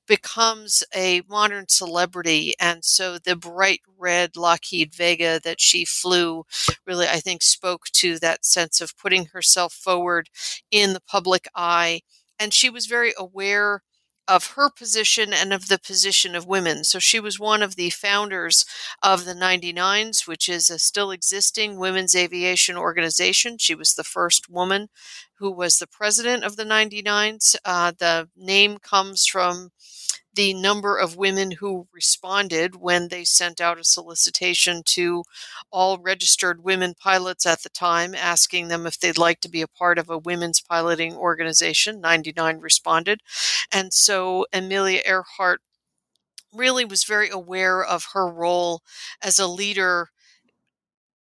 becomes 0.09 0.83
a 0.93 1.21
modern 1.29 1.67
celebrity. 1.69 2.55
And 2.59 2.83
so 2.83 3.19
the 3.19 3.35
bright 3.35 3.81
red 3.97 4.35
Lockheed 4.35 4.93
Vega 4.93 5.39
that 5.43 5.61
she 5.61 5.85
flew 5.85 6.45
really, 6.85 7.07
I 7.07 7.19
think, 7.19 7.43
spoke 7.43 7.85
to 7.93 8.17
that 8.19 8.43
sense 8.43 8.81
of 8.81 8.97
putting 8.97 9.27
herself 9.27 9.71
forward 9.71 10.29
in 10.71 10.93
the 10.93 10.99
public 10.99 11.47
eye. 11.55 12.01
And 12.39 12.53
she 12.53 12.71
was 12.71 12.87
very 12.87 13.13
aware 13.17 13.83
of 14.27 14.53
her 14.55 14.69
position 14.69 15.31
and 15.33 15.53
of 15.53 15.67
the 15.67 15.79
position 15.79 16.35
of 16.35 16.45
women. 16.47 16.83
So 16.83 16.99
she 16.99 17.19
was 17.19 17.39
one 17.39 17.63
of 17.63 17.75
the 17.75 17.89
founders 17.89 18.65
of 19.03 19.25
the 19.25 19.33
99s, 19.33 20.27
which 20.27 20.49
is 20.49 20.69
a 20.69 20.79
still 20.79 21.11
existing 21.11 21.77
women's 21.77 22.15
aviation 22.15 22.77
organization. 22.77 23.57
She 23.57 23.75
was 23.75 23.93
the 23.93 24.03
first 24.03 24.49
woman 24.49 24.89
who 25.39 25.51
was 25.51 25.77
the 25.77 25.87
president 25.87 26.43
of 26.43 26.57
the 26.57 26.65
99s. 26.65 27.55
Uh, 27.65 27.91
the 27.97 28.29
name 28.35 28.77
comes 28.77 29.25
from 29.25 29.71
the 30.39 30.53
number 30.53 30.97
of 30.97 31.17
women 31.17 31.51
who 31.51 31.85
responded 31.91 32.77
when 32.77 33.09
they 33.09 33.25
sent 33.25 33.59
out 33.59 33.77
a 33.77 33.83
solicitation 33.83 34.81
to 34.85 35.25
all 35.69 35.97
registered 35.97 36.63
women 36.63 36.93
pilots 36.97 37.45
at 37.45 37.61
the 37.61 37.69
time, 37.69 38.15
asking 38.15 38.69
them 38.69 38.87
if 38.87 38.97
they'd 38.97 39.17
like 39.17 39.41
to 39.41 39.49
be 39.49 39.61
a 39.61 39.67
part 39.67 39.99
of 39.99 40.09
a 40.09 40.17
women's 40.17 40.61
piloting 40.61 41.13
organization. 41.13 41.99
99 41.99 42.59
responded. 42.59 43.19
And 43.69 43.93
so 43.93 44.45
Amelia 44.53 45.01
Earhart 45.05 45.59
really 46.53 46.85
was 46.85 47.03
very 47.03 47.29
aware 47.29 47.83
of 47.83 48.11
her 48.13 48.31
role 48.31 48.81
as 49.21 49.39
a 49.39 49.45
leader 49.47 50.07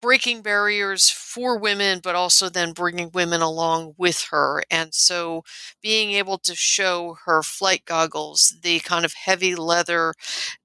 breaking 0.00 0.42
barriers 0.42 1.10
for 1.10 1.58
women, 1.58 2.00
but 2.02 2.14
also 2.14 2.48
then 2.48 2.72
bringing 2.72 3.10
women 3.12 3.40
along 3.42 3.94
with 3.98 4.26
her. 4.30 4.62
And 4.70 4.94
so 4.94 5.42
being 5.82 6.12
able 6.12 6.38
to 6.38 6.54
show 6.54 7.16
her 7.26 7.42
flight 7.42 7.84
goggles, 7.84 8.56
the 8.62 8.80
kind 8.80 9.04
of 9.04 9.12
heavy 9.14 9.54
leather 9.54 10.14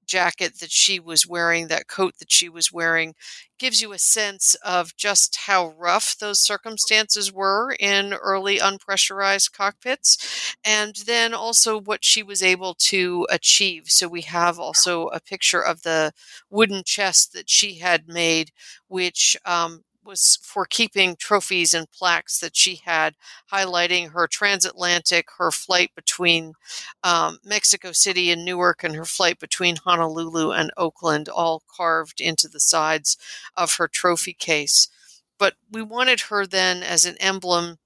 jacket 0.06 0.58
that 0.60 0.70
she 0.70 0.98
was 1.00 1.26
wearing, 1.26 1.68
that 1.68 1.88
coat 1.88 2.14
that 2.18 2.30
she 2.32 2.48
was 2.48 2.72
wearing, 2.72 3.14
gives 3.58 3.80
you 3.80 3.92
a 3.92 3.98
sense 3.98 4.54
of 4.64 4.94
just 4.96 5.36
how 5.46 5.68
rough 5.78 6.16
those 6.18 6.40
circumstances 6.40 7.32
were 7.32 7.74
in 7.80 8.12
early 8.14 8.58
unpressurized 8.58 9.52
cockpits, 9.52 10.54
and 10.64 10.94
then 11.06 11.32
also 11.34 11.80
what 11.80 12.04
she 12.04 12.22
was 12.22 12.42
able 12.42 12.74
to 12.74 13.26
achieve. 13.30 13.84
So 13.86 14.08
we 14.08 14.22
have 14.22 14.58
also 14.58 15.08
a 15.08 15.20
picture 15.20 15.60
of 15.62 15.82
the 15.82 16.12
wooden 16.50 16.82
chest 16.84 17.32
that 17.32 17.48
she 17.48 17.74
had 17.78 18.08
made, 18.08 18.50
which 18.88 19.36
um, 19.44 19.82
was 20.06 20.38
for 20.42 20.64
keeping 20.64 21.16
trophies 21.16 21.74
and 21.74 21.90
plaques 21.90 22.38
that 22.38 22.56
she 22.56 22.76
had, 22.84 23.14
highlighting 23.52 24.12
her 24.12 24.26
transatlantic, 24.26 25.28
her 25.38 25.50
flight 25.50 25.90
between 25.94 26.54
um, 27.02 27.38
Mexico 27.44 27.92
City 27.92 28.30
and 28.30 28.44
Newark, 28.44 28.84
and 28.84 28.94
her 28.94 29.04
flight 29.04 29.38
between 29.38 29.76
Honolulu 29.76 30.52
and 30.52 30.70
Oakland, 30.76 31.28
all 31.28 31.62
carved 31.76 32.20
into 32.20 32.48
the 32.48 32.60
sides 32.60 33.16
of 33.56 33.74
her 33.74 33.88
trophy 33.88 34.32
case. 34.32 34.88
But 35.38 35.54
we 35.70 35.82
wanted 35.82 36.20
her 36.22 36.46
then 36.46 36.82
as 36.82 37.04
an 37.04 37.16
emblem 37.18 37.78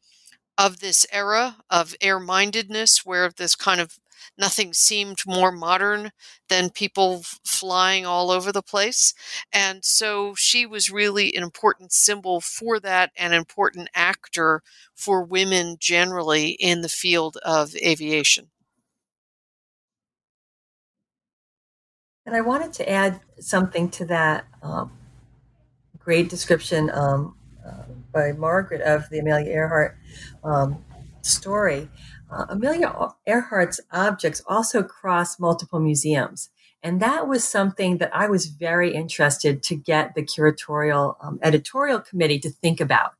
of 0.58 0.80
this 0.80 1.06
era 1.10 1.56
of 1.70 1.94
air 2.00 2.20
mindedness, 2.20 3.04
where 3.04 3.30
this 3.30 3.56
kind 3.56 3.80
of 3.80 3.98
nothing 4.38 4.72
seemed 4.72 5.18
more 5.26 5.52
modern 5.52 6.10
than 6.48 6.70
people 6.70 7.22
flying 7.44 8.06
all 8.06 8.30
over 8.30 8.52
the 8.52 8.62
place. 8.62 9.14
And 9.52 9.84
so 9.84 10.34
she 10.34 10.66
was 10.66 10.90
really 10.90 11.34
an 11.34 11.42
important 11.42 11.92
symbol 11.92 12.40
for 12.40 12.80
that, 12.80 13.10
and 13.16 13.34
important 13.34 13.88
actor 13.94 14.62
for 14.94 15.22
women 15.22 15.76
generally 15.78 16.50
in 16.50 16.82
the 16.82 16.88
field 16.88 17.36
of 17.44 17.74
aviation. 17.76 18.50
And 22.26 22.36
I 22.36 22.42
wanted 22.42 22.72
to 22.74 22.88
add 22.88 23.20
something 23.40 23.88
to 23.90 24.04
that 24.06 24.46
um, 24.62 24.92
great 25.98 26.28
description 26.28 26.90
um, 26.90 27.34
uh, 27.66 27.84
by 28.12 28.32
Margaret 28.32 28.82
of 28.82 29.08
the 29.10 29.18
Amelia 29.18 29.50
Earhart 29.50 29.96
um, 30.44 30.84
story. 31.22 31.88
Uh, 32.30 32.46
Amelia 32.48 32.92
Earhart's 33.26 33.80
objects 33.90 34.42
also 34.46 34.82
cross 34.82 35.38
multiple 35.38 35.80
museums. 35.80 36.50
And 36.82 37.00
that 37.02 37.28
was 37.28 37.44
something 37.44 37.98
that 37.98 38.14
I 38.14 38.28
was 38.28 38.46
very 38.46 38.94
interested 38.94 39.62
to 39.64 39.76
get 39.76 40.14
the 40.14 40.22
curatorial 40.22 41.16
um, 41.22 41.38
editorial 41.42 42.00
committee 42.00 42.38
to 42.40 42.50
think 42.50 42.80
about 42.80 43.12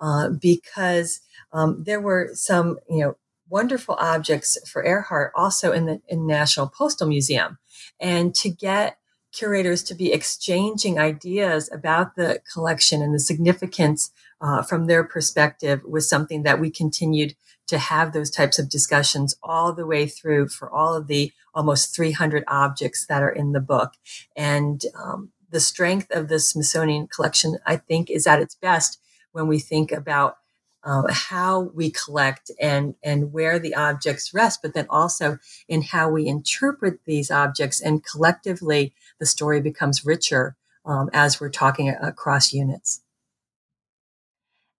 uh, 0.00 0.30
because 0.30 1.20
um, 1.52 1.84
there 1.84 2.00
were 2.00 2.30
some, 2.32 2.78
you 2.90 3.00
know, 3.00 3.16
wonderful 3.48 3.94
objects 4.00 4.58
for 4.68 4.84
Earhart 4.84 5.32
also 5.36 5.70
in 5.70 5.86
the 5.86 6.00
in 6.08 6.26
National 6.26 6.68
Postal 6.68 7.06
Museum. 7.06 7.58
And 8.00 8.34
to 8.36 8.50
get 8.50 8.98
curators 9.32 9.82
to 9.82 9.94
be 9.94 10.12
exchanging 10.12 10.98
ideas 10.98 11.70
about 11.72 12.14
the 12.14 12.40
collection 12.52 13.02
and 13.02 13.14
the 13.14 13.20
significance 13.20 14.10
uh, 14.40 14.62
from 14.62 14.86
their 14.86 15.04
perspective 15.04 15.82
was 15.84 16.08
something 16.08 16.44
that 16.44 16.60
we 16.60 16.70
continued 16.70 17.34
to 17.66 17.78
have 17.78 18.12
those 18.12 18.30
types 18.30 18.58
of 18.58 18.68
discussions 18.68 19.34
all 19.42 19.72
the 19.72 19.86
way 19.86 20.06
through 20.06 20.48
for 20.48 20.70
all 20.70 20.94
of 20.94 21.06
the 21.06 21.32
almost 21.54 21.94
300 21.94 22.44
objects 22.48 23.06
that 23.06 23.22
are 23.22 23.30
in 23.30 23.52
the 23.52 23.60
book. 23.60 23.92
And 24.36 24.84
um, 24.94 25.30
the 25.50 25.60
strength 25.60 26.10
of 26.10 26.28
the 26.28 26.40
Smithsonian 26.40 27.06
collection, 27.06 27.58
I 27.66 27.76
think, 27.76 28.10
is 28.10 28.26
at 28.26 28.40
its 28.40 28.54
best 28.54 29.00
when 29.32 29.46
we 29.46 29.58
think 29.58 29.92
about 29.92 30.36
uh, 30.84 31.04
how 31.10 31.70
we 31.74 31.90
collect 31.90 32.50
and 32.60 32.94
and 33.02 33.32
where 33.32 33.58
the 33.58 33.74
objects 33.74 34.34
rest, 34.34 34.60
but 34.62 34.74
then 34.74 34.86
also 34.90 35.38
in 35.66 35.80
how 35.80 36.10
we 36.10 36.26
interpret 36.26 37.00
these 37.06 37.30
objects, 37.30 37.80
and 37.80 38.04
collectively 38.04 38.92
the 39.18 39.26
story 39.26 39.60
becomes 39.60 40.04
richer 40.04 40.56
um, 40.84 41.08
as 41.12 41.40
we're 41.40 41.48
talking 41.48 41.88
across 41.88 42.52
units. 42.52 43.00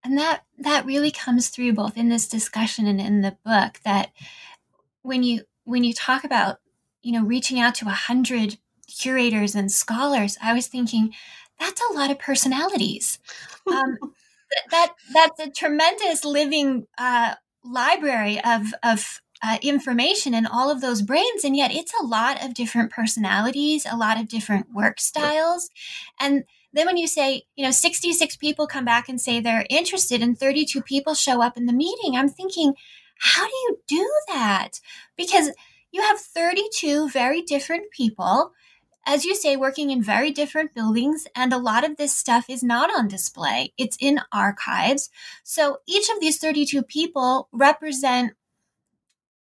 And 0.04 0.18
that 0.18 0.42
that 0.58 0.84
really 0.84 1.10
comes 1.10 1.48
through 1.48 1.72
both 1.72 1.96
in 1.96 2.10
this 2.10 2.28
discussion 2.28 2.86
and 2.86 3.00
in 3.00 3.22
the 3.22 3.36
book 3.44 3.80
that 3.84 4.10
when 5.02 5.22
you 5.22 5.42
when 5.64 5.82
you 5.82 5.94
talk 5.94 6.24
about 6.24 6.58
you 7.02 7.12
know 7.12 7.24
reaching 7.24 7.58
out 7.58 7.74
to 7.76 7.86
a 7.86 7.90
hundred 7.90 8.58
curators 8.86 9.54
and 9.54 9.72
scholars, 9.72 10.36
I 10.42 10.52
was 10.52 10.66
thinking 10.66 11.14
that's 11.58 11.80
a 11.90 11.94
lot 11.94 12.10
of 12.10 12.18
personalities. 12.18 13.18
Um, 13.66 13.98
that 14.70 14.92
that's 15.12 15.40
a 15.40 15.50
tremendous 15.50 16.24
living 16.24 16.86
uh, 16.98 17.34
library 17.64 18.40
of 18.44 18.74
of 18.82 19.20
uh, 19.42 19.58
information 19.62 20.34
and 20.34 20.46
all 20.46 20.70
of 20.70 20.80
those 20.80 21.02
brains, 21.02 21.44
and 21.44 21.56
yet 21.56 21.72
it's 21.72 21.92
a 22.00 22.04
lot 22.04 22.42
of 22.44 22.54
different 22.54 22.90
personalities, 22.90 23.86
a 23.90 23.96
lot 23.96 24.18
of 24.18 24.28
different 24.28 24.72
work 24.74 25.00
styles, 25.00 25.70
and 26.20 26.44
then 26.74 26.86
when 26.86 26.96
you 26.96 27.06
say 27.06 27.42
you 27.56 27.64
know 27.64 27.70
66 27.70 28.36
people 28.36 28.66
come 28.66 28.84
back 28.84 29.08
and 29.08 29.20
say 29.20 29.40
they're 29.40 29.66
interested 29.70 30.22
and 30.22 30.38
32 30.38 30.82
people 30.82 31.14
show 31.14 31.42
up 31.42 31.56
in 31.56 31.66
the 31.66 31.72
meeting 31.72 32.16
i'm 32.16 32.28
thinking 32.28 32.74
how 33.18 33.46
do 33.46 33.52
you 33.52 33.78
do 33.86 34.10
that 34.28 34.80
because 35.16 35.50
you 35.90 36.02
have 36.02 36.18
32 36.18 37.08
very 37.08 37.40
different 37.40 37.90
people 37.90 38.52
as 39.06 39.24
you 39.24 39.34
say, 39.34 39.56
working 39.56 39.90
in 39.90 40.02
very 40.02 40.30
different 40.30 40.74
buildings, 40.74 41.26
and 41.36 41.52
a 41.52 41.58
lot 41.58 41.84
of 41.84 41.96
this 41.96 42.16
stuff 42.16 42.48
is 42.48 42.62
not 42.62 42.90
on 42.96 43.06
display. 43.06 43.72
It's 43.76 43.98
in 44.00 44.20
archives. 44.32 45.10
So 45.42 45.78
each 45.86 46.08
of 46.08 46.20
these 46.20 46.38
32 46.38 46.82
people 46.84 47.48
represent 47.52 48.32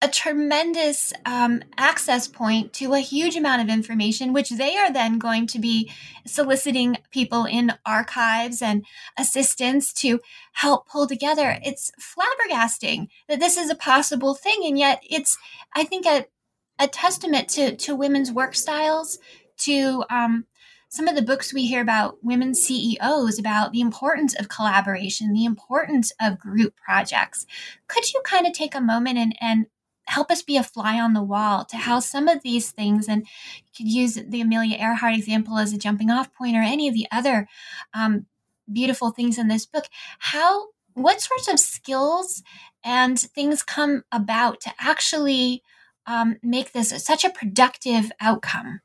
a 0.04 0.08
tremendous 0.08 1.14
um, 1.24 1.62
access 1.78 2.28
point 2.28 2.74
to 2.74 2.92
a 2.92 2.98
huge 2.98 3.36
amount 3.36 3.62
of 3.62 3.70
information, 3.70 4.34
which 4.34 4.50
they 4.50 4.76
are 4.76 4.92
then 4.92 5.18
going 5.18 5.46
to 5.46 5.58
be 5.58 5.90
soliciting 6.26 6.98
people 7.10 7.46
in 7.46 7.72
archives 7.86 8.60
and 8.60 8.84
assistants 9.16 9.94
to 9.94 10.20
help 10.52 10.86
pull 10.86 11.06
together. 11.06 11.56
It's 11.64 11.90
flabbergasting 11.98 13.08
that 13.28 13.40
this 13.40 13.56
is 13.56 13.70
a 13.70 13.74
possible 13.74 14.34
thing, 14.34 14.60
and 14.66 14.78
yet 14.78 15.02
it's, 15.08 15.38
I 15.74 15.84
think, 15.84 16.04
a, 16.04 16.26
a 16.78 16.86
testament 16.86 17.48
to, 17.50 17.74
to 17.74 17.96
women's 17.96 18.30
work 18.30 18.54
styles, 18.54 19.18
to 19.60 20.04
um, 20.10 20.44
some 20.90 21.08
of 21.08 21.16
the 21.16 21.22
books 21.22 21.54
we 21.54 21.66
hear 21.66 21.80
about 21.80 22.18
women 22.22 22.54
CEOs 22.54 23.38
about 23.38 23.72
the 23.72 23.80
importance 23.80 24.38
of 24.38 24.50
collaboration, 24.50 25.32
the 25.32 25.46
importance 25.46 26.12
of 26.20 26.38
group 26.38 26.74
projects. 26.76 27.46
Could 27.88 28.12
you 28.12 28.20
kind 28.22 28.46
of 28.46 28.52
take 28.52 28.74
a 28.74 28.82
moment 28.82 29.16
and, 29.16 29.34
and 29.40 29.66
help 30.06 30.30
us 30.30 30.42
be 30.42 30.56
a 30.56 30.62
fly 30.62 31.00
on 31.00 31.14
the 31.14 31.22
wall 31.22 31.64
to 31.64 31.76
how 31.76 31.98
some 31.98 32.28
of 32.28 32.42
these 32.42 32.70
things, 32.70 33.08
and 33.08 33.22
you 33.22 33.72
could 33.76 33.88
use 33.88 34.14
the 34.14 34.40
Amelia 34.40 34.76
Earhart 34.76 35.14
example 35.14 35.58
as 35.58 35.72
a 35.72 35.78
jumping 35.78 36.10
off 36.10 36.32
point 36.34 36.56
or 36.56 36.62
any 36.62 36.88
of 36.88 36.94
the 36.94 37.06
other 37.10 37.48
um, 37.92 38.26
beautiful 38.72 39.10
things 39.10 39.38
in 39.38 39.48
this 39.48 39.66
book, 39.66 39.86
how 40.18 40.68
what 40.94 41.20
sorts 41.20 41.48
of 41.48 41.58
skills 41.58 42.42
and 42.84 43.18
things 43.18 43.62
come 43.62 44.04
about 44.12 44.60
to 44.60 44.70
actually 44.78 45.62
um, 46.06 46.36
make 46.42 46.72
this 46.72 46.90
such 47.04 47.24
a 47.24 47.30
productive 47.30 48.12
outcome? 48.20 48.80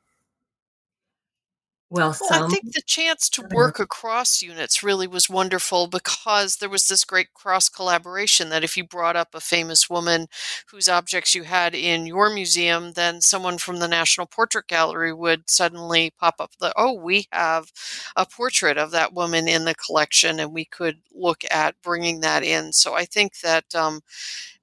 Well, 1.92 2.16
well 2.20 2.30
I 2.32 2.40
think 2.48 2.72
the 2.72 2.82
chance 2.86 3.28
to 3.30 3.42
work 3.42 3.80
across 3.80 4.42
units 4.42 4.80
really 4.84 5.08
was 5.08 5.28
wonderful 5.28 5.88
because 5.88 6.56
there 6.56 6.68
was 6.68 6.86
this 6.86 7.04
great 7.04 7.34
cross 7.34 7.68
collaboration 7.68 8.48
that 8.50 8.62
if 8.62 8.76
you 8.76 8.84
brought 8.84 9.16
up 9.16 9.34
a 9.34 9.40
famous 9.40 9.90
woman 9.90 10.28
whose 10.70 10.88
objects 10.88 11.34
you 11.34 11.42
had 11.42 11.74
in 11.74 12.06
your 12.06 12.30
museum, 12.30 12.92
then 12.92 13.20
someone 13.20 13.58
from 13.58 13.80
the 13.80 13.88
National 13.88 14.28
Portrait 14.28 14.68
Gallery 14.68 15.12
would 15.12 15.50
suddenly 15.50 16.12
pop 16.16 16.36
up 16.38 16.52
the, 16.60 16.72
oh, 16.76 16.92
we 16.94 17.26
have 17.32 17.72
a 18.14 18.24
portrait 18.24 18.78
of 18.78 18.92
that 18.92 19.12
woman 19.12 19.48
in 19.48 19.64
the 19.64 19.74
collection, 19.74 20.38
and 20.38 20.52
we 20.52 20.64
could 20.66 21.00
look 21.12 21.42
at 21.50 21.74
bringing 21.82 22.20
that 22.20 22.44
in. 22.44 22.72
So 22.72 22.94
I 22.94 23.04
think 23.04 23.40
that 23.40 23.74
um, 23.74 24.00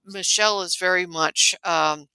Michelle 0.06 0.62
is 0.62 0.76
very 0.78 1.06
much. 1.06 1.56
Um, 1.64 2.08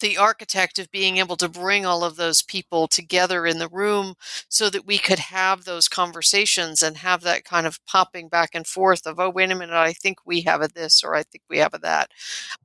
the 0.00 0.16
architect 0.18 0.78
of 0.78 0.90
being 0.90 1.18
able 1.18 1.36
to 1.36 1.48
bring 1.48 1.86
all 1.86 2.04
of 2.04 2.16
those 2.16 2.42
people 2.42 2.88
together 2.88 3.46
in 3.46 3.58
the 3.58 3.68
room 3.68 4.14
so 4.48 4.70
that 4.70 4.86
we 4.86 4.98
could 4.98 5.18
have 5.18 5.64
those 5.64 5.88
conversations 5.88 6.82
and 6.82 6.98
have 6.98 7.22
that 7.22 7.44
kind 7.44 7.66
of 7.66 7.84
popping 7.86 8.28
back 8.28 8.50
and 8.54 8.66
forth 8.66 9.06
of, 9.06 9.20
oh, 9.20 9.30
wait 9.30 9.50
a 9.50 9.54
minute, 9.54 9.74
I 9.74 9.92
think 9.92 10.18
we 10.26 10.42
have 10.42 10.62
a 10.62 10.68
this 10.68 11.02
or 11.04 11.14
I 11.14 11.22
think 11.22 11.44
we 11.48 11.58
have 11.58 11.74
a 11.74 11.78
that. 11.78 12.10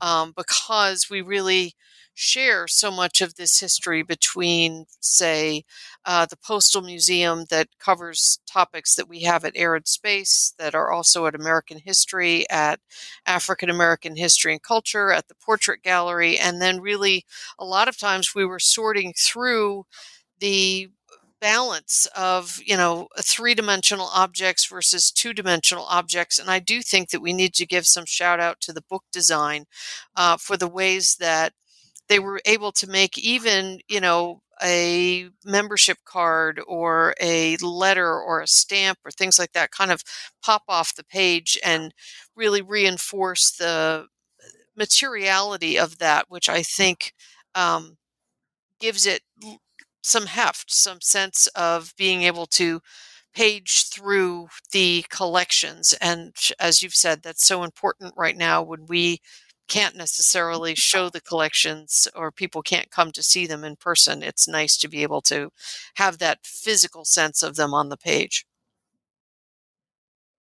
Um, 0.01 0.33
because 0.35 1.09
we 1.09 1.21
really 1.21 1.73
share 2.15 2.67
so 2.67 2.89
much 2.89 3.21
of 3.21 3.35
this 3.35 3.59
history 3.59 4.01
between, 4.01 4.85
say, 5.01 5.63
uh, 6.05 6.25
the 6.25 6.37
Postal 6.37 6.81
Museum 6.81 7.45
that 7.49 7.67
covers 7.79 8.39
topics 8.49 8.95
that 8.95 9.09
we 9.09 9.21
have 9.23 9.45
at 9.45 9.53
Air 9.55 9.75
and 9.75 9.87
Space, 9.87 10.53
that 10.57 10.73
are 10.75 10.91
also 10.91 11.25
at 11.27 11.35
American 11.35 11.79
History, 11.79 12.49
at 12.49 12.79
African 13.27 13.69
American 13.69 14.15
History 14.15 14.53
and 14.53 14.61
Culture, 14.63 15.11
at 15.11 15.27
the 15.27 15.35
Portrait 15.35 15.83
Gallery, 15.83 16.37
and 16.39 16.61
then 16.61 16.81
really 16.81 17.25
a 17.59 17.65
lot 17.65 17.87
of 17.87 17.97
times 17.97 18.33
we 18.33 18.45
were 18.45 18.59
sorting 18.59 19.13
through 19.17 19.85
the 20.39 20.89
balance 21.41 22.07
of 22.15 22.59
you 22.65 22.77
know 22.77 23.07
three 23.19 23.53
dimensional 23.53 24.09
objects 24.13 24.65
versus 24.65 25.11
two 25.11 25.33
dimensional 25.33 25.85
objects 25.85 26.39
and 26.39 26.49
i 26.49 26.59
do 26.59 26.81
think 26.81 27.09
that 27.09 27.21
we 27.21 27.33
need 27.33 27.53
to 27.53 27.65
give 27.65 27.85
some 27.85 28.05
shout 28.05 28.39
out 28.39 28.59
to 28.61 28.71
the 28.73 28.81
book 28.89 29.03
design 29.11 29.65
uh, 30.15 30.37
for 30.37 30.57
the 30.57 30.67
ways 30.67 31.17
that 31.19 31.53
they 32.09 32.19
were 32.19 32.41
able 32.45 32.71
to 32.73 32.87
make 32.87 33.17
even 33.17 33.79
you 33.87 33.99
know 33.99 34.41
a 34.63 35.29
membership 35.43 35.97
card 36.05 36.61
or 36.67 37.13
a 37.21 37.57
letter 37.57 38.19
or 38.19 38.41
a 38.41 38.47
stamp 38.47 38.97
or 39.05 39.11
things 39.11 39.37
like 39.37 39.51
that 39.53 39.71
kind 39.71 39.91
of 39.91 40.01
pop 40.43 40.63
off 40.69 40.95
the 40.95 41.03
page 41.03 41.59
and 41.63 41.93
really 42.35 42.61
reinforce 42.61 43.51
the 43.51 44.05
materiality 44.77 45.77
of 45.79 45.97
that 45.99 46.25
which 46.29 46.49
i 46.49 46.61
think 46.63 47.13
um, 47.55 47.97
gives 48.79 49.05
it 49.05 49.21
some 50.03 50.27
heft 50.27 50.73
some 50.73 51.01
sense 51.01 51.47
of 51.55 51.93
being 51.97 52.23
able 52.23 52.45
to 52.45 52.81
page 53.35 53.85
through 53.89 54.47
the 54.71 55.05
collections. 55.09 55.93
And 56.01 56.35
as 56.59 56.81
you've 56.81 56.95
said 56.95 57.21
that's 57.23 57.47
so 57.47 57.63
important 57.63 58.13
right 58.17 58.37
now 58.37 58.63
when 58.63 58.85
we 58.87 59.19
can't 59.67 59.95
necessarily 59.95 60.75
show 60.75 61.09
the 61.09 61.21
collections 61.21 62.07
or 62.15 62.31
people 62.31 62.61
can't 62.61 62.91
come 62.91 63.11
to 63.11 63.23
see 63.23 63.47
them 63.47 63.63
in 63.63 63.75
person, 63.75 64.23
it's 64.23 64.47
nice 64.47 64.77
to 64.77 64.87
be 64.87 65.03
able 65.03 65.21
to 65.21 65.51
have 65.95 66.17
that 66.19 66.39
physical 66.43 67.05
sense 67.05 67.41
of 67.41 67.55
them 67.55 67.73
on 67.73 67.89
the 67.89 67.97
page. 67.97 68.45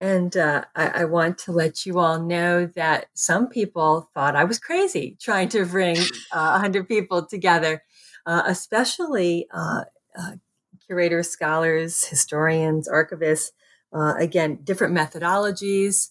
And 0.01 0.37
uh, 0.37 0.65
I, 0.75 0.89
I, 0.89 1.05
want 1.07 1.39
to 1.39 1.53
let 1.53 1.87
you 1.87 1.99
all 1.99 2.21
know 2.21 2.67
that 2.67 3.07
some 3.15 3.49
people 3.49 4.11
thought 4.13 4.37
I 4.37 4.45
was 4.45 4.59
crazy 4.59 5.17
trying 5.19 5.49
to 5.51 5.65
bring 5.65 5.97
uh, 6.33 6.51
100 6.51 6.87
people 6.87 7.25
together, 7.25 7.83
uh, 8.27 8.43
especially 8.45 9.47
uh, 9.55 9.85
uh, 10.19 10.33
curators, 10.87 11.31
scholars, 11.31 12.05
historians, 12.05 12.89
archivists. 12.89 13.53
Uh, 13.91 14.15
again, 14.19 14.59
different 14.65 14.95
methodologies 14.95 16.11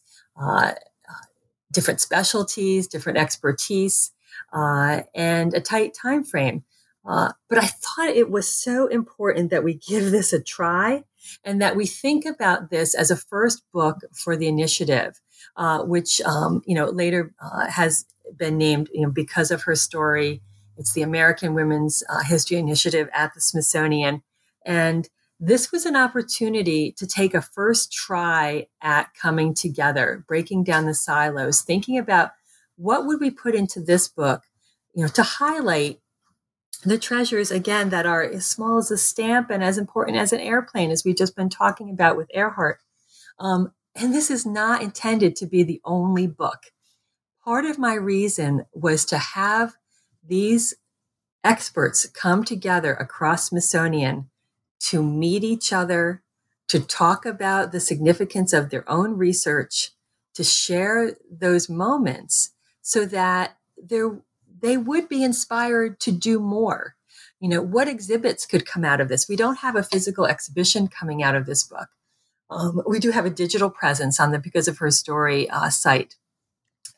different 1.76 2.02
specialties, 2.02 2.88
different 2.88 3.18
expertise, 3.18 4.12
uh, 4.54 5.02
and 5.14 5.54
a 5.54 5.62
tight 5.62 5.94
time 5.94 6.24
frame. 6.24 6.64
Uh, 7.08 7.32
but 7.50 7.60
I 7.60 7.68
thought 7.68 8.10
it 8.10 8.32
was 8.32 8.50
so 8.50 8.88
important 8.88 9.52
that 9.52 9.64
we 9.64 9.76
give 9.76 10.10
this 10.10 10.34
a 10.34 10.42
try 10.42 11.04
and 11.44 11.62
that 11.62 11.76
we 11.76 11.86
think 11.86 12.26
about 12.26 12.72
this 12.72 12.96
as 12.96 13.12
a 13.12 13.16
first 13.16 13.62
book 13.72 13.98
for 14.12 14.36
the 14.36 14.48
initiative, 14.48 15.22
uh, 15.56 15.84
which 15.84 16.20
um, 16.22 16.62
you 16.66 16.74
know 16.74 16.86
later 16.86 17.34
uh, 17.40 17.68
has 17.68 18.06
been 18.36 18.58
named 18.58 18.90
you 18.92 19.02
know 19.02 19.12
because 19.12 19.52
of 19.52 19.64
her 19.64 19.76
story. 19.76 20.42
It's 20.78 20.94
the 20.94 21.04
American 21.04 21.54
Women's 21.54 22.04
uh, 22.10 22.24
History 22.24 22.58
Initiative 22.58 23.08
at 23.14 23.34
the 23.34 23.42
Smithsonian, 23.42 24.24
and 24.66 25.08
this 25.40 25.72
was 25.72 25.86
an 25.86 25.96
opportunity 25.96 26.94
to 26.98 27.06
take 27.06 27.34
a 27.34 27.42
first 27.42 27.92
try 27.92 28.68
at 28.82 29.14
coming 29.14 29.54
together, 29.54 30.24
breaking 30.28 30.64
down 30.64 30.86
the 30.86 30.94
silos, 30.94 31.62
thinking 31.62 31.98
about 31.98 32.32
what 32.78 33.06
would 33.06 33.20
we 33.20 33.30
put 33.30 33.56
into 33.56 33.82
this 33.82 34.08
book, 34.08 34.44
you 34.94 35.04
know, 35.04 35.10
to 35.10 35.24
highlight 35.24 36.00
the 36.84 36.98
treasures 36.98 37.52
again 37.52 37.90
that 37.90 38.06
are 38.06 38.24
as 38.24 38.46
small 38.46 38.78
as 38.78 38.92
a 38.92 38.98
stamp 38.98 39.50
and 39.50 39.64
as 39.64 39.78
important 39.78 40.18
as 40.18 40.32
an 40.32 40.40
airplane, 40.40 40.92
as 40.92 41.04
we've 41.04 41.18
just 41.18 41.36
been 41.36 41.50
talking 41.50 41.90
about 41.90 42.16
with 42.16 42.30
Earhart. 42.34 42.80
Um, 43.40 43.74
and 43.96 44.14
this 44.14 44.30
is 44.30 44.46
not 44.46 44.82
intended 44.82 45.36
to 45.38 45.46
be 45.46 45.64
the 45.64 45.82
only 45.84 46.28
book. 46.28 46.72
Part 47.44 47.66
of 47.66 47.78
my 47.78 47.94
reason 47.94 48.66
was 48.74 49.06
to 49.06 49.18
have 49.18 49.74
these 50.26 50.74
experts 51.44 52.08
come 52.08 52.44
together 52.44 52.94
across 52.94 53.50
Smithsonian 53.50 54.30
to 54.90 55.02
meet 55.02 55.44
each 55.44 55.74
other, 55.74 56.22
to 56.68 56.80
talk 56.80 57.26
about 57.26 57.72
the 57.72 57.80
significance 57.80 58.54
of 58.54 58.70
their 58.70 58.90
own 58.90 59.18
research, 59.18 59.92
to 60.34 60.44
share 60.44 61.16
those 61.30 61.70
moments 61.70 62.52
so 62.82 63.06
that 63.06 63.58
there 63.78 64.20
they 64.62 64.78
would 64.78 65.08
be 65.10 65.24
inspired 65.24 66.00
to 66.00 66.12
do 66.12 66.40
more. 66.40 66.96
You 67.40 67.50
know, 67.50 67.62
what 67.62 67.88
exhibits 67.88 68.46
could 68.46 68.66
come 68.66 68.86
out 68.86 69.02
of 69.02 69.10
this? 69.10 69.28
We 69.28 69.36
don't 69.36 69.60
have 69.60 69.76
a 69.76 69.84
physical 69.84 70.26
exhibition 70.26 70.88
coming 70.88 71.22
out 71.22 71.36
of 71.36 71.46
this 71.46 71.64
book. 71.64 71.90
Um, 72.50 72.82
we 72.88 73.00
do 73.00 73.12
have 73.12 73.26
a 73.26 73.30
digital 73.30 73.70
presence 73.70 74.20
on 74.20 74.32
the 74.32 74.40
Because 74.40 74.68
of 74.68 74.78
Her 74.78 74.92
Story 74.92 75.50
uh, 75.50 75.70
site 75.70 76.16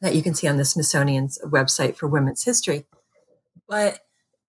that 0.02 0.14
you 0.14 0.22
can 0.22 0.36
see 0.36 0.48
on 0.48 0.58
the 0.58 0.66
Smithsonian's 0.66 1.40
website 1.44 1.96
for 1.96 2.08
women's 2.08 2.44
history. 2.44 2.86
But 3.68 4.00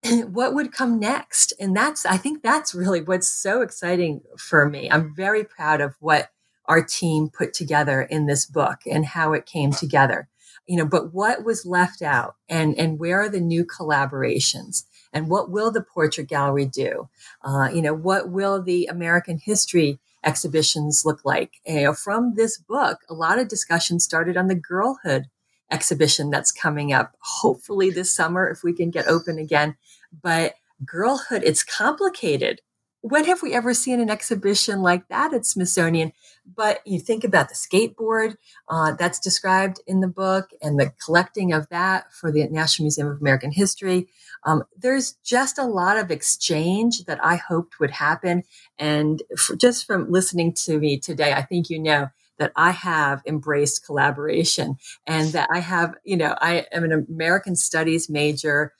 what 0.27 0.55
would 0.55 0.73
come 0.73 0.99
next? 0.99 1.53
And 1.59 1.77
that's, 1.77 2.07
I 2.07 2.17
think 2.17 2.43
that's 2.43 2.75
really 2.75 3.01
what's 3.01 3.29
so 3.29 3.63
exciting 3.63 4.23
for 4.37 4.69
me. 4.69 4.91
I'm 4.91 5.15
very 5.15 5.45
proud 5.45 5.81
of 5.81 5.97
what 6.01 6.31
our 6.67 6.83
team 6.83 7.31
put 7.31 7.55
together 7.55 8.03
in 8.03 8.27
this 8.27 8.45
book 8.45 8.81
and 8.87 9.05
how 9.05 9.33
it 9.33 9.47
came 9.47 9.73
together. 9.73 10.29
You 10.67 10.77
know, 10.77 10.87
but 10.87 11.15
what 11.15 11.45
was 11.45 11.65
left 11.65 12.03
out 12.03 12.37
and, 12.49 12.79
and 12.79 12.99
where 12.99 13.23
are 13.23 13.29
the 13.31 13.41
new 13.41 13.65
collaborations? 13.65 14.85
And 15.13 15.31
what 15.31 15.51
will 15.51 15.71
the 15.71 15.81
portrait 15.81 16.29
gallery 16.29 16.67
do? 16.67 17.09
Uh, 17.43 17.71
you 17.73 17.81
know, 17.81 17.95
what 17.95 18.29
will 18.29 18.63
the 18.63 18.87
American 18.87 19.39
history 19.39 19.99
exhibitions 20.23 21.05
look 21.07 21.25
like? 21.25 21.53
You 21.67 21.85
know, 21.85 21.95
from 21.95 22.35
this 22.35 22.59
book, 22.59 22.99
a 23.09 23.15
lot 23.15 23.39
of 23.39 23.49
discussion 23.49 23.99
started 23.99 24.37
on 24.37 24.49
the 24.49 24.55
girlhood 24.55 25.29
exhibition 25.71 26.31
that's 26.31 26.53
coming 26.53 26.93
up, 26.93 27.15
hopefully 27.21 27.91
this 27.91 28.15
summer 28.15 28.49
if 28.49 28.63
we 28.63 28.73
can 28.73 28.91
get 28.91 29.07
open 29.07 29.39
again. 29.39 29.77
But 30.13 30.55
girlhood, 30.85 31.43
it's 31.45 31.65
complicated. 31.65 32.61
When 33.01 33.27
have 33.27 33.43
we 33.43 33.55
ever 33.55 33.75
seen 33.75 34.01
an 34.01 34.11
exhibition 34.11 34.83
like 34.83 35.07
that 35.09 35.33
at 35.33 35.47
Smithsonian? 35.47 36.13
But 36.45 36.81
you 36.85 36.99
think 36.99 37.23
about 37.23 37.49
the 37.49 37.55
skateboard 37.55 38.37
uh, 38.69 38.95
that's 38.95 39.21
described 39.21 39.81
in 39.87 40.01
the 40.01 40.09
book 40.09 40.51
and 40.61 40.79
the 40.79 40.93
collecting 41.05 41.53
of 41.53 41.69
that 41.69 42.13
for 42.13 42.33
the 42.33 42.49
National 42.49 42.85
Museum 42.85 43.07
of 43.07 43.21
American 43.21 43.53
History. 43.53 44.09
Um, 44.45 44.65
there's 44.77 45.13
just 45.25 45.59
a 45.59 45.65
lot 45.65 45.97
of 45.97 46.11
exchange 46.11 47.05
that 47.05 47.25
I 47.25 47.37
hoped 47.37 47.79
would 47.79 47.93
happen. 47.93 48.43
And 48.79 49.23
for, 49.37 49.55
just 49.55 49.87
from 49.87 50.11
listening 50.11 50.53
to 50.65 50.79
me 50.79 50.99
today, 50.99 51.33
I 51.33 51.43
think 51.43 51.71
you 51.71 51.79
know 51.79 52.09
that 52.39 52.53
I 52.57 52.71
have 52.71 53.23
embraced 53.27 53.85
collaboration 53.85 54.77
and 55.07 55.33
that 55.33 55.49
I 55.53 55.59
have, 55.59 55.95
you 56.05 56.17
know, 56.17 56.35
I 56.41 56.67
am 56.73 56.85
an 56.85 57.07
American 57.09 57.57
studies 57.57 58.09
major, 58.09 58.73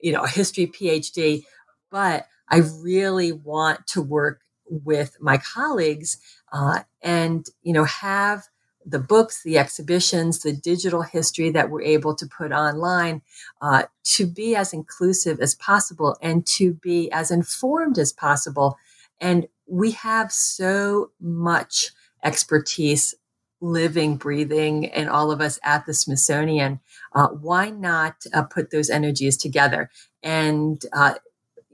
you 0.00 0.12
know, 0.12 0.22
a 0.22 0.28
history 0.28 0.66
PhD, 0.66 1.44
but 1.90 2.26
I 2.48 2.58
really 2.82 3.32
want 3.32 3.86
to 3.88 4.02
work 4.02 4.40
with 4.68 5.16
my 5.20 5.38
colleagues 5.38 6.18
uh, 6.52 6.80
and, 7.02 7.46
you 7.62 7.72
know, 7.72 7.84
have 7.84 8.44
the 8.84 8.98
books, 9.00 9.42
the 9.42 9.58
exhibitions, 9.58 10.40
the 10.40 10.52
digital 10.52 11.02
history 11.02 11.50
that 11.50 11.70
we're 11.70 11.82
able 11.82 12.14
to 12.14 12.26
put 12.26 12.52
online 12.52 13.20
uh, 13.60 13.82
to 14.04 14.26
be 14.26 14.54
as 14.54 14.72
inclusive 14.72 15.40
as 15.40 15.56
possible 15.56 16.16
and 16.22 16.46
to 16.46 16.74
be 16.74 17.10
as 17.10 17.30
informed 17.30 17.98
as 17.98 18.12
possible. 18.12 18.76
And 19.20 19.48
we 19.66 19.90
have 19.92 20.30
so 20.30 21.10
much 21.20 21.90
expertise 22.22 23.14
living, 23.60 24.16
breathing, 24.16 24.86
and 24.86 25.08
all 25.08 25.30
of 25.30 25.40
us 25.40 25.58
at 25.64 25.86
the 25.86 25.94
Smithsonian. 25.94 26.80
Uh, 27.14 27.28
why 27.28 27.70
not 27.70 28.16
uh, 28.34 28.42
put 28.42 28.70
those 28.70 28.90
energies 28.90 29.36
together? 29.36 29.90
And 30.22 30.82
uh, 30.92 31.14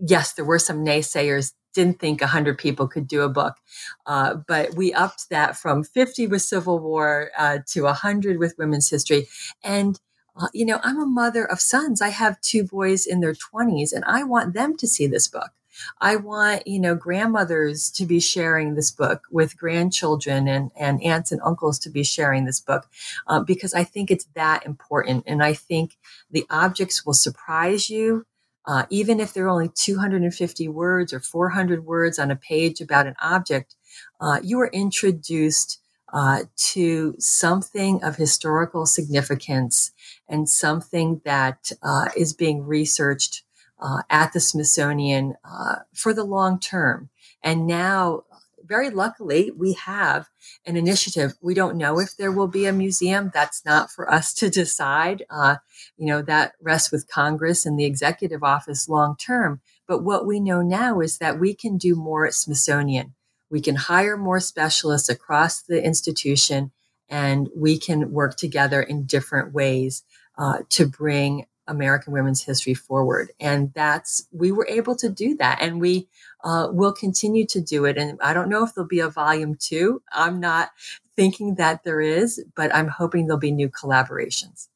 yes, 0.00 0.34
there 0.34 0.44
were 0.44 0.58
some 0.58 0.84
naysayers. 0.84 1.52
Didn't 1.74 2.00
think 2.00 2.20
100 2.20 2.58
people 2.58 2.86
could 2.86 3.08
do 3.08 3.22
a 3.22 3.30
book, 3.30 3.56
uh, 4.04 4.34
but 4.46 4.74
we 4.74 4.92
upped 4.92 5.30
that 5.30 5.56
from 5.56 5.84
50 5.84 6.26
with 6.26 6.42
Civil 6.42 6.78
War 6.78 7.30
uh, 7.38 7.60
to 7.68 7.84
100 7.84 8.38
with 8.38 8.54
women's 8.58 8.90
history. 8.90 9.26
And 9.64 9.98
uh, 10.36 10.48
you 10.54 10.66
know, 10.66 10.80
I'm 10.82 11.00
a 11.00 11.06
mother 11.06 11.44
of 11.44 11.60
sons. 11.60 12.02
I 12.02 12.08
have 12.08 12.40
two 12.40 12.64
boys 12.64 13.06
in 13.06 13.20
their 13.20 13.34
20s, 13.34 13.92
and 13.92 14.04
I 14.06 14.24
want 14.24 14.54
them 14.54 14.76
to 14.78 14.86
see 14.86 15.06
this 15.06 15.28
book. 15.28 15.50
I 16.00 16.16
want, 16.16 16.66
you 16.66 16.80
know, 16.80 16.94
grandmothers 16.94 17.90
to 17.92 18.06
be 18.06 18.20
sharing 18.20 18.74
this 18.74 18.90
book 18.90 19.22
with 19.30 19.56
grandchildren 19.56 20.48
and, 20.48 20.70
and 20.76 21.02
aunts 21.02 21.32
and 21.32 21.40
uncles 21.44 21.78
to 21.80 21.90
be 21.90 22.04
sharing 22.04 22.44
this 22.44 22.60
book 22.60 22.88
uh, 23.26 23.40
because 23.40 23.74
I 23.74 23.84
think 23.84 24.10
it's 24.10 24.26
that 24.34 24.64
important. 24.66 25.24
And 25.26 25.42
I 25.42 25.54
think 25.54 25.96
the 26.30 26.46
objects 26.50 27.04
will 27.04 27.14
surprise 27.14 27.90
you. 27.90 28.26
Uh, 28.64 28.86
even 28.90 29.18
if 29.18 29.32
they're 29.32 29.48
only 29.48 29.68
250 29.68 30.68
words 30.68 31.12
or 31.12 31.18
400 31.18 31.84
words 31.84 32.18
on 32.18 32.30
a 32.30 32.36
page 32.36 32.80
about 32.80 33.08
an 33.08 33.16
object, 33.20 33.74
uh, 34.20 34.38
you 34.42 34.60
are 34.60 34.68
introduced 34.68 35.80
uh, 36.12 36.44
to 36.56 37.14
something 37.18 38.02
of 38.04 38.16
historical 38.16 38.86
significance 38.86 39.92
and 40.28 40.48
something 40.48 41.20
that 41.24 41.72
uh, 41.82 42.08
is 42.16 42.34
being 42.34 42.64
researched 42.64 43.42
uh, 43.82 44.02
at 44.08 44.32
the 44.32 44.40
Smithsonian 44.40 45.34
uh, 45.44 45.76
for 45.92 46.14
the 46.14 46.24
long 46.24 46.60
term. 46.60 47.10
And 47.42 47.66
now, 47.66 48.22
very 48.64 48.90
luckily, 48.90 49.50
we 49.50 49.72
have 49.72 50.28
an 50.64 50.76
initiative. 50.76 51.34
We 51.42 51.52
don't 51.52 51.76
know 51.76 51.98
if 51.98 52.16
there 52.16 52.30
will 52.30 52.46
be 52.46 52.66
a 52.66 52.72
museum. 52.72 53.32
That's 53.34 53.64
not 53.64 53.90
for 53.90 54.10
us 54.10 54.32
to 54.34 54.48
decide. 54.48 55.24
Uh, 55.28 55.56
you 55.98 56.06
know, 56.06 56.22
that 56.22 56.52
rests 56.62 56.92
with 56.92 57.08
Congress 57.08 57.66
and 57.66 57.76
the 57.76 57.84
executive 57.84 58.44
office 58.44 58.88
long 58.88 59.16
term. 59.16 59.60
But 59.88 60.04
what 60.04 60.26
we 60.26 60.38
know 60.38 60.62
now 60.62 61.00
is 61.00 61.18
that 61.18 61.40
we 61.40 61.52
can 61.52 61.76
do 61.76 61.96
more 61.96 62.24
at 62.24 62.34
Smithsonian. 62.34 63.14
We 63.50 63.60
can 63.60 63.74
hire 63.74 64.16
more 64.16 64.40
specialists 64.40 65.08
across 65.08 65.60
the 65.60 65.84
institution 65.84 66.70
and 67.08 67.50
we 67.54 67.78
can 67.78 68.12
work 68.12 68.36
together 68.36 68.80
in 68.80 69.04
different 69.04 69.52
ways 69.52 70.04
uh, 70.38 70.60
to 70.70 70.86
bring 70.86 71.46
American 71.66 72.12
women's 72.12 72.42
history 72.42 72.74
forward. 72.74 73.32
And 73.40 73.72
that's, 73.74 74.26
we 74.32 74.52
were 74.52 74.66
able 74.68 74.96
to 74.96 75.08
do 75.08 75.36
that. 75.36 75.58
And 75.60 75.80
we 75.80 76.08
uh, 76.44 76.68
will 76.70 76.92
continue 76.92 77.46
to 77.46 77.60
do 77.60 77.84
it. 77.84 77.96
And 77.96 78.18
I 78.20 78.34
don't 78.34 78.48
know 78.48 78.64
if 78.64 78.74
there'll 78.74 78.88
be 78.88 79.00
a 79.00 79.08
volume 79.08 79.56
two. 79.58 80.02
I'm 80.10 80.40
not 80.40 80.70
thinking 81.16 81.56
that 81.56 81.84
there 81.84 82.00
is, 82.00 82.44
but 82.56 82.74
I'm 82.74 82.88
hoping 82.88 83.26
there'll 83.26 83.38
be 83.38 83.52
new 83.52 83.68
collaborations. 83.68 84.68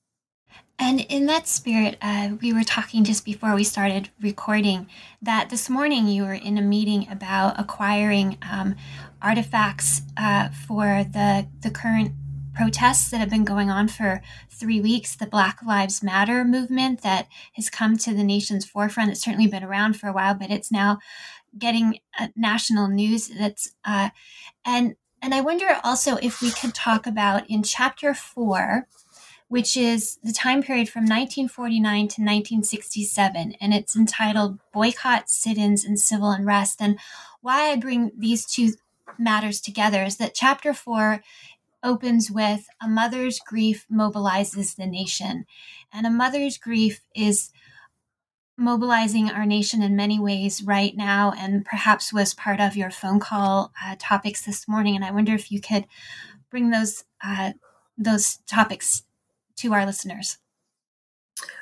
And 0.79 1.01
in 1.01 1.25
that 1.27 1.49
spirit, 1.49 1.97
uh, 2.03 2.31
we 2.41 2.53
were 2.53 2.63
talking 2.63 3.03
just 3.03 3.25
before 3.25 3.55
we 3.55 3.65
started 3.65 4.11
recording 4.21 4.89
that 5.23 5.49
this 5.49 5.71
morning 5.71 6.07
you 6.07 6.25
were 6.25 6.35
in 6.35 6.59
a 6.59 6.63
meeting 6.63 7.09
about 7.11 7.59
acquiring 7.59 8.37
um, 8.43 8.77
artifacts 9.23 10.03
uh, 10.19 10.51
for 10.67 11.05
the 11.11 11.47
the 11.63 11.71
current 11.71 12.13
protests 12.57 13.11
that 13.11 13.19
have 13.19 13.31
been 13.31 13.45
going 13.45 13.71
on 13.71 13.87
for 13.87 14.23
three 14.51 14.81
weeks, 14.81 15.15
the 15.15 15.27
Black 15.27 15.59
Lives 15.65 16.03
Matter 16.03 16.45
movement 16.45 17.03
that 17.03 17.29
has 17.53 17.69
come 17.69 17.97
to 17.99 18.15
the 18.15 18.25
nation's 18.25 18.65
forefront. 18.65 19.11
It's 19.11 19.23
certainly 19.23 19.47
been 19.47 19.63
around 19.63 19.99
for 19.99 20.09
a 20.09 20.13
while, 20.13 20.35
but 20.35 20.51
it's 20.51 20.73
now 20.73 20.99
getting 21.59 22.01
uh, 22.19 22.29
national 22.35 22.89
news. 22.89 23.29
That's 23.29 23.75
uh, 23.85 24.11
and 24.65 24.97
and 25.21 25.35
I 25.35 25.41
wonder 25.41 25.79
also 25.85 26.17
if 26.17 26.41
we 26.41 26.51
could 26.51 26.75
talk 26.75 27.07
about 27.07 27.49
in 27.49 27.63
chapter 27.63 28.15
four, 28.15 28.87
which 29.49 29.77
is 29.77 30.19
the 30.23 30.33
time 30.33 30.63
period 30.63 30.89
from 30.89 31.03
1949 31.03 31.97
to 31.97 32.23
1967, 32.23 33.55
and 33.61 33.75
it's 33.75 33.95
entitled 33.95 34.59
"Boycott, 34.73 35.29
Sit-ins, 35.29 35.85
and 35.85 35.99
Civil 35.99 36.31
Unrest." 36.31 36.81
And 36.81 36.99
why 37.43 37.71
I 37.71 37.77
bring 37.77 38.13
these 38.17 38.47
two 38.47 38.73
matters 39.19 39.61
together 39.61 40.03
is 40.03 40.17
that 40.17 40.35
chapter 40.35 40.75
four 40.75 41.23
opens 41.83 42.31
with 42.31 42.67
a 42.83 42.89
mother's 42.89 43.39
grief 43.39 43.87
mobilizes 43.93 44.77
the 44.77 44.87
nation. 44.87 45.45
And 45.93 46.07
a 46.07 46.11
mother's 46.11 46.59
grief 46.59 47.01
is 47.15 47.51
mobilizing 48.59 49.31
our 49.31 49.45
nation 49.45 49.83
in 49.83 49.95
many 49.95 50.19
ways 50.19 50.63
right 50.63 50.97
now, 50.97 51.33
and 51.37 51.65
perhaps 51.65 52.13
was 52.13 52.35
part 52.35 52.61
of 52.61 52.77
your 52.77 52.91
phone 52.91 53.21
call 53.21 53.73
uh, 53.85 53.97
topics 53.99 54.43
this 54.43 54.67
morning. 54.67 54.97
And 54.97 55.05
I 55.05 55.11
wonder 55.11 55.35
if 55.35 55.53
you 55.53 55.61
could 55.61 55.87
bring 56.51 56.71
those 56.71 57.05
uh, 57.23 57.53
those 57.99 58.39
topics 58.47 59.03
to 59.57 59.73
our 59.73 59.87
listeners. 59.87 60.39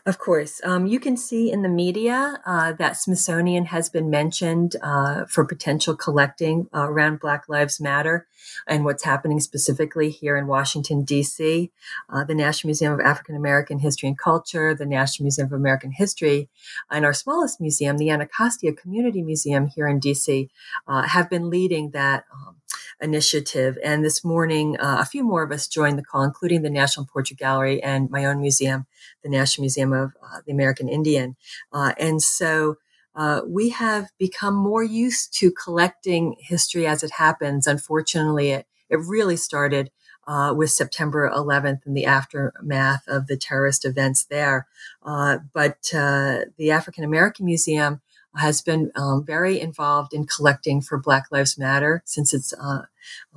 Of 0.07 0.19
course. 0.19 0.61
Um, 0.65 0.87
you 0.87 1.01
can 1.01 1.17
see 1.17 1.51
in 1.51 1.63
the 1.63 1.69
media 1.69 2.41
uh, 2.47 2.73
that 2.75 2.97
Smithsonian 2.97 3.67
has 3.67 3.89
been 3.89 4.11
mentioned 4.11 4.77
uh, 4.83 5.25
for 5.25 5.45
potential 5.45 5.97
collecting 5.97 6.69
uh, 6.75 6.87
around 6.89 7.21
Black 7.21 7.49
Lives 7.49 7.81
Matter 7.81 8.27
and 8.69 8.85
what's 8.85 9.03
happening 9.03 9.41
specifically 9.41 10.11
here 10.11 10.37
in 10.37 10.47
Washington, 10.47 11.05
D.C. 11.05 11.73
Uh, 12.09 12.23
the 12.23 12.35
National 12.35 12.69
Museum 12.69 12.93
of 12.93 13.01
African 13.01 13.35
American 13.35 13.79
History 13.79 14.09
and 14.09 14.19
Culture, 14.19 14.75
the 14.75 14.87
National 14.87 15.25
Museum 15.25 15.47
of 15.47 15.53
American 15.53 15.91
History, 15.91 16.49
and 16.91 17.05
our 17.05 17.15
smallest 17.15 17.61
museum, 17.61 17.97
the 17.97 18.11
Anacostia 18.11 18.75
Community 18.75 19.23
Museum 19.23 19.67
here 19.67 19.89
in 19.89 19.99
D.C., 19.99 20.51
uh, 20.87 21.03
have 21.03 21.31
been 21.31 21.51
leading 21.51 21.91
that. 21.91 22.25
Um, 22.33 22.57
initiative. 23.01 23.79
And 23.85 24.05
this 24.05 24.25
morning, 24.25 24.79
uh, 24.79 24.99
a 25.01 25.05
few 25.05 25.23
more 25.23 25.43
of 25.43 25.53
us 25.53 25.67
joined 25.67 25.99
the 25.99 26.05
call, 26.05 26.23
including 26.23 26.63
the 26.63 26.71
National 26.71 27.07
Portrait 27.07 27.39
Gallery 27.39 27.83
and 27.83 28.11
my 28.11 28.25
own 28.25 28.41
museum, 28.41 28.87
the 29.23 29.29
National 29.29 29.63
Museum 29.63 29.93
of 29.93 30.13
uh, 30.23 30.41
the 30.47 30.53
American 30.53 30.89
Indian. 30.89 31.37
Uh, 31.73 31.93
and 31.99 32.23
so 32.23 32.77
uh, 33.15 33.43
we 33.47 33.69
have 33.71 34.09
become 34.19 34.55
more 34.55 34.83
used 34.83 35.33
to 35.39 35.53
collecting 35.53 36.37
history 36.39 36.87
as 36.87 37.03
it 37.03 37.13
happens. 37.13 37.67
Unfortunately, 37.67 38.51
it, 38.51 38.67
it 38.91 38.99
really 39.07 39.37
started 39.37 39.91
uh, 40.27 40.55
with 40.57 40.71
September 40.71 41.31
11th 41.31 41.85
and 41.85 41.97
the 41.97 42.07
aftermath 42.07 43.07
of 43.07 43.27
the 43.27 43.37
terrorist 43.37 43.85
events 43.85 44.25
there. 44.25 44.67
Uh, 45.03 45.39
but 45.53 45.83
the 45.93 46.71
African 46.71 47.05
American 47.05 47.45
Museum 47.45 48.01
has 48.37 48.63
been 48.63 48.91
um, 48.95 49.25
very 49.25 49.61
involved 49.61 50.13
in 50.13 50.27
collecting 50.27 50.81
for 50.81 50.99
Black 50.99 51.27
Lives 51.31 51.59
Matter 51.59 52.03
since 52.05 52.35
its 52.35 52.53
uh, 52.55 52.83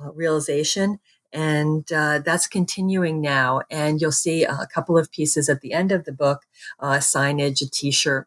uh, 0.00 0.12
realization. 0.12 0.98
And 1.32 1.90
uh, 1.92 2.20
that's 2.20 2.46
continuing 2.46 3.20
now. 3.20 3.62
And 3.70 4.00
you'll 4.00 4.12
see 4.12 4.44
a 4.44 4.66
couple 4.72 4.96
of 4.96 5.10
pieces 5.10 5.48
at 5.48 5.60
the 5.60 5.72
end 5.72 5.92
of 5.92 6.04
the 6.04 6.12
book 6.12 6.46
signage, 6.80 7.60
a 7.60 7.70
t 7.70 7.90
shirt, 7.90 8.26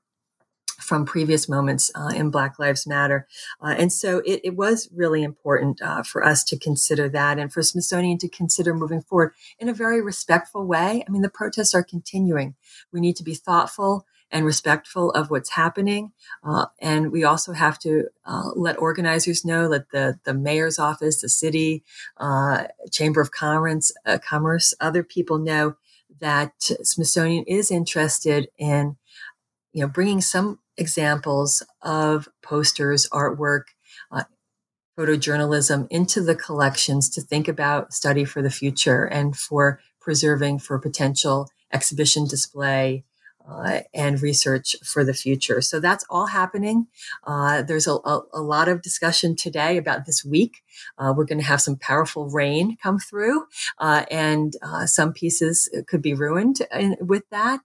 from 0.81 1.05
previous 1.05 1.47
moments 1.47 1.91
uh, 1.95 2.11
in 2.15 2.29
Black 2.29 2.59
Lives 2.59 2.87
Matter. 2.87 3.27
Uh, 3.61 3.75
and 3.77 3.93
so 3.93 4.19
it, 4.25 4.41
it, 4.43 4.55
was 4.55 4.89
really 4.93 5.23
important 5.23 5.81
uh, 5.81 6.03
for 6.03 6.25
us 6.25 6.43
to 6.45 6.57
consider 6.57 7.07
that 7.09 7.39
and 7.39 7.53
for 7.53 7.61
Smithsonian 7.61 8.17
to 8.19 8.27
consider 8.27 8.73
moving 8.73 9.01
forward 9.01 9.33
in 9.59 9.69
a 9.69 9.73
very 9.73 10.01
respectful 10.01 10.65
way. 10.65 11.03
I 11.07 11.11
mean, 11.11 11.21
the 11.21 11.29
protests 11.29 11.73
are 11.73 11.83
continuing. 11.83 12.55
We 12.91 12.99
need 12.99 13.15
to 13.17 13.23
be 13.23 13.35
thoughtful 13.35 14.05
and 14.31 14.45
respectful 14.45 15.11
of 15.11 15.29
what's 15.29 15.51
happening. 15.51 16.11
Uh, 16.43 16.65
and 16.81 17.11
we 17.11 17.23
also 17.23 17.53
have 17.53 17.77
to 17.79 18.05
uh, 18.25 18.49
let 18.55 18.77
organizers 18.79 19.43
know, 19.43 19.67
let 19.67 19.89
the, 19.91 20.19
the 20.23 20.33
mayor's 20.33 20.79
office, 20.79 21.21
the 21.21 21.29
city, 21.29 21.83
uh, 22.17 22.65
Chamber 22.91 23.21
of 23.21 23.31
Commerce, 23.31 23.91
Commerce, 24.23 24.73
other 24.79 25.03
people 25.03 25.37
know 25.37 25.75
that 26.19 26.53
Smithsonian 26.61 27.43
is 27.45 27.71
interested 27.71 28.49
in 28.57 28.95
you 29.73 29.81
know, 29.81 29.87
bringing 29.87 30.21
some 30.21 30.59
examples 30.77 31.63
of 31.81 32.27
posters, 32.41 33.07
artwork, 33.11 33.63
uh, 34.11 34.23
photojournalism 34.97 35.87
into 35.89 36.21
the 36.21 36.35
collections 36.35 37.09
to 37.09 37.21
think 37.21 37.47
about 37.47 37.93
study 37.93 38.25
for 38.25 38.41
the 38.41 38.49
future 38.49 39.05
and 39.05 39.37
for 39.37 39.79
preserving 39.99 40.59
for 40.59 40.77
potential 40.79 41.49
exhibition 41.71 42.25
display 42.27 43.03
uh, 43.47 43.79
and 43.93 44.21
research 44.21 44.75
for 44.83 45.03
the 45.03 45.13
future. 45.13 45.61
So 45.61 45.79
that's 45.79 46.05
all 46.09 46.27
happening. 46.27 46.87
Uh, 47.23 47.61
there's 47.61 47.87
a, 47.87 47.93
a, 47.93 48.21
a, 48.33 48.41
lot 48.41 48.67
of 48.67 48.81
discussion 48.81 49.35
today 49.35 49.77
about 49.77 50.05
this 50.05 50.23
week. 50.25 50.63
Uh, 50.97 51.13
we're 51.15 51.25
going 51.25 51.39
to 51.39 51.45
have 51.45 51.61
some 51.61 51.77
powerful 51.77 52.29
rain 52.29 52.77
come 52.81 52.99
through, 52.99 53.45
uh, 53.79 54.05
and 54.11 54.55
uh, 54.61 54.85
some 54.85 55.13
pieces 55.13 55.69
could 55.87 56.01
be 56.01 56.13
ruined 56.13 56.61
in, 56.73 56.97
with 56.99 57.23
that. 57.29 57.61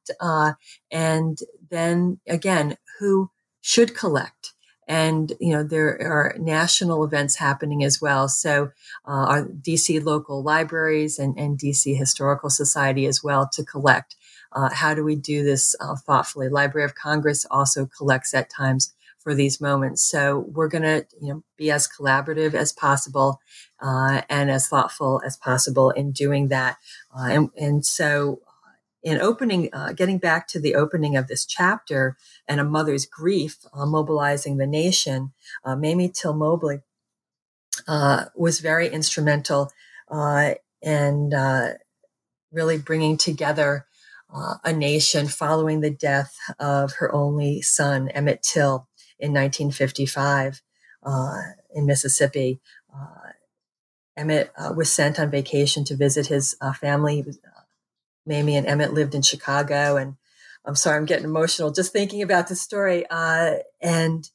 And 0.90 1.38
then 1.70 2.20
again, 2.26 2.76
who 2.98 3.30
should 3.60 3.94
collect? 3.94 4.54
and 4.86 5.32
you 5.40 5.52
know 5.52 5.62
there 5.62 6.00
are 6.00 6.34
national 6.38 7.04
events 7.04 7.36
happening 7.36 7.82
as 7.82 8.00
well 8.00 8.28
so 8.28 8.70
uh, 9.06 9.26
our 9.28 9.44
dc 9.46 10.04
local 10.04 10.42
libraries 10.42 11.18
and, 11.18 11.36
and 11.38 11.58
dc 11.58 11.96
historical 11.96 12.50
society 12.50 13.06
as 13.06 13.22
well 13.22 13.48
to 13.52 13.64
collect 13.64 14.16
uh, 14.52 14.70
how 14.72 14.94
do 14.94 15.04
we 15.04 15.16
do 15.16 15.44
this 15.44 15.74
uh, 15.80 15.96
thoughtfully? 15.96 16.48
Library 16.48 16.84
of 16.84 16.94
congress 16.94 17.46
also 17.50 17.86
collects 17.86 18.34
at 18.34 18.50
times 18.50 18.94
for 19.18 19.34
these 19.34 19.60
moments. 19.60 20.08
So 20.08 20.46
we're 20.48 20.68
going 20.68 20.82
to 20.84 21.06
you 21.20 21.34
know 21.34 21.42
be 21.56 21.70
as 21.70 21.88
collaborative 21.88 22.54
as 22.54 22.72
possible 22.72 23.40
uh, 23.80 24.22
and 24.30 24.50
as 24.50 24.68
thoughtful 24.68 25.20
as 25.24 25.36
possible 25.36 25.90
in 25.90 26.12
doing 26.12 26.48
that. 26.48 26.76
Uh, 27.16 27.28
and, 27.30 27.50
and 27.56 27.86
so 27.86 28.40
in 29.02 29.20
opening, 29.20 29.68
uh, 29.72 29.92
getting 29.92 30.18
back 30.18 30.48
to 30.48 30.60
the 30.60 30.74
opening 30.74 31.16
of 31.16 31.28
this 31.28 31.44
chapter 31.44 32.16
and 32.48 32.58
a 32.58 32.64
mother's 32.64 33.06
grief, 33.06 33.58
uh, 33.72 33.86
mobilizing 33.86 34.56
the 34.56 34.66
nation, 34.66 35.32
uh, 35.64 35.76
Mamie 35.76 36.08
Till 36.08 36.34
Mobley 36.34 36.80
uh, 37.86 38.24
was 38.34 38.60
very 38.60 38.88
instrumental 38.88 39.70
uh, 40.08 40.54
in 40.82 41.32
uh, 41.34 41.74
really 42.50 42.78
bringing 42.78 43.16
together 43.16 43.86
a 44.30 44.72
nation 44.72 45.28
following 45.28 45.80
the 45.80 45.90
death 45.90 46.36
of 46.58 46.94
her 46.94 47.14
only 47.14 47.62
son, 47.62 48.08
Emmett 48.10 48.42
Till, 48.42 48.88
in 49.18 49.32
1955 49.32 50.62
in 51.74 51.86
Mississippi. 51.86 52.60
Emmett 54.16 54.50
was 54.74 54.90
sent 54.92 55.20
on 55.20 55.30
vacation 55.30 55.84
to 55.84 55.96
visit 55.96 56.26
his 56.26 56.56
family. 56.80 57.22
Was 57.22 57.38
Mamie 58.26 58.56
and 58.56 58.66
Emmett 58.66 58.92
lived 58.92 59.14
in 59.14 59.22
Chicago. 59.22 59.96
And 59.96 60.16
I'm 60.64 60.74
sorry, 60.74 60.98
I'm 60.98 61.06
getting 61.06 61.24
emotional 61.24 61.70
just 61.70 61.92
thinking 61.92 62.22
about 62.22 62.48
the 62.48 62.56
story. 62.56 63.06
Uh, 63.08 63.56
and 63.80 64.28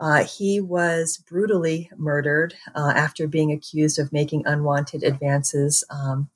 uh, 0.00 0.24
he 0.24 0.60
was 0.60 1.16
brutally 1.16 1.90
murdered 1.96 2.54
uh, 2.74 2.92
after 2.94 3.26
being 3.26 3.52
accused 3.52 3.98
of 3.98 4.12
making 4.12 4.44
unwanted 4.46 5.02
advances 5.02 5.84
um, 5.90 6.28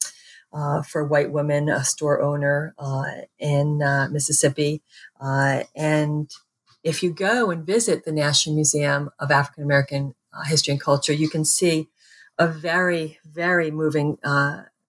uh, 0.53 0.83
for 0.83 1.05
white 1.05 1.33
women, 1.33 1.69
a 1.69 1.85
store 1.85 2.21
owner 2.21 2.75
uh, 2.79 3.05
in 3.39 3.83
uh, 3.83 4.09
Mississippi. 4.11 4.83
and 5.21 6.31
if 6.85 7.03
you 7.03 7.13
go 7.13 7.51
and 7.51 7.65
visit 7.65 8.05
the 8.05 8.11
National 8.11 8.57
Museum 8.57 9.11
of 9.21 9.31
African 9.31 9.63
American 9.63 10.15
History 10.47 10.73
and 10.73 10.81
Culture, 10.81 11.13
you 11.13 11.29
can 11.29 11.45
see 11.45 11.89
a 12.39 12.49
very, 12.49 13.19
very 13.25 13.71
moving 13.71 14.19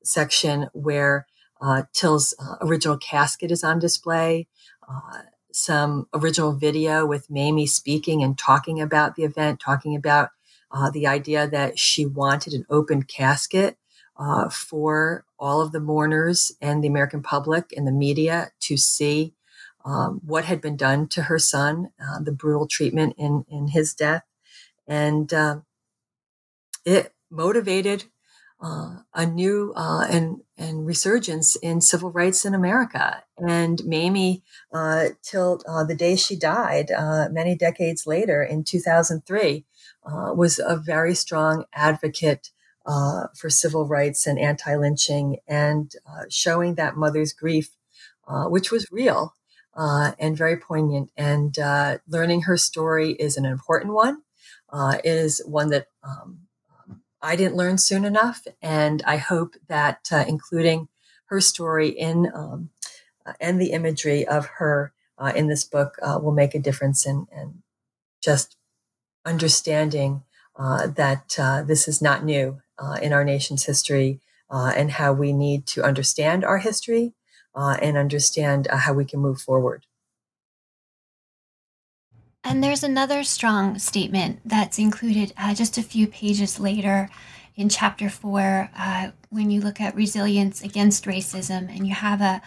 section 0.03 0.69
where 0.73 1.27
uh, 1.63 1.83
Till's 1.93 2.35
uh, 2.39 2.55
original 2.61 2.97
casket 2.97 3.49
is 3.49 3.63
on 3.63 3.79
display. 3.79 4.47
Uh, 4.87 5.21
some 5.53 6.07
original 6.13 6.53
video 6.53 7.05
with 7.05 7.29
Mamie 7.29 7.67
speaking 7.67 8.21
and 8.21 8.37
talking 8.37 8.81
about 8.81 9.15
the 9.15 9.23
event, 9.23 9.59
talking 9.59 9.95
about 9.95 10.29
uh, 10.71 10.89
the 10.89 11.07
idea 11.07 11.47
that 11.47 11.79
she 11.79 12.05
wanted 12.05 12.53
an 12.53 12.65
open 12.69 13.03
casket 13.03 13.77
uh, 14.17 14.49
for 14.49 15.25
all 15.39 15.61
of 15.61 15.71
the 15.71 15.79
mourners 15.79 16.51
and 16.61 16.83
the 16.83 16.87
American 16.87 17.21
public 17.21 17.73
and 17.75 17.87
the 17.87 17.91
media 17.91 18.51
to 18.61 18.77
see 18.77 19.33
um, 19.85 20.21
what 20.25 20.45
had 20.45 20.61
been 20.61 20.77
done 20.77 21.07
to 21.09 21.23
her 21.23 21.39
son, 21.39 21.89
uh, 21.99 22.19
the 22.19 22.31
brutal 22.31 22.67
treatment 22.67 23.15
in, 23.17 23.45
in 23.49 23.69
his 23.69 23.93
death. 23.93 24.23
And 24.87 25.33
um, 25.33 25.65
it 26.85 27.13
motivated 27.29 28.05
uh, 28.61 28.97
a 29.13 29.25
new 29.25 29.73
uh, 29.75 30.07
and 30.09 30.41
and 30.57 30.85
resurgence 30.85 31.57
in 31.57 31.81
civil 31.81 32.11
rights 32.11 32.45
in 32.45 32.53
America. 32.53 33.23
And 33.37 33.81
Mamie, 33.85 34.43
uh, 34.73 35.09
till 35.21 35.61
uh, 35.67 35.83
the 35.83 35.95
day 35.95 36.15
she 36.15 36.37
died, 36.37 36.89
uh, 36.91 37.27
many 37.29 37.55
decades 37.55 38.07
later 38.07 38.41
in 38.41 38.63
2003, 38.63 39.65
uh, 40.05 40.33
was 40.33 40.59
a 40.59 40.77
very 40.77 41.13
strong 41.13 41.65
advocate 41.73 42.51
for 42.85 43.49
civil 43.49 43.87
rights 43.87 44.27
and 44.27 44.39
anti-lynching, 44.39 45.37
and 45.47 45.95
showing 46.29 46.75
that 46.75 46.97
mother's 46.97 47.33
grief, 47.33 47.69
which 48.27 48.71
was 48.71 48.91
real 48.91 49.33
and 49.75 50.37
very 50.37 50.57
poignant. 50.57 51.11
And 51.17 51.55
learning 52.07 52.43
her 52.43 52.57
story 52.57 53.11
is 53.13 53.37
an 53.37 53.45
important 53.45 53.93
one. 53.93 54.21
it 54.73 55.05
is 55.05 55.41
one 55.45 55.69
that 55.69 55.87
um, 56.03 56.39
I 57.21 57.37
didn't 57.37 57.55
learn 57.55 57.77
soon 57.77 58.03
enough. 58.03 58.45
And 58.61 59.01
I 59.07 59.17
hope 59.17 59.55
that 59.67 60.09
uh, 60.11 60.25
including 60.27 60.89
her 61.25 61.39
story 61.39 61.89
in 61.89 62.29
um, 62.33 62.69
uh, 63.25 63.33
and 63.39 63.59
the 63.59 63.71
imagery 63.71 64.27
of 64.27 64.45
her 64.57 64.93
uh, 65.17 65.31
in 65.35 65.47
this 65.47 65.63
book 65.63 65.95
uh, 66.01 66.19
will 66.21 66.33
make 66.33 66.53
a 66.53 66.59
difference 66.59 67.05
in, 67.05 67.27
in 67.35 67.63
just 68.21 68.57
understanding 69.25 70.23
uh, 70.55 70.87
that 70.87 71.37
uh, 71.39 71.63
this 71.63 71.87
is 71.87 72.01
not 72.01 72.25
new 72.25 72.61
in 73.01 73.13
our 73.13 73.23
nation's 73.23 73.65
history 73.65 74.19
and 74.49 74.91
how 74.91 75.13
we 75.13 75.33
need 75.33 75.65
to 75.67 75.83
understand 75.83 76.43
our 76.43 76.59
history 76.59 77.13
and 77.55 77.97
understand 77.97 78.67
how 78.71 78.93
we 78.93 79.05
can 79.05 79.19
move 79.19 79.41
forward. 79.41 79.85
And 82.43 82.61
there's 82.61 82.83
another 82.83 83.23
strong 83.23 83.79
statement 83.79 84.41
that's 84.43 84.77
included 84.77 85.33
uh, 85.37 85.53
just 85.53 85.77
a 85.77 85.83
few 85.83 86.07
pages 86.07 86.59
later 86.59 87.09
in 87.55 87.69
chapter 87.69 88.09
four 88.09 88.69
uh, 88.77 89.11
when 89.29 89.49
you 89.49 89.61
look 89.61 89.79
at 89.79 89.95
resilience 89.95 90.61
against 90.61 91.05
racism 91.05 91.69
and 91.69 91.87
you 91.87 91.93
have 91.93 92.19
a 92.19 92.41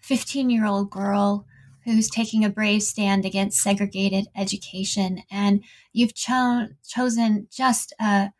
15 0.00 0.50
year 0.50 0.66
old 0.66 0.90
girl 0.90 1.46
who's 1.84 2.10
taking 2.10 2.44
a 2.44 2.50
brave 2.50 2.82
stand 2.82 3.24
against 3.24 3.62
segregated 3.62 4.26
education. 4.36 5.22
And 5.30 5.64
you've 5.92 6.14
cho- 6.14 6.68
chosen 6.86 7.48
just 7.50 7.92
a 7.98 8.32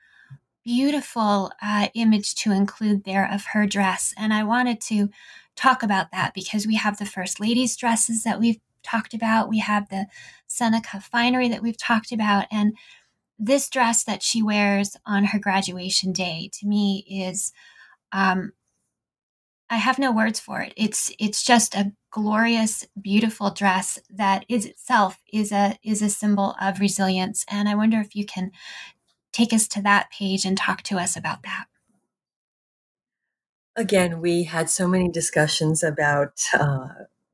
beautiful 0.64 1.50
uh, 1.62 1.88
image 1.94 2.34
to 2.36 2.52
include 2.52 3.04
there 3.04 3.30
of 3.30 3.46
her 3.52 3.66
dress. 3.66 4.14
And 4.16 4.32
I 4.32 4.44
wanted 4.44 4.80
to 4.82 5.10
talk 5.56 5.82
about 5.82 6.10
that 6.12 6.34
because 6.34 6.66
we 6.66 6.76
have 6.76 6.98
the 6.98 7.06
First 7.06 7.40
Lady's 7.40 7.76
dresses 7.76 8.22
that 8.24 8.40
we've 8.40 8.60
talked 8.82 9.14
about. 9.14 9.48
We 9.48 9.58
have 9.60 9.88
the 9.88 10.06
Seneca 10.46 11.00
finery 11.00 11.48
that 11.48 11.62
we've 11.62 11.78
talked 11.78 12.12
about. 12.12 12.46
And 12.50 12.76
this 13.38 13.68
dress 13.68 14.04
that 14.04 14.22
she 14.22 14.42
wears 14.42 14.96
on 15.04 15.24
her 15.26 15.38
graduation 15.38 16.12
day 16.12 16.50
to 16.54 16.66
me 16.66 17.04
is 17.08 17.52
um, 18.12 18.52
I 19.72 19.76
have 19.76 19.98
no 19.98 20.12
words 20.12 20.38
for 20.38 20.60
it. 20.60 20.74
It's 20.76 21.10
it's 21.18 21.42
just 21.42 21.74
a 21.74 21.92
glorious, 22.10 22.86
beautiful 23.00 23.50
dress 23.50 23.98
that 24.10 24.44
is 24.46 24.66
itself 24.66 25.18
is 25.32 25.50
a 25.50 25.78
is 25.82 26.02
a 26.02 26.10
symbol 26.10 26.54
of 26.60 26.78
resilience. 26.78 27.46
And 27.48 27.68
I 27.68 27.74
wonder 27.74 27.98
if 27.98 28.14
you 28.14 28.26
can 28.26 28.52
take 29.32 29.52
us 29.52 29.66
to 29.68 29.82
that 29.82 30.10
page 30.10 30.44
and 30.44 30.56
talk 30.56 30.82
to 30.82 30.96
us 30.98 31.16
about 31.16 31.42
that. 31.42 31.66
Again, 33.74 34.20
we 34.20 34.44
had 34.44 34.68
so 34.68 34.86
many 34.86 35.08
discussions 35.08 35.82
about 35.82 36.42
uh, 36.52 36.88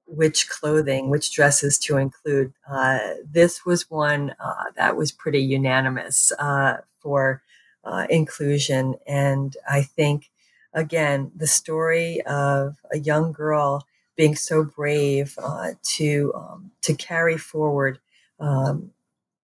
which 0.07 0.49
clothing, 0.49 1.11
which 1.11 1.33
dresses 1.33 1.79
to 1.79 1.97
include. 1.97 2.53
Uh, 2.71 2.99
this 3.29 3.67
was 3.67 3.91
one 3.91 4.35
uh, 4.39 4.65
that 4.77 4.97
was 4.97 5.11
pretty 5.11 5.41
unanimous 5.41 6.33
uh, 6.39 6.79
for 7.01 7.43
uh, 7.85 8.07
inclusion. 8.09 8.95
And 9.07 9.57
I 9.69 9.83
think, 9.83 10.31
again, 10.73 11.33
the 11.35 11.49
story 11.49 12.21
of 12.23 12.77
a 12.93 12.99
young 12.99 13.33
girl 13.33 13.85
being 14.17 14.37
so 14.37 14.65
brave 14.65 15.39
uh, 15.43 15.71
to 15.97 16.33
um, 16.35 16.71
to 16.83 16.95
carry 16.95 17.37
forward 17.37 17.99
um, 18.41 18.91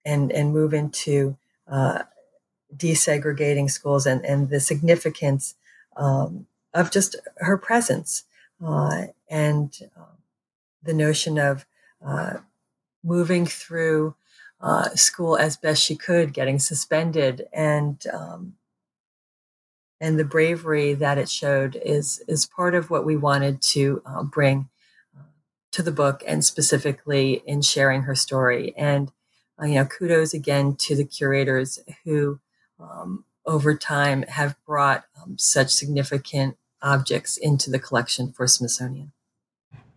and 0.04 0.30
and 0.32 0.52
move 0.52 0.74
into 0.74 1.36
uh, 1.68 2.02
desegregating 2.76 3.70
schools 3.70 4.06
and 4.06 4.24
and 4.24 4.50
the 4.50 4.60
significance 4.60 5.54
um, 5.96 6.46
of 6.74 6.90
just 6.90 7.16
her 7.38 7.58
presence 7.58 8.24
and 9.30 9.80
the 10.82 10.94
notion 10.94 11.38
of 11.38 11.66
uh, 12.04 12.34
moving 13.02 13.46
through 13.46 14.14
uh, 14.60 14.90
school 14.90 15.36
as 15.36 15.56
best 15.56 15.82
she 15.82 15.96
could, 15.96 16.32
getting 16.32 16.58
suspended, 16.58 17.48
and 17.52 18.06
um, 18.12 18.54
and 20.00 20.18
the 20.18 20.24
bravery 20.24 20.94
that 20.94 21.18
it 21.18 21.28
showed 21.28 21.76
is 21.84 22.22
is 22.28 22.46
part 22.46 22.74
of 22.74 22.90
what 22.90 23.04
we 23.04 23.16
wanted 23.16 23.60
to 23.62 24.02
uh, 24.06 24.22
bring 24.22 24.68
uh, 25.16 25.24
to 25.72 25.82
the 25.82 25.92
book, 25.92 26.22
and 26.26 26.44
specifically 26.44 27.42
in 27.46 27.62
sharing 27.62 28.02
her 28.02 28.14
story. 28.14 28.74
And 28.76 29.12
uh, 29.60 29.66
you 29.66 29.74
know, 29.76 29.86
kudos 29.86 30.34
again 30.34 30.76
to 30.76 30.96
the 30.96 31.04
curators 31.04 31.78
who. 32.04 32.40
Um, 32.78 33.24
over 33.46 33.76
time, 33.76 34.22
have 34.22 34.56
brought 34.66 35.04
um, 35.22 35.36
such 35.38 35.70
significant 35.70 36.56
objects 36.82 37.36
into 37.36 37.70
the 37.70 37.78
collection 37.78 38.32
for 38.32 38.46
Smithsonian. 38.46 39.12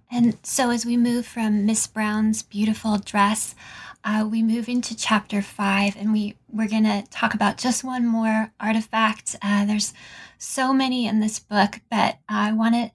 And 0.10 0.38
so, 0.44 0.70
as 0.70 0.86
we 0.86 0.96
move 0.96 1.26
from 1.26 1.66
Miss 1.66 1.86
Brown's 1.86 2.42
beautiful 2.42 2.98
dress, 2.98 3.56
uh, 4.04 4.26
we 4.30 4.42
move 4.42 4.70
into 4.70 4.96
chapter 4.96 5.42
five, 5.42 5.98
and 5.98 6.14
we 6.14 6.38
we're 6.50 6.70
gonna 6.70 7.04
talk 7.12 7.34
about 7.34 7.58
just 7.58 7.84
one 7.84 8.06
more 8.06 8.54
artifact. 8.60 9.36
Uh, 9.42 9.66
there's 9.66 9.94
so 10.38 10.74
many 10.74 11.08
in 11.08 11.20
this 11.20 11.40
book, 11.40 11.82
but 11.92 12.20
I 12.30 12.54
want 12.54 12.76
to 12.76 12.92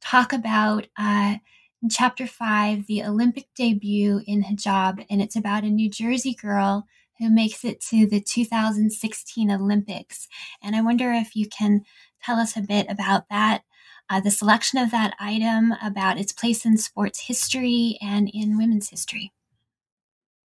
talk 0.00 0.32
about 0.32 0.88
uh, 0.98 1.36
in 1.80 1.88
chapter 1.88 2.26
five 2.26 2.86
the 2.86 3.04
Olympic 3.04 3.46
debut 3.54 4.22
in 4.26 4.42
hijab, 4.42 5.06
and 5.08 5.22
it's 5.22 5.36
about 5.36 5.62
a 5.62 5.70
New 5.70 5.88
Jersey 5.88 6.34
girl 6.34 6.86
who 7.18 7.30
makes 7.30 7.64
it 7.64 7.80
to 7.82 8.06
the 8.06 8.20
2016 8.20 9.50
Olympics. 9.50 10.28
And 10.62 10.76
I 10.76 10.82
wonder 10.82 11.12
if 11.12 11.34
you 11.34 11.48
can 11.48 11.84
tell 12.22 12.36
us 12.36 12.56
a 12.56 12.62
bit 12.62 12.86
about 12.88 13.28
that 13.30 13.62
uh, 14.10 14.20
the 14.20 14.30
selection 14.30 14.78
of 14.78 14.90
that 14.90 15.14
item, 15.20 15.74
about 15.82 16.18
its 16.18 16.32
place 16.32 16.64
in 16.64 16.78
sports 16.78 17.26
history 17.26 17.98
and 18.00 18.30
in 18.32 18.56
women's 18.56 18.90
history. 18.90 19.32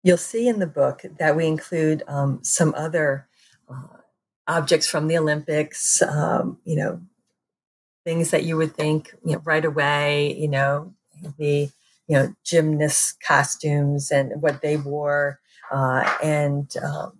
You'll 0.03 0.17
see 0.17 0.49
in 0.49 0.61
the 0.61 0.67
book 0.67 1.03
that 1.19 1.37
we 1.37 1.47
include 1.47 2.03
um, 2.09 2.39
some 2.43 2.75
other 2.77 3.29
uh, 3.69 3.99
objects 4.47 4.87
from 4.87 5.09
the 5.09 5.19
Olympics, 5.19 6.01
um, 6.03 6.59
you 6.65 6.77
know, 6.77 7.01
things 8.05 8.31
that 8.31 8.45
you 8.45 8.57
would 8.57 8.75
think 8.75 9.15
you 9.25 9.33
know, 9.33 9.43
right 9.45 9.65
away, 9.65 10.35
you 10.39 10.49
know, 10.49 10.95
the 11.39 11.71
you 12.07 12.17
know 12.17 12.35
gymnast 12.45 13.21
costumes 13.21 14.11
and 14.11 14.41
what 14.41 14.63
they 14.63 14.77
wore, 14.77 15.41
uh, 15.71 16.17
and 16.23 16.75
um, 16.79 17.19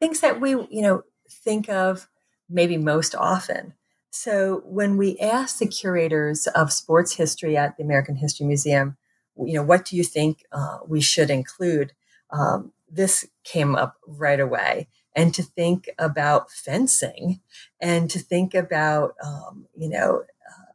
things 0.00 0.20
that 0.20 0.40
we 0.40 0.50
you 0.50 0.82
know 0.82 1.02
think 1.28 1.68
of 1.68 2.08
maybe 2.48 2.76
most 2.76 3.14
often. 3.14 3.74
So 4.10 4.62
when 4.64 4.96
we 4.96 5.18
asked 5.18 5.58
the 5.58 5.66
curators 5.66 6.46
of 6.48 6.72
sports 6.72 7.14
history 7.16 7.56
at 7.56 7.76
the 7.76 7.82
American 7.82 8.16
History 8.16 8.46
Museum, 8.46 8.96
you 9.36 9.54
know, 9.54 9.62
what 9.62 9.84
do 9.84 9.96
you 9.96 10.04
think 10.04 10.44
uh, 10.52 10.78
we 10.86 11.00
should 11.00 11.28
include? 11.28 11.92
Um, 12.30 12.72
this 12.88 13.26
came 13.44 13.74
up 13.74 13.96
right 14.06 14.40
away. 14.40 14.88
And 15.14 15.34
to 15.34 15.42
think 15.42 15.88
about 15.98 16.50
fencing 16.50 17.40
and 17.80 18.10
to 18.10 18.18
think 18.18 18.54
about, 18.54 19.14
um, 19.24 19.66
you 19.74 19.88
know, 19.88 20.24
uh, 20.46 20.72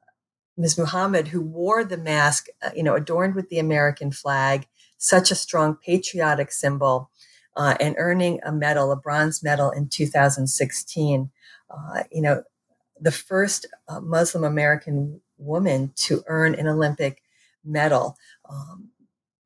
Ms. 0.58 0.78
Muhammad, 0.78 1.30
who 1.30 1.42
wore 1.42 1.84
the 1.84 1.98
mask, 1.98 2.48
uh, 2.62 2.72
you 2.76 2.84
know, 2.84 2.96
adorned 2.96 3.36
with 3.36 3.50
the 3.50 3.60
American 3.60 4.12
flag, 4.12 4.68
such 5.02 5.32
a 5.32 5.36
strong 5.36 5.76
patriotic 5.84 6.52
symbol, 6.52 7.10
uh, 7.58 7.76
and 7.80 7.96
earning 7.98 8.40
a 8.46 8.52
medal, 8.52 8.92
a 8.92 8.96
bronze 8.96 9.44
medal 9.44 9.72
in 9.72 9.90
2016. 9.90 11.32
Uh, 11.70 12.04
you 12.12 12.22
know, 12.22 12.44
the 13.00 13.12
first 13.12 13.66
uh, 13.90 14.00
Muslim 14.00 14.44
American 14.44 15.22
woman 15.38 15.92
to 15.96 16.24
earn 16.28 16.56
an 16.56 16.68
Olympic 16.68 17.24
medal. 17.66 18.16
Um, 18.50 18.90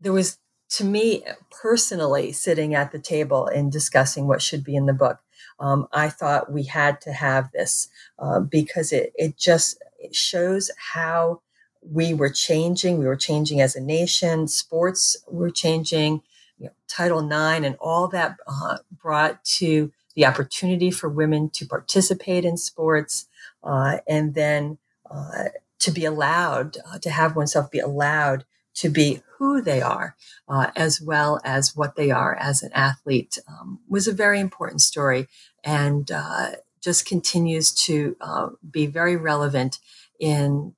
there 0.02 0.14
was, 0.14 0.38
to 0.72 0.84
me 0.84 1.24
personally, 1.52 2.34
sitting 2.34 2.76
at 2.76 2.92
the 2.92 3.00
table 3.00 3.48
and 3.48 3.72
discussing 3.72 4.28
what 4.28 4.42
should 4.42 4.64
be 4.64 4.76
in 4.76 4.88
the 4.88 4.94
book. 4.94 5.20
Um, 5.60 5.88
I 5.94 6.10
thought 6.10 6.52
we 6.52 6.64
had 6.64 7.00
to 7.02 7.14
have 7.14 7.52
this 7.54 7.88
uh, 8.20 8.42
because 8.42 8.92
it 8.92 9.14
it 9.16 9.38
just 9.38 9.82
it 10.00 10.14
shows 10.14 10.70
how 10.94 11.42
we 11.92 12.14
were 12.14 12.30
changing. 12.30 12.98
We 12.98 13.06
were 13.06 13.16
changing 13.16 13.62
as 13.62 13.76
a 13.76 13.82
nation. 13.82 14.48
Sports 14.48 15.18
were 15.28 15.50
changing. 15.50 16.22
You 16.58 16.68
know, 16.68 16.72
Title 16.88 17.20
IX 17.26 17.66
and 17.66 17.76
all 17.80 18.08
that 18.10 18.38
uh, 18.48 18.78
brought 18.92 19.44
to 19.60 19.92
the 20.16 20.26
opportunity 20.26 20.92
for 20.92 21.10
women 21.10 21.50
to 21.52 21.66
participate 21.66 22.46
in 22.46 22.58
sports 22.58 23.28
uh, 23.64 23.98
and 24.08 24.34
then 24.34 24.78
uh, 25.12 25.46
to 25.80 25.92
be 25.92 26.06
allowed 26.06 26.78
uh, 26.88 26.98
to 27.00 27.10
have 27.10 27.36
oneself 27.36 27.70
be 27.70 27.80
allowed 27.80 28.46
to 28.74 28.90
be 28.90 29.22
who 29.38 29.62
they 29.62 29.82
are 29.82 30.16
uh, 30.48 30.72
as 30.76 31.02
well 31.02 31.42
as 31.44 31.76
what 31.76 31.96
they 31.96 32.12
are 32.12 32.36
as 32.36 32.64
an 32.64 32.72
athlete 32.74 33.38
um, 33.48 33.80
was 33.90 34.08
a 34.08 34.14
very 34.14 34.40
important 34.40 34.82
story 34.82 35.28
and 35.64 36.12
uh, 36.12 36.52
just 36.82 37.06
continues 37.06 37.72
to 37.72 38.16
be 38.72 38.86
very 38.86 39.18
relevant 39.18 39.80
in 40.20 40.74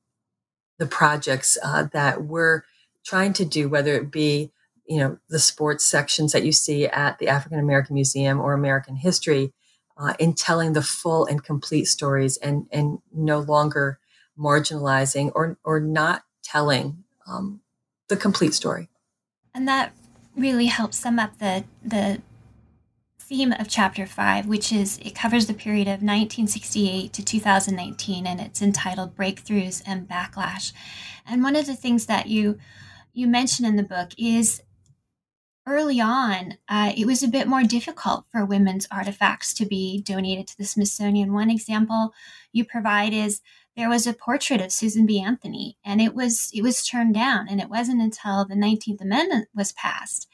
the 0.77 0.85
projects 0.85 1.57
that 1.93 2.23
we're 2.23 2.63
trying 3.05 3.33
to 3.33 3.45
do 3.45 3.69
whether 3.69 3.95
it 3.95 4.11
be 4.11 4.51
you 4.85 4.97
know 4.97 5.17
the 5.29 5.39
sports 5.39 5.83
sections 5.83 6.31
that 6.31 6.43
you 6.43 6.51
see 6.51 6.85
at 6.87 7.19
the 7.19 7.27
african 7.27 7.59
american 7.59 7.93
museum 7.93 8.39
or 8.39 8.53
american 8.53 8.95
history 8.95 9.53
uh, 9.97 10.13
in 10.19 10.33
telling 10.33 10.73
the 10.73 10.81
full 10.81 11.25
and 11.25 11.43
complete 11.43 11.85
stories 11.85 12.37
and, 12.37 12.67
and 12.71 12.99
no 13.13 13.39
longer 13.39 13.99
marginalizing 14.37 15.31
or, 15.33 15.57
or 15.63 15.79
not 15.79 16.23
telling 16.43 17.03
um, 17.27 17.61
the 18.07 18.15
complete 18.15 18.53
story. 18.53 18.89
And 19.53 19.67
that 19.67 19.93
really 20.35 20.67
helps 20.67 20.99
sum 20.99 21.17
up 21.17 21.39
the, 21.39 21.63
the 21.83 22.21
theme 23.27 23.51
of 23.51 23.67
chapter 23.67 24.05
five, 24.05 24.45
which 24.45 24.71
is 24.71 24.99
it 24.99 25.13
covers 25.13 25.47
the 25.47 25.53
period 25.53 25.87
of 25.87 26.01
1968 26.01 27.11
to 27.11 27.23
2019, 27.23 28.25
and 28.25 28.39
it's 28.39 28.61
entitled 28.61 29.17
Breakthroughs 29.17 29.83
and 29.85 30.07
Backlash. 30.07 30.71
And 31.25 31.43
one 31.43 31.57
of 31.57 31.65
the 31.65 31.75
things 31.75 32.05
that 32.05 32.27
you 32.27 32.57
you 33.13 33.27
mention 33.27 33.65
in 33.65 33.75
the 33.75 33.83
book 33.83 34.11
is 34.17 34.61
early 35.67 35.99
on, 35.99 36.57
uh, 36.69 36.93
it 36.95 37.05
was 37.05 37.21
a 37.21 37.27
bit 37.27 37.47
more 37.47 37.63
difficult 37.63 38.23
for 38.31 38.45
women's 38.45 38.87
artifacts 38.89 39.53
to 39.55 39.65
be 39.65 40.01
donated 40.01 40.47
to 40.47 40.57
the 40.57 40.63
Smithsonian. 40.63 41.33
One 41.33 41.49
example 41.49 42.13
you 42.53 42.63
provide 42.63 43.11
is 43.11 43.41
there 43.75 43.89
was 43.89 44.07
a 44.07 44.13
portrait 44.13 44.61
of 44.61 44.71
Susan 44.71 45.05
B. 45.05 45.19
Anthony, 45.19 45.77
and 45.83 45.99
it 45.99 46.15
was 46.15 46.49
it 46.53 46.61
was 46.61 46.85
turned 46.85 47.13
down. 47.13 47.47
And 47.49 47.59
it 47.59 47.69
wasn't 47.69 48.01
until 48.01 48.45
the 48.45 48.55
19th 48.55 49.01
Amendment 49.01 49.49
was 49.53 49.73
passed, 49.73 50.29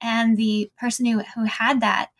and 0.00 0.36
the 0.36 0.70
person 0.78 1.06
who 1.06 1.24
who 1.34 1.46
had 1.46 1.80
that 1.80 2.10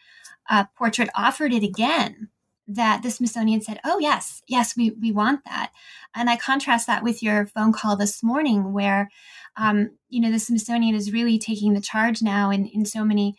uh, 0.48 0.64
portrait 0.76 1.08
offered 1.14 1.52
it 1.52 1.62
again 1.62 2.28
that 2.68 3.02
the 3.02 3.10
Smithsonian 3.10 3.62
said, 3.62 3.80
"Oh 3.84 3.98
yes, 3.98 4.42
yes, 4.48 4.76
we 4.76 4.90
we 4.90 5.12
want 5.12 5.44
that." 5.44 5.70
And 6.14 6.28
I 6.28 6.36
contrast 6.36 6.86
that 6.86 7.02
with 7.02 7.22
your 7.22 7.46
phone 7.46 7.72
call 7.72 7.96
this 7.96 8.22
morning, 8.22 8.72
where 8.72 9.10
um, 9.56 9.90
you 10.08 10.20
know 10.20 10.30
the 10.30 10.38
Smithsonian 10.38 10.94
is 10.94 11.12
really 11.12 11.38
taking 11.38 11.74
the 11.74 11.80
charge 11.80 12.22
now 12.22 12.50
in 12.50 12.66
in 12.66 12.84
so 12.84 13.04
many 13.04 13.36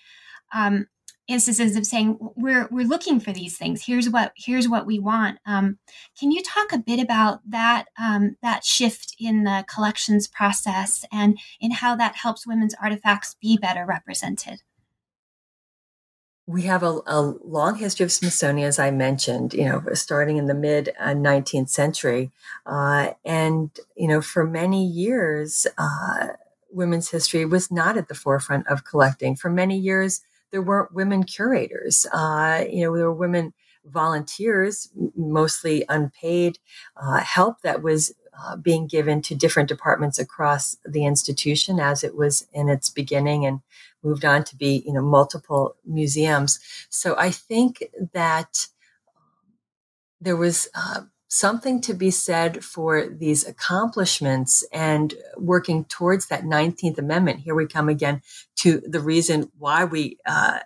um, 0.53 0.88
instances 1.27 1.75
of 1.75 1.85
saying 1.85 2.17
we're 2.35 2.67
we're 2.71 2.88
looking 2.88 3.19
for 3.19 3.34
these 3.34 3.57
things. 3.57 3.85
Here's 3.85 4.09
what 4.09 4.31
here's 4.35 4.69
what 4.69 4.85
we 4.85 4.99
want. 4.99 5.39
Um, 5.45 5.77
can 6.19 6.31
you 6.31 6.41
talk 6.41 6.71
a 6.71 6.77
bit 6.77 6.99
about 6.99 7.41
that 7.49 7.88
um, 7.99 8.38
that 8.41 8.63
shift 8.63 9.15
in 9.19 9.43
the 9.43 9.65
collections 9.67 10.27
process 10.27 11.05
and 11.11 11.38
in 11.59 11.71
how 11.71 11.95
that 11.95 12.15
helps 12.15 12.47
women's 12.47 12.75
artifacts 12.81 13.35
be 13.41 13.57
better 13.57 13.85
represented? 13.85 14.61
We 16.48 16.61
have 16.61 16.82
a, 16.82 17.02
a, 17.06 17.22
long 17.44 17.76
history 17.76 18.06
of 18.06 18.11
Smithsonian, 18.11 18.69
as 18.69 18.80
I 18.80 18.90
mentioned, 18.90 19.53
you 19.53 19.65
know, 19.65 19.84
starting 19.94 20.38
in 20.38 20.45
the 20.45 20.53
mid 20.53 20.94
19th 20.99 21.64
uh, 21.64 21.65
century. 21.65 22.32
Uh, 22.65 23.11
and, 23.26 23.69
you 23.98 24.07
know, 24.07 24.22
for 24.22 24.45
many 24.45 24.86
years, 24.86 25.68
uh, 25.78 26.28
women's 26.72 27.11
history 27.11 27.44
was 27.44 27.69
not 27.69 27.98
at 27.98 28.07
the 28.07 28.15
forefront 28.15 28.65
of 28.68 28.86
collecting. 28.86 29.36
For 29.36 29.49
many 29.49 29.78
years, 29.78 30.22
there 30.52 30.61
weren't 30.61 30.94
women 30.94 31.26
curators. 31.26 32.07
Uh, 32.14 32.64
you 32.69 32.86
know, 32.86 32.95
there 32.95 33.07
were 33.07 33.14
women 33.14 33.53
volunteers, 33.86 34.90
mostly 35.18 35.84
unpaid 35.90 36.60
uh, 36.95 37.19
help 37.19 37.61
that 37.61 37.84
was 37.84 38.14
uh, 38.40 38.56
being 38.56 38.88
given 38.88 39.22
to 39.22 39.36
different 39.36 39.68
departments 39.68 40.19
across 40.19 40.78
the 40.86 41.06
institution 41.06 41.80
as 41.80 42.03
it 42.03 42.15
was 42.15 42.48
in 42.53 42.69
its 42.69 42.90
beginning 42.90 43.45
and 43.45 43.61
moved 44.03 44.26
on 44.26 44.44
to 44.45 44.56
be, 44.56 44.84
you 44.86 44.94
know, 44.94 45.02
multiple 45.02 45.76
museums. 45.86 46.60
So 46.90 47.15
I 47.18 47.32
think 47.32 47.84
that 48.14 48.68
um, 49.15 49.53
there 50.22 50.36
was 50.36 50.68
uh, 50.76 51.02
something 51.28 51.82
to 51.82 51.94
be 51.94 52.11
said 52.11 52.64
for 52.64 53.07
these 53.07 53.45
accomplishments 53.48 54.64
and 54.72 55.14
working 55.38 55.86
towards 55.86 56.28
that 56.28 56.44
19th 56.44 56.98
Amendment. 56.98 57.41
Here 57.41 57.56
we 57.56 57.68
come 57.68 57.90
again 57.90 58.22
to 58.57 58.82
the 58.88 59.02
reason 59.02 59.52
why 59.57 59.84
we 59.84 60.18
uh, 60.26 60.60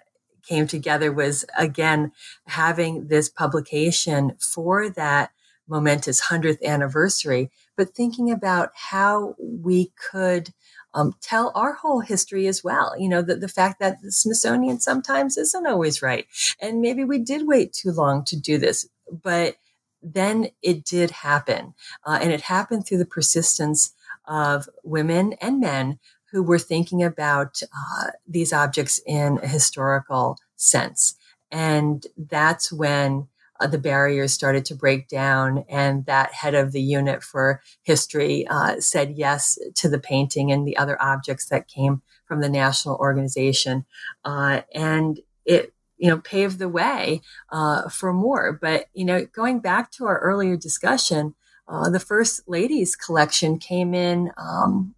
came 0.48 0.68
together 0.68 1.12
was 1.12 1.45
again 1.58 2.12
having 2.48 3.08
this 3.08 3.30
publication 3.30 4.36
for 4.40 4.90
that 4.90 5.32
momentous 5.68 6.26
100th 6.26 6.62
anniversary, 6.64 7.49
but 7.78 7.95
thinking 7.95 8.32
about 8.32 8.72
how 8.76 9.36
we 9.40 9.91
could 10.12 10.53
um, 10.93 11.15
tell 11.22 11.51
our 11.55 11.73
whole 11.73 12.01
history 12.01 12.47
as 12.47 12.63
well. 12.63 12.95
You 12.97 13.09
know, 13.09 13.22
the, 13.22 13.35
the 13.35 13.47
fact 13.47 13.80
that 13.80 14.01
the 14.01 14.11
Smithsonian 14.11 14.80
sometimes 14.80 15.38
isn't 15.38 15.68
always 15.68 16.01
right. 16.01 16.27
And 16.61 16.81
maybe 16.81 17.03
we 17.03 17.19
did 17.19 17.47
wait 17.47 17.73
too 17.73 17.91
long 17.91 18.23
to 18.26 18.39
do 18.39 18.57
this, 18.57 18.88
but 19.11 19.55
then 20.01 20.49
it 20.61 20.84
did 20.84 21.11
happen. 21.11 21.73
Uh, 22.05 22.19
and 22.22 22.31
it 22.31 22.41
happened 22.41 22.85
through 22.85 22.97
the 22.97 23.05
persistence 23.05 23.93
of 24.26 24.68
women 24.84 25.34
and 25.41 25.59
men 25.59 25.99
who 26.31 26.41
were 26.41 26.59
thinking 26.59 27.03
about 27.03 27.61
uh, 27.63 28.11
these 28.27 28.53
objects 28.53 29.01
in 29.05 29.39
a 29.43 29.47
historical 29.47 30.38
sense. 30.55 31.15
And 31.51 32.07
that's 32.18 32.72
when 32.72 33.27
uh, 33.61 33.67
the 33.67 33.77
barriers 33.77 34.33
started 34.33 34.65
to 34.65 34.75
break 34.75 35.07
down. 35.07 35.65
And 35.69 36.05
that 36.05 36.33
head 36.33 36.55
of 36.55 36.71
the 36.71 36.81
unit 36.81 37.23
for 37.23 37.61
history 37.83 38.47
uh, 38.47 38.79
said 38.79 39.13
yes 39.17 39.57
to 39.75 39.89
the 39.89 39.99
painting 39.99 40.51
and 40.51 40.67
the 40.67 40.77
other 40.77 41.01
objects 41.01 41.47
that 41.47 41.67
came 41.67 42.01
from 42.25 42.41
the 42.41 42.49
national 42.49 42.95
organization. 42.95 43.85
Uh, 44.25 44.61
and 44.73 45.19
it 45.45 45.73
you 45.97 46.09
know, 46.09 46.17
paved 46.17 46.57
the 46.57 46.67
way 46.67 47.21
uh, 47.51 47.88
for 47.88 48.11
more. 48.11 48.57
But, 48.59 48.88
you 48.91 49.05
know, 49.05 49.25
going 49.25 49.59
back 49.59 49.91
to 49.91 50.07
our 50.07 50.17
earlier 50.17 50.57
discussion, 50.57 51.35
uh, 51.67 51.91
the 51.91 51.99
First 51.99 52.49
Ladies 52.49 52.95
collection 52.95 53.59
came 53.59 53.93
in 53.93 54.31
um, 54.35 54.95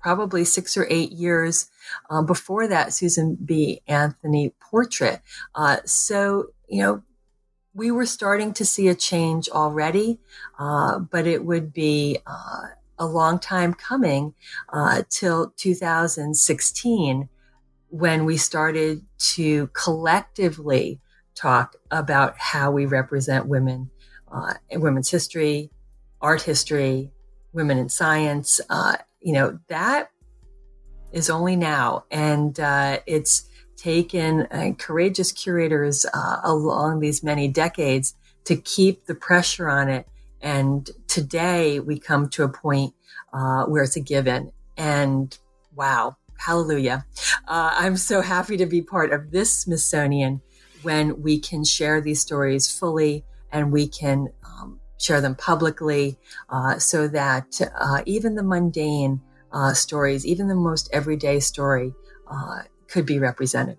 probably 0.00 0.44
six 0.44 0.78
or 0.78 0.86
eight 0.88 1.12
years 1.12 1.70
um, 2.08 2.24
before 2.24 2.66
that 2.68 2.94
Susan 2.94 3.36
B. 3.44 3.82
Anthony 3.86 4.54
portrait. 4.60 5.20
Uh, 5.54 5.78
so, 5.84 6.46
you 6.68 6.82
know, 6.82 7.02
we 7.74 7.90
were 7.90 8.06
starting 8.06 8.52
to 8.54 8.64
see 8.64 8.88
a 8.88 8.94
change 8.94 9.48
already, 9.48 10.20
uh, 10.58 11.00
but 11.00 11.26
it 11.26 11.44
would 11.44 11.72
be 11.72 12.18
uh, 12.26 12.68
a 12.98 13.06
long 13.06 13.38
time 13.38 13.74
coming 13.74 14.34
uh, 14.72 15.02
till 15.10 15.52
2016 15.56 17.28
when 17.88 18.24
we 18.24 18.36
started 18.36 19.04
to 19.18 19.68
collectively 19.68 21.00
talk 21.34 21.74
about 21.90 22.34
how 22.38 22.70
we 22.70 22.86
represent 22.86 23.46
women 23.46 23.90
uh, 24.32 24.54
women's 24.72 25.10
history, 25.10 25.70
art 26.20 26.42
history, 26.42 27.10
women 27.52 27.78
in 27.78 27.88
science. 27.88 28.60
Uh, 28.68 28.96
you 29.20 29.32
know, 29.32 29.58
that 29.68 30.10
is 31.12 31.30
only 31.30 31.54
now. 31.54 32.04
And 32.10 32.58
uh, 32.58 32.98
it's 33.06 33.48
taken 33.84 34.46
uh, 34.50 34.72
courageous 34.78 35.30
curators 35.30 36.06
uh, 36.14 36.40
along 36.42 37.00
these 37.00 37.22
many 37.22 37.48
decades 37.48 38.14
to 38.44 38.56
keep 38.56 39.04
the 39.04 39.14
pressure 39.14 39.68
on 39.68 39.90
it. 39.90 40.08
And 40.40 40.88
today 41.06 41.80
we 41.80 41.98
come 41.98 42.30
to 42.30 42.44
a 42.44 42.48
point 42.48 42.94
uh, 43.34 43.64
where 43.66 43.82
it's 43.82 43.96
a 43.96 44.00
given. 44.00 44.52
And 44.78 45.36
wow, 45.74 46.16
Hallelujah. 46.38 47.04
Uh, 47.46 47.70
I'm 47.74 47.96
so 47.96 48.20
happy 48.20 48.56
to 48.56 48.66
be 48.66 48.82
part 48.82 49.12
of 49.12 49.30
this 49.30 49.52
Smithsonian 49.52 50.40
when 50.82 51.22
we 51.22 51.38
can 51.38 51.62
share 51.64 52.00
these 52.00 52.20
stories 52.20 52.70
fully 52.70 53.22
and 53.52 53.70
we 53.70 53.86
can 53.86 54.28
um, 54.44 54.80
share 54.98 55.20
them 55.20 55.34
publicly 55.36 56.18
uh, 56.48 56.78
so 56.78 57.06
that 57.08 57.60
uh, 57.78 58.02
even 58.04 58.34
the 58.34 58.42
mundane 58.42 59.20
stories, 59.72 60.26
even 60.26 60.48
the 60.48 60.54
most 60.54 60.90
everyday 60.92 61.38
story, 61.38 61.94
uh, 62.28 62.62
could 62.94 63.04
be 63.04 63.18
represented. 63.18 63.76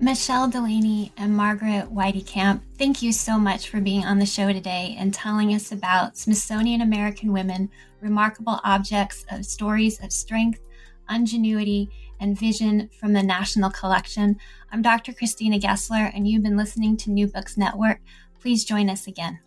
Michelle 0.00 0.48
Delaney 0.48 1.12
and 1.16 1.34
Margaret 1.34 1.94
Weitekamp, 1.94 2.60
thank 2.76 3.00
you 3.02 3.12
so 3.12 3.38
much 3.38 3.68
for 3.68 3.80
being 3.80 4.04
on 4.04 4.18
the 4.18 4.26
show 4.26 4.52
today 4.52 4.96
and 4.98 5.14
telling 5.14 5.54
us 5.54 5.70
about 5.70 6.18
Smithsonian 6.18 6.80
American 6.80 7.32
women, 7.32 7.70
remarkable 8.00 8.58
objects 8.64 9.24
of 9.30 9.46
stories 9.46 10.02
of 10.02 10.12
strength, 10.12 10.60
ingenuity, 11.08 11.88
and 12.18 12.36
vision 12.36 12.90
from 12.98 13.12
the 13.12 13.22
National 13.22 13.70
Collection. 13.70 14.38
I'm 14.72 14.82
Dr. 14.82 15.12
Christina 15.12 15.60
Gessler, 15.60 16.10
and 16.12 16.26
you've 16.26 16.42
been 16.42 16.56
listening 16.56 16.96
to 16.96 17.12
New 17.12 17.28
Books 17.28 17.56
Network. 17.56 18.00
Please 18.40 18.64
join 18.64 18.90
us 18.90 19.06
again. 19.06 19.38